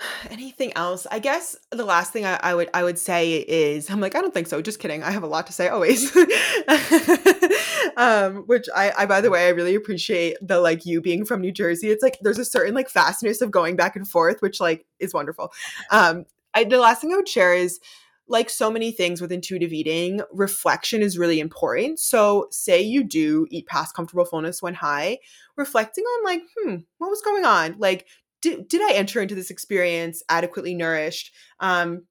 anything 0.30 0.72
else 0.76 1.06
i 1.10 1.18
guess 1.18 1.56
the 1.70 1.84
last 1.84 2.12
thing 2.12 2.24
I, 2.24 2.38
I, 2.42 2.54
would 2.54 2.70
i 2.74 2.82
would 2.82 2.98
say 2.98 3.38
is 3.38 3.90
i'm 3.90 4.00
like 4.00 4.14
i 4.14 4.20
don't 4.20 4.34
think 4.34 4.46
so 4.46 4.62
just 4.62 4.78
kidding 4.78 5.02
i 5.02 5.10
have 5.10 5.22
a 5.22 5.28
lot 5.28 5.46
to 5.48 5.52
say 5.52 5.68
always 5.68 6.14
um, 7.96 8.44
which 8.46 8.66
I, 8.74 8.92
I, 8.96 9.06
by 9.06 9.20
the 9.20 9.30
way, 9.30 9.46
I 9.46 9.50
really 9.50 9.74
appreciate 9.74 10.36
the 10.40 10.60
like 10.60 10.86
you 10.86 11.00
being 11.00 11.24
from 11.24 11.40
New 11.40 11.52
Jersey. 11.52 11.88
It's 11.88 12.02
like 12.02 12.18
there's 12.22 12.38
a 12.38 12.44
certain 12.44 12.74
like 12.74 12.88
fastness 12.88 13.40
of 13.40 13.50
going 13.50 13.76
back 13.76 13.96
and 13.96 14.08
forth, 14.08 14.40
which 14.40 14.60
like 14.60 14.86
is 14.98 15.14
wonderful. 15.14 15.52
Um, 15.90 16.24
I, 16.54 16.64
the 16.64 16.78
last 16.78 17.00
thing 17.00 17.12
I 17.12 17.16
would 17.16 17.28
share 17.28 17.54
is 17.54 17.80
like 18.26 18.48
so 18.48 18.70
many 18.70 18.92
things 18.92 19.20
with 19.20 19.32
intuitive 19.32 19.72
eating, 19.72 20.20
reflection 20.32 21.02
is 21.02 21.18
really 21.18 21.40
important. 21.40 21.98
So, 21.98 22.46
say 22.50 22.80
you 22.80 23.02
do 23.02 23.46
eat 23.50 23.66
past 23.66 23.94
comfortable 23.94 24.24
fullness 24.24 24.62
when 24.62 24.74
high, 24.74 25.18
reflecting 25.56 26.04
on 26.04 26.24
like, 26.24 26.42
hmm, 26.56 26.76
what 26.98 27.10
was 27.10 27.22
going 27.22 27.44
on? 27.44 27.76
Like, 27.78 28.06
did, 28.40 28.68
did 28.68 28.82
I 28.82 28.94
enter 28.94 29.20
into 29.20 29.34
this 29.34 29.50
experience 29.50 30.22
adequately 30.28 30.74
nourished? 30.74 31.32
Um, 31.60 32.04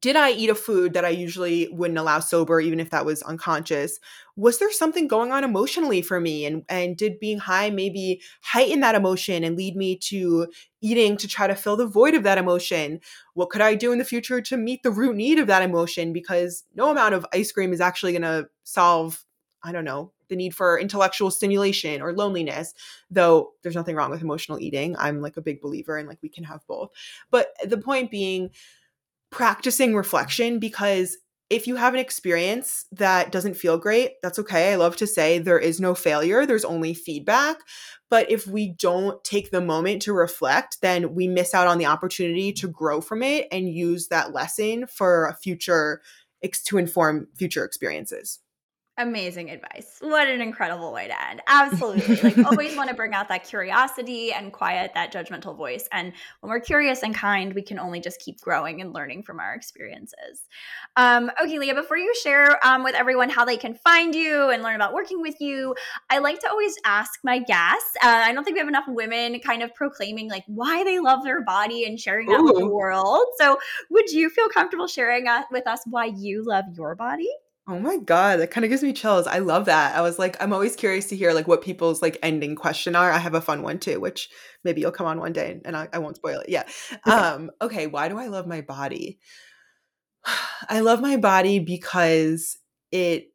did 0.00 0.16
I 0.16 0.32
eat 0.32 0.50
a 0.50 0.54
food 0.54 0.92
that 0.94 1.04
I 1.04 1.10
usually 1.10 1.68
wouldn't 1.70 1.98
allow 1.98 2.18
sober, 2.18 2.60
even 2.60 2.80
if 2.80 2.90
that 2.90 3.06
was 3.06 3.22
unconscious? 3.22 3.98
Was 4.36 4.58
there 4.58 4.72
something 4.72 5.06
going 5.06 5.30
on 5.30 5.44
emotionally 5.44 6.02
for 6.02 6.20
me? 6.20 6.44
And, 6.44 6.64
and 6.68 6.96
did 6.96 7.20
being 7.20 7.38
high 7.38 7.70
maybe 7.70 8.20
heighten 8.42 8.80
that 8.80 8.96
emotion 8.96 9.44
and 9.44 9.56
lead 9.56 9.76
me 9.76 9.96
to 9.98 10.48
eating 10.80 11.16
to 11.18 11.28
try 11.28 11.46
to 11.46 11.54
fill 11.54 11.76
the 11.76 11.86
void 11.86 12.14
of 12.14 12.24
that 12.24 12.38
emotion? 12.38 13.00
What 13.34 13.50
could 13.50 13.60
I 13.60 13.76
do 13.76 13.92
in 13.92 13.98
the 13.98 14.04
future 14.04 14.40
to 14.40 14.56
meet 14.56 14.82
the 14.82 14.90
root 14.90 15.14
need 15.14 15.38
of 15.38 15.46
that 15.46 15.62
emotion? 15.62 16.12
Because 16.12 16.64
no 16.74 16.90
amount 16.90 17.14
of 17.14 17.24
ice 17.32 17.52
cream 17.52 17.72
is 17.72 17.80
actually 17.80 18.12
going 18.12 18.22
to 18.22 18.48
solve, 18.64 19.24
I 19.64 19.72
don't 19.72 19.84
know, 19.84 20.12
the 20.28 20.36
need 20.36 20.54
for 20.54 20.78
intellectual 20.78 21.30
stimulation 21.30 22.02
or 22.02 22.12
loneliness, 22.12 22.74
though 23.10 23.52
there's 23.62 23.74
nothing 23.74 23.96
wrong 23.96 24.10
with 24.10 24.22
emotional 24.22 24.60
eating. 24.60 24.94
I'm 24.98 25.20
like 25.20 25.36
a 25.36 25.42
big 25.42 25.60
believer 25.60 25.98
in 25.98 26.06
like 26.06 26.18
we 26.22 26.28
can 26.28 26.44
have 26.44 26.66
both. 26.66 26.90
But 27.30 27.48
the 27.64 27.78
point 27.78 28.10
being, 28.10 28.50
practicing 29.34 29.96
reflection 29.96 30.60
because 30.60 31.18
if 31.50 31.66
you 31.66 31.74
have 31.74 31.92
an 31.92 31.98
experience 31.98 32.86
that 32.92 33.32
doesn't 33.32 33.56
feel 33.56 33.76
great, 33.76 34.12
that's 34.22 34.38
okay. 34.38 34.72
I 34.72 34.76
love 34.76 34.94
to 34.96 35.08
say 35.08 35.40
there 35.40 35.58
is 35.58 35.80
no 35.80 35.94
failure, 35.94 36.46
there's 36.46 36.64
only 36.64 36.94
feedback. 36.94 37.58
But 38.08 38.30
if 38.30 38.46
we 38.46 38.68
don't 38.68 39.22
take 39.24 39.50
the 39.50 39.60
moment 39.60 40.02
to 40.02 40.12
reflect, 40.12 40.80
then 40.82 41.14
we 41.14 41.26
miss 41.26 41.52
out 41.52 41.66
on 41.66 41.78
the 41.78 41.86
opportunity 41.86 42.52
to 42.52 42.68
grow 42.68 43.00
from 43.00 43.24
it 43.24 43.48
and 43.50 43.68
use 43.68 44.06
that 44.08 44.32
lesson 44.32 44.86
for 44.86 45.26
a 45.26 45.34
future 45.34 46.00
to 46.66 46.78
inform 46.78 47.26
future 47.34 47.64
experiences. 47.64 48.38
Amazing 48.96 49.50
advice. 49.50 49.96
What 50.00 50.28
an 50.28 50.40
incredible 50.40 50.92
way 50.92 51.08
to 51.08 51.28
end. 51.28 51.42
Absolutely. 51.48 52.16
like 52.16 52.38
always 52.46 52.76
want 52.76 52.90
to 52.90 52.94
bring 52.94 53.12
out 53.12 53.26
that 53.28 53.42
curiosity 53.42 54.32
and 54.32 54.52
quiet 54.52 54.92
that 54.94 55.12
judgmental 55.12 55.56
voice. 55.56 55.88
And 55.90 56.12
when 56.40 56.50
we're 56.50 56.60
curious 56.60 57.02
and 57.02 57.12
kind, 57.12 57.52
we 57.54 57.62
can 57.62 57.80
only 57.80 57.98
just 57.98 58.20
keep 58.20 58.40
growing 58.40 58.80
and 58.80 58.92
learning 58.92 59.24
from 59.24 59.40
our 59.40 59.52
experiences. 59.52 60.46
Um, 60.94 61.32
okay, 61.42 61.58
Leah, 61.58 61.74
before 61.74 61.96
you 61.96 62.14
share 62.22 62.64
um, 62.64 62.84
with 62.84 62.94
everyone 62.94 63.30
how 63.30 63.44
they 63.44 63.56
can 63.56 63.74
find 63.74 64.14
you 64.14 64.50
and 64.50 64.62
learn 64.62 64.76
about 64.76 64.94
working 64.94 65.20
with 65.20 65.40
you, 65.40 65.74
I 66.08 66.18
like 66.18 66.38
to 66.40 66.48
always 66.48 66.76
ask 66.84 67.18
my 67.24 67.40
guests. 67.40 67.96
Uh, 67.96 68.06
I 68.06 68.32
don't 68.32 68.44
think 68.44 68.54
we 68.54 68.60
have 68.60 68.68
enough 68.68 68.86
women 68.86 69.40
kind 69.40 69.64
of 69.64 69.74
proclaiming 69.74 70.30
like 70.30 70.44
why 70.46 70.84
they 70.84 71.00
love 71.00 71.24
their 71.24 71.42
body 71.42 71.84
and 71.84 71.98
sharing 71.98 72.28
that 72.28 72.38
Ooh. 72.38 72.44
with 72.44 72.58
the 72.58 72.68
world. 72.68 73.24
So 73.38 73.58
would 73.90 74.12
you 74.12 74.30
feel 74.30 74.48
comfortable 74.48 74.86
sharing 74.86 75.26
uh, 75.26 75.42
with 75.50 75.66
us 75.66 75.80
why 75.86 76.04
you 76.04 76.44
love 76.44 76.66
your 76.76 76.94
body? 76.94 77.30
Oh 77.66 77.78
my 77.78 77.96
god, 77.96 78.40
that 78.40 78.50
kind 78.50 78.64
of 78.64 78.68
gives 78.70 78.82
me 78.82 78.92
chills. 78.92 79.26
I 79.26 79.38
love 79.38 79.64
that. 79.66 79.96
I 79.96 80.02
was 80.02 80.18
like, 80.18 80.36
I'm 80.42 80.52
always 80.52 80.76
curious 80.76 81.06
to 81.06 81.16
hear 81.16 81.32
like 81.32 81.48
what 81.48 81.62
people's 81.62 82.02
like 82.02 82.18
ending 82.22 82.56
question 82.56 82.94
are. 82.94 83.10
I 83.10 83.16
have 83.18 83.32
a 83.34 83.40
fun 83.40 83.62
one 83.62 83.78
too, 83.78 84.00
which 84.00 84.28
maybe 84.64 84.82
you'll 84.82 84.90
come 84.92 85.06
on 85.06 85.18
one 85.18 85.32
day 85.32 85.60
and 85.64 85.74
I, 85.74 85.88
I 85.90 85.98
won't 85.98 86.16
spoil 86.16 86.40
it. 86.40 86.48
Yeah. 86.50 86.64
Okay. 86.92 87.00
Um, 87.10 87.50
okay, 87.62 87.86
why 87.86 88.08
do 88.08 88.18
I 88.18 88.26
love 88.26 88.46
my 88.46 88.60
body? 88.60 89.18
I 90.68 90.80
love 90.80 91.00
my 91.00 91.16
body 91.16 91.58
because 91.58 92.58
it 92.92 93.28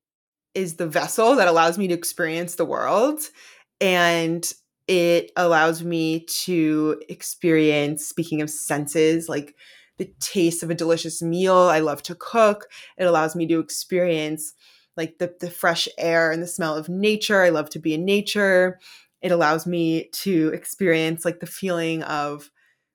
is 0.56 0.76
the 0.78 0.88
vessel 0.88 1.36
that 1.36 1.48
allows 1.48 1.78
me 1.78 1.88
to 1.90 1.94
experience 1.94 2.56
the 2.56 2.66
world 2.66 3.22
and 3.82 4.52
it 4.88 5.32
allows 5.38 5.84
me 5.84 6.22
to 6.26 7.02
experience 7.10 8.08
speaking 8.08 8.42
of 8.42 8.50
senses 8.50 9.30
like 9.30 9.56
the 10.00 10.12
taste 10.20 10.64
of 10.64 10.72
a 10.72 10.76
delicious 10.76 11.22
meal. 11.22 11.56
I 11.56 11.80
love 11.80 12.02
to 12.04 12.16
cook. 12.16 12.68
It 12.98 13.04
allows 13.04 13.36
me 13.36 13.46
to 13.48 13.60
experience 13.60 14.54
like 14.98 15.20
the, 15.20 15.36
the 15.40 15.52
fresh 15.52 15.88
air 15.98 16.32
and 16.32 16.42
the 16.42 16.48
smell 16.48 16.76
of 16.76 16.90
nature. 16.90 17.44
I 17.44 17.50
love 17.50 17.70
to 17.72 17.80
be 17.80 17.94
in 17.94 18.06
nature. 18.06 18.80
It 19.22 19.32
allows 19.32 19.68
me 19.68 20.10
to 20.14 20.50
experience 20.54 21.26
like 21.26 21.42
the 21.42 21.46
feeling 21.46 22.02
of 22.04 22.50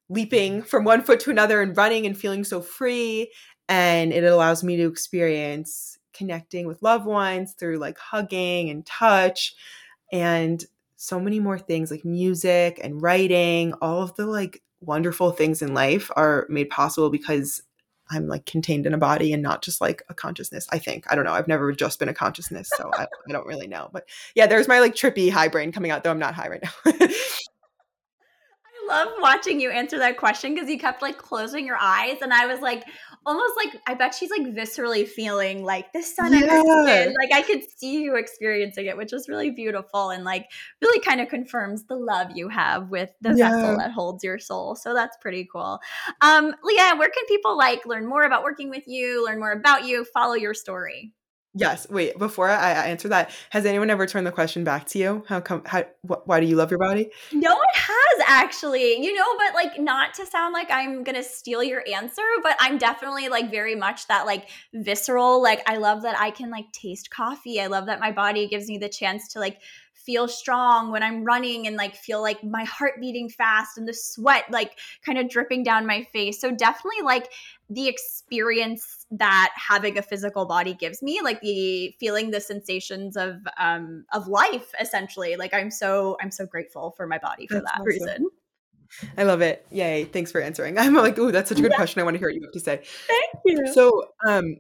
leaping 0.09 0.59
mm-hmm. 0.59 0.67
from 0.67 0.85
one 0.85 1.03
foot 1.03 1.21
to 1.21 1.31
another 1.31 1.63
and 1.63 1.77
running 1.77 2.07
and 2.07 2.19
feeling 2.19 2.43
so 2.43 2.61
free. 2.61 3.31
And 3.69 4.13
it 4.13 4.25
allows 4.25 4.65
me 4.65 4.77
to 4.77 4.89
experience 4.89 5.99
connecting 6.13 6.67
with 6.67 6.83
loved 6.83 7.07
ones 7.07 7.55
through 7.59 7.79
like 7.79 7.99
hugging 7.99 8.71
and 8.71 8.85
touch 8.87 9.55
and 10.13 10.65
so 10.97 11.21
many 11.21 11.41
more 11.41 11.59
things 11.59 11.91
like 11.91 12.05
music 12.05 12.81
and 12.83 13.03
writing, 13.03 13.75
all 13.83 14.03
of 14.03 14.15
the 14.17 14.27
like 14.27 14.63
wonderful 14.87 15.31
things 15.31 15.63
in 15.63 15.75
life 15.75 16.11
are 16.17 16.47
made 16.49 16.71
possible 16.71 17.11
because 17.11 17.63
I'm 18.11 18.29
like 18.29 18.47
contained 18.47 18.87
in 18.87 18.95
a 18.95 18.99
body 18.99 19.33
and 19.33 19.43
not 19.43 19.63
just 19.63 19.81
like 19.81 20.03
a 20.09 20.15
consciousness. 20.15 20.67
I 20.71 20.79
think. 20.79 21.11
I 21.11 21.15
don't 21.15 21.25
know. 21.25 21.33
I've 21.33 21.49
never 21.49 21.73
just 21.73 21.99
been 21.99 22.09
a 22.09 22.15
consciousness, 22.15 22.71
so 22.77 22.91
I, 22.95 23.05
I 23.05 23.33
don't 23.33 23.47
really 23.47 23.67
know. 23.67 23.89
But 23.93 24.09
yeah, 24.35 24.47
there's 24.47 24.69
my 24.69 24.81
like 24.81 24.95
trippy 24.95 25.31
high 25.31 25.49
brain 25.49 25.73
coming 25.73 25.91
out, 25.91 26.05
though 26.05 26.11
I'm 26.11 26.19
not 26.19 26.35
high 26.35 26.49
right 26.49 26.63
now. 26.63 26.71
I 26.87 27.15
love 28.89 29.09
watching 29.21 29.61
you 29.61 29.71
answer 29.71 29.99
that 29.99 30.19
question 30.19 30.55
because 30.55 30.69
you 30.69 30.79
kept 30.79 31.01
like 31.01 31.17
closing 31.17 31.67
your 31.67 31.79
eyes, 31.81 32.19
and 32.21 32.33
I 32.33 32.47
was 32.47 32.61
like, 32.61 32.85
almost 33.27 33.55
like 33.57 33.81
I 33.87 33.95
bet 33.95 34.15
she's 34.15 34.31
like 34.31 34.43
viscerally 34.43 35.07
feeling 35.07 35.65
like 35.65 35.93
the 35.93 36.03
sun 36.03 36.33
yeah. 36.33 36.41
her 36.41 36.61
skin. 36.61 37.15
Like 37.21 37.33
I 37.33 37.43
could 37.43 37.63
see 37.77 38.03
you 38.03 38.17
experiencing 38.17 38.87
it, 38.87 38.97
which 38.97 39.13
was 39.13 39.29
really 39.29 39.51
beautiful 39.51 40.11
and 40.11 40.25
like 40.25 40.51
really 40.83 41.01
kind 41.01 41.21
of 41.21 41.29
confirms 41.29 41.85
the 41.85 41.97
love 41.97 42.29
you 42.35 42.49
have 42.49 42.89
with 42.91 43.11
the 43.21 43.35
yeah. 43.35 43.51
vessel 43.51 43.77
that 43.79 43.93
holds 43.93 44.25
your 44.25 44.39
soul. 44.39 44.77
So 44.77 44.95
that's 44.95 45.17
pretty 45.21 45.49
cool. 45.51 45.81
Um, 46.21 46.55
Leah, 46.63 46.95
where 46.97 47.11
can 47.11 47.25
people 47.27 47.57
like 47.57 47.87
learn 47.87 48.07
more 48.07 48.25
about 48.25 48.43
working 48.43 48.71
with 48.71 48.85
you, 48.87 49.25
learn 49.25 49.39
more 49.39 49.53
about 49.53 49.85
you, 49.85 50.05
follow 50.05 50.35
your 50.35 50.55
story? 50.55 51.13
Yes. 51.55 51.89
Wait. 51.89 52.19
Before 52.19 52.51
I, 52.51 52.73
answer 52.89 53.09
that, 53.09 53.31
has 53.51 53.65
anyone 53.65 53.89
ever 53.89 54.07
turned 54.07 54.27
the 54.27 54.33
question 54.33 54.65
back 54.65 54.87
to 54.87 54.99
you? 54.99 55.25
How 55.29 55.41
come? 55.41 55.63
How? 55.65 55.85
Wh- 56.03 56.27
why 56.27 56.41
do 56.41 56.47
you 56.47 56.57
love 56.57 56.71
your 56.71 56.79
body? 56.79 57.11
No 57.33 57.55
one 57.55 57.65
has 57.75 58.25
actually. 58.27 59.01
You 59.01 59.15
know, 59.15 59.27
but 59.39 59.55
like, 59.55 59.79
not 59.79 60.15
to 60.15 60.27
sound 60.27 60.53
like 60.53 60.69
I'm 60.71 61.05
gonna 61.05 61.23
steal 61.23 61.63
your 61.63 61.85
answer, 61.93 62.23
but 62.43 62.57
I'm 62.59 62.77
definitely 62.77 63.29
like 63.29 63.51
very 63.51 63.77
much 63.77 64.09
that 64.09 64.27
like 64.27 64.49
visceral. 64.73 65.41
Like, 65.41 65.63
I 65.69 65.77
love 65.77 66.03
that 66.03 66.19
I 66.19 66.31
can 66.31 66.51
like 66.51 66.73
taste 66.73 67.11
coffee. 67.11 67.61
I 67.61 67.69
love 67.69 67.87
that 67.87 68.01
my 68.01 68.11
body 68.11 68.49
gives 68.49 68.69
me 68.69 68.79
the 68.79 68.89
chance 68.89 69.29
to 69.29 69.39
like 69.39 69.61
feel 70.05 70.29
strong 70.29 70.91
when 70.91 71.03
I'm 71.03 71.25
running 71.25 71.67
and 71.67 71.77
like 71.77 71.97
feel 71.97 72.21
like 72.21 72.45
my 72.45 72.65
heart 72.65 73.01
beating 73.01 73.29
fast 73.29 73.79
and 73.79 73.89
the 73.89 73.95
sweat 73.95 74.45
like 74.51 74.79
kind 75.05 75.19
of 75.19 75.29
dripping 75.29 75.63
down 75.63 75.87
my 75.87 76.05
face. 76.13 76.41
So 76.41 76.55
definitely 76.55 77.03
like 77.03 77.33
the 77.71 77.89
experience 77.89 79.07
that 79.11 79.53
having 79.57 79.97
a 79.97 80.03
physical 80.03 80.45
body 80.45 80.75
gives 80.75 81.03
me, 81.03 81.21
like 81.23 81.41
the 81.41 81.95
feeling 81.99 82.31
the 82.31 82.41
sensations 82.41 83.17
of 83.17 83.37
um 83.59 84.05
of 84.13 84.29
life 84.29 84.73
essentially. 84.79 85.37
Like 85.37 85.55
I'm 85.55 85.71
so 85.71 86.17
I'm 86.21 86.31
so 86.31 86.47
grateful 86.47 86.93
for 86.97 87.07
my 87.07 87.19
body 87.19 87.47
for 87.47 87.55
that's 87.55 87.65
that 87.67 87.75
awesome. 87.75 87.87
reason. 87.87 88.29
I 89.17 89.25
love 89.25 89.41
it. 89.41 89.67
Yay. 89.71 90.05
Thanks 90.05 90.31
for 90.31 90.41
answering. 90.41 90.79
I'm 90.79 90.95
like, 90.95 91.19
oh, 91.19 91.31
that's 91.31 91.49
such 91.49 91.59
a 91.59 91.63
good 91.63 91.73
yeah. 91.73 91.77
question. 91.77 92.01
I 92.01 92.05
want 92.05 92.15
to 92.15 92.19
hear 92.19 92.29
what 92.29 92.35
you 92.35 92.43
have 92.43 92.53
to 92.53 92.61
say. 92.61 92.83
Thank 93.07 93.43
you. 93.47 93.73
So 93.73 94.09
um 94.27 94.57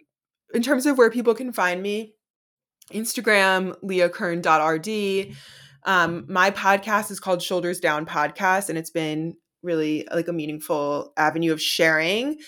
in 0.54 0.62
terms 0.62 0.86
of 0.86 0.96
where 0.96 1.10
people 1.10 1.34
can 1.34 1.52
find 1.52 1.82
me, 1.82 2.14
Instagram, 2.92 3.74
leahkern.rd. 3.82 5.36
Um, 5.84 6.24
my 6.28 6.50
podcast 6.50 7.10
is 7.10 7.20
called 7.20 7.42
Shoulders 7.42 7.80
Down 7.80 8.06
Podcast, 8.06 8.68
and 8.68 8.78
it's 8.78 8.90
been 8.90 9.36
really 9.62 10.06
like 10.12 10.28
a 10.28 10.32
meaningful 10.32 11.12
avenue 11.16 11.52
of 11.52 11.60
sharing. 11.60 12.38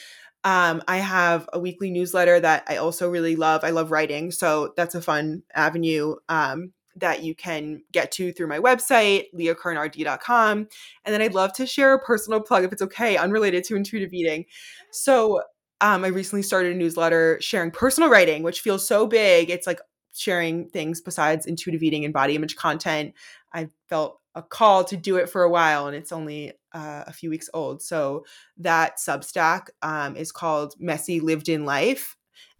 Um, 0.45 0.83
I 0.87 0.99
have 0.99 1.49
a 1.53 1.59
weekly 1.59 1.91
newsletter 1.91 2.39
that 2.41 2.65
I 2.69 2.77
also 2.77 3.11
really 3.11 3.37
love. 3.37 3.65
I 3.65 3.71
love 3.71 3.91
writing, 3.91 4.31
so 4.31 4.73
that's 4.77 4.95
a 4.95 5.03
fun 5.03 5.43
avenue 5.55 6.17
um, 6.29 6.73
that 6.97 7.23
you 7.23 7.35
can 7.35 7.83
get 7.93 8.13
to 8.13 8.33
through 8.33 8.47
my 8.47 8.59
website, 8.59 9.25
leahkernrd.com. 9.35 10.59
And 10.59 11.15
then 11.15 11.21
I'd 11.21 11.35
love 11.35 11.53
to 11.55 11.67
share 11.67 11.95
a 11.95 11.99
personal 11.99 12.41
plug 12.41 12.65
if 12.65 12.73
it's 12.73 12.83
okay, 12.83 13.17
unrelated 13.17 13.65
to 13.65 13.77
intuitive 13.77 14.13
eating. 14.13 14.45
So 14.93 15.43
um, 15.81 16.05
I 16.05 16.09
recently 16.09 16.43
started 16.43 16.75
a 16.75 16.79
newsletter 16.79 17.39
sharing 17.41 17.71
personal 17.71 18.09
writing, 18.09 18.43
which 18.43 18.61
feels 18.61 18.87
so 18.87 19.07
big. 19.07 19.51
It's 19.51 19.67
like 19.67 19.81
sharing 20.19 20.69
things 20.69 21.01
besides 21.01 21.47
intuitive 21.47 21.83
eating 21.83 22.05
and 22.05 22.15
body 22.15 22.35
image 22.35 22.57
content. 22.57 23.15
I 23.53 23.69
felt 23.89 24.21
a 24.35 24.43
call 24.43 24.85
to 24.85 24.97
do 24.97 25.17
it 25.17 25.31
for 25.31 25.43
a 25.43 25.51
while, 25.51 25.87
and 25.87 25.97
it's 25.97 26.13
only 26.13 26.53
uh, 26.73 27.05
a 27.07 27.13
few 27.13 27.31
weeks 27.31 27.49
old. 27.55 27.83
So 27.83 28.25
that 28.59 28.99
Substack 28.99 29.69
um, 29.83 30.15
is 30.17 30.31
called 30.31 30.75
Messy 30.79 31.21
Lived 31.21 31.49
in 31.49 31.65
Life. 31.65 32.17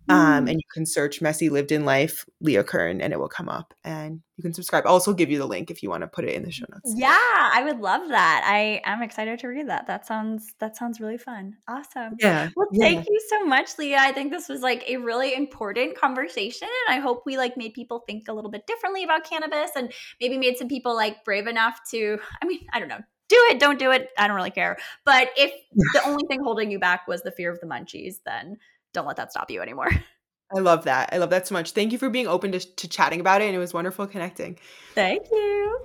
Um, 0.09 0.47
mm. 0.47 0.51
and 0.51 0.61
you 0.61 0.69
can 0.73 0.87
search 0.87 1.21
Messy 1.21 1.49
Lived 1.49 1.73
in 1.73 1.85
Life, 1.85 2.25
Leah 2.41 2.65
Kern, 2.65 3.01
and 3.01 3.13
it 3.13 3.19
will 3.19 3.29
come 3.29 3.49
up. 3.49 3.75
And 3.85 4.21
you 4.37 4.43
can 4.43 4.53
subscribe. 4.53 4.87
I'll 4.87 4.93
also 4.93 5.13
give 5.13 5.31
you 5.31 5.39
the 5.39 5.47
link 5.47 5.71
if 5.71 5.83
you 5.83 5.91
want 5.91 6.03
to 6.03 6.07
put 6.07 6.25
it 6.25 6.35
in 6.35 6.43
the 6.43 6.51
show 6.53 6.67
notes. 6.71 6.95
Yeah, 6.97 7.17
I 7.19 7.63
would 7.65 7.81
love 7.81 8.09
that. 8.11 8.43
I 8.45 8.81
am 8.85 9.03
excited 9.03 9.39
to 9.41 9.49
read 9.49 9.69
that. 9.69 9.87
That 9.87 10.07
sounds 10.07 10.55
that 10.61 10.77
sounds 10.77 11.01
really 11.01 11.19
fun. 11.19 11.57
Awesome. 11.69 12.17
Yeah. 12.21 12.51
Well, 12.55 12.69
yeah. 12.73 12.85
thank 12.85 13.07
you 13.09 13.21
so 13.29 13.45
much, 13.45 13.79
Leah. 13.79 13.99
I 13.99 14.13
think 14.13 14.31
this 14.31 14.49
was 14.49 14.61
like 14.61 14.85
a 14.89 14.99
really 14.99 15.35
important 15.35 15.99
conversation. 15.99 16.69
And 16.89 16.99
I 16.99 17.01
hope 17.01 17.23
we 17.27 17.37
like 17.37 17.57
made 17.57 17.75
people 17.75 18.05
think 18.07 18.29
a 18.29 18.33
little 18.33 18.51
bit 18.51 18.67
differently 18.67 19.05
about 19.05 19.25
cannabis 19.25 19.71
and 19.75 19.93
maybe 20.21 20.39
made 20.39 20.59
some 20.59 20.69
people 20.69 20.95
like 20.95 21.25
brave 21.25 21.47
enough 21.47 21.81
to, 21.91 22.19
I 22.43 22.47
mean, 22.47 22.61
I 22.73 22.79
don't 22.79 22.89
know, 22.89 23.01
do 23.29 23.37
it, 23.51 23.59
don't 23.59 23.79
do 23.79 23.91
it. 23.91 24.11
I 24.19 24.27
don't 24.27 24.37
really 24.37 24.51
care. 24.51 24.77
But 25.05 25.31
if 25.37 25.53
the 25.95 26.05
only 26.05 26.25
thing 26.29 26.41
holding 26.43 26.71
you 26.71 26.79
back 26.79 27.09
was 27.09 27.23
the 27.23 27.33
fear 27.33 27.51
of 27.51 27.61
the 27.61 27.67
munchies, 27.67 28.17
then 28.25 28.59
don't 28.97 29.07
let 29.07 29.17
that 29.17 29.31
stop 29.31 29.51
you 29.51 29.63
anymore. 29.63 29.91
I 30.57 30.61
love 30.61 30.85
that. 30.85 31.11
I 31.13 31.19
love 31.19 31.31
that 31.31 31.47
so 31.47 31.55
much. 31.55 31.73
Thank 31.73 31.93
you 31.93 31.99
for 31.99 32.09
being 32.09 32.27
open 32.27 32.53
to, 32.53 32.61
to 32.61 32.89
chatting 32.89 33.21
about 33.21 33.43
it. 33.43 33.47
And 33.47 33.55
it 33.55 33.59
was 33.59 33.75
wonderful 33.75 34.07
connecting. 34.07 34.59
Thank 34.95 35.27
you. 35.31 35.81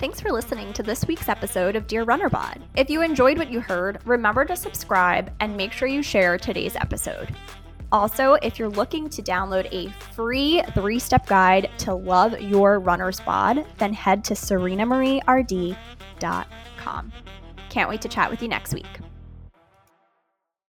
Thanks 0.00 0.20
for 0.20 0.32
listening 0.32 0.72
to 0.72 0.82
this 0.82 1.06
week's 1.06 1.28
episode 1.28 1.76
of 1.76 1.86
Dear 1.86 2.04
Runner 2.04 2.28
Bod. 2.28 2.60
If 2.76 2.90
you 2.90 3.02
enjoyed 3.02 3.38
what 3.38 3.50
you 3.50 3.60
heard, 3.60 4.00
remember 4.04 4.44
to 4.46 4.56
subscribe 4.56 5.32
and 5.40 5.56
make 5.56 5.72
sure 5.72 5.88
you 5.88 6.02
share 6.02 6.38
today's 6.38 6.76
episode. 6.76 7.34
Also, 7.92 8.34
if 8.34 8.58
you're 8.58 8.70
looking 8.70 9.08
to 9.10 9.22
download 9.22 9.68
a 9.72 9.90
free 10.12 10.62
three 10.74 10.98
step 10.98 11.26
guide 11.26 11.70
to 11.78 11.94
love 11.94 12.40
your 12.40 12.80
runner's 12.80 13.20
bod, 13.20 13.64
then 13.78 13.92
head 13.92 14.24
to 14.24 14.34
serenamarierd.com. 14.34 17.12
Can't 17.68 17.88
wait 17.88 18.00
to 18.00 18.08
chat 18.08 18.30
with 18.30 18.42
you 18.42 18.48
next 18.48 18.74
week. 18.74 18.86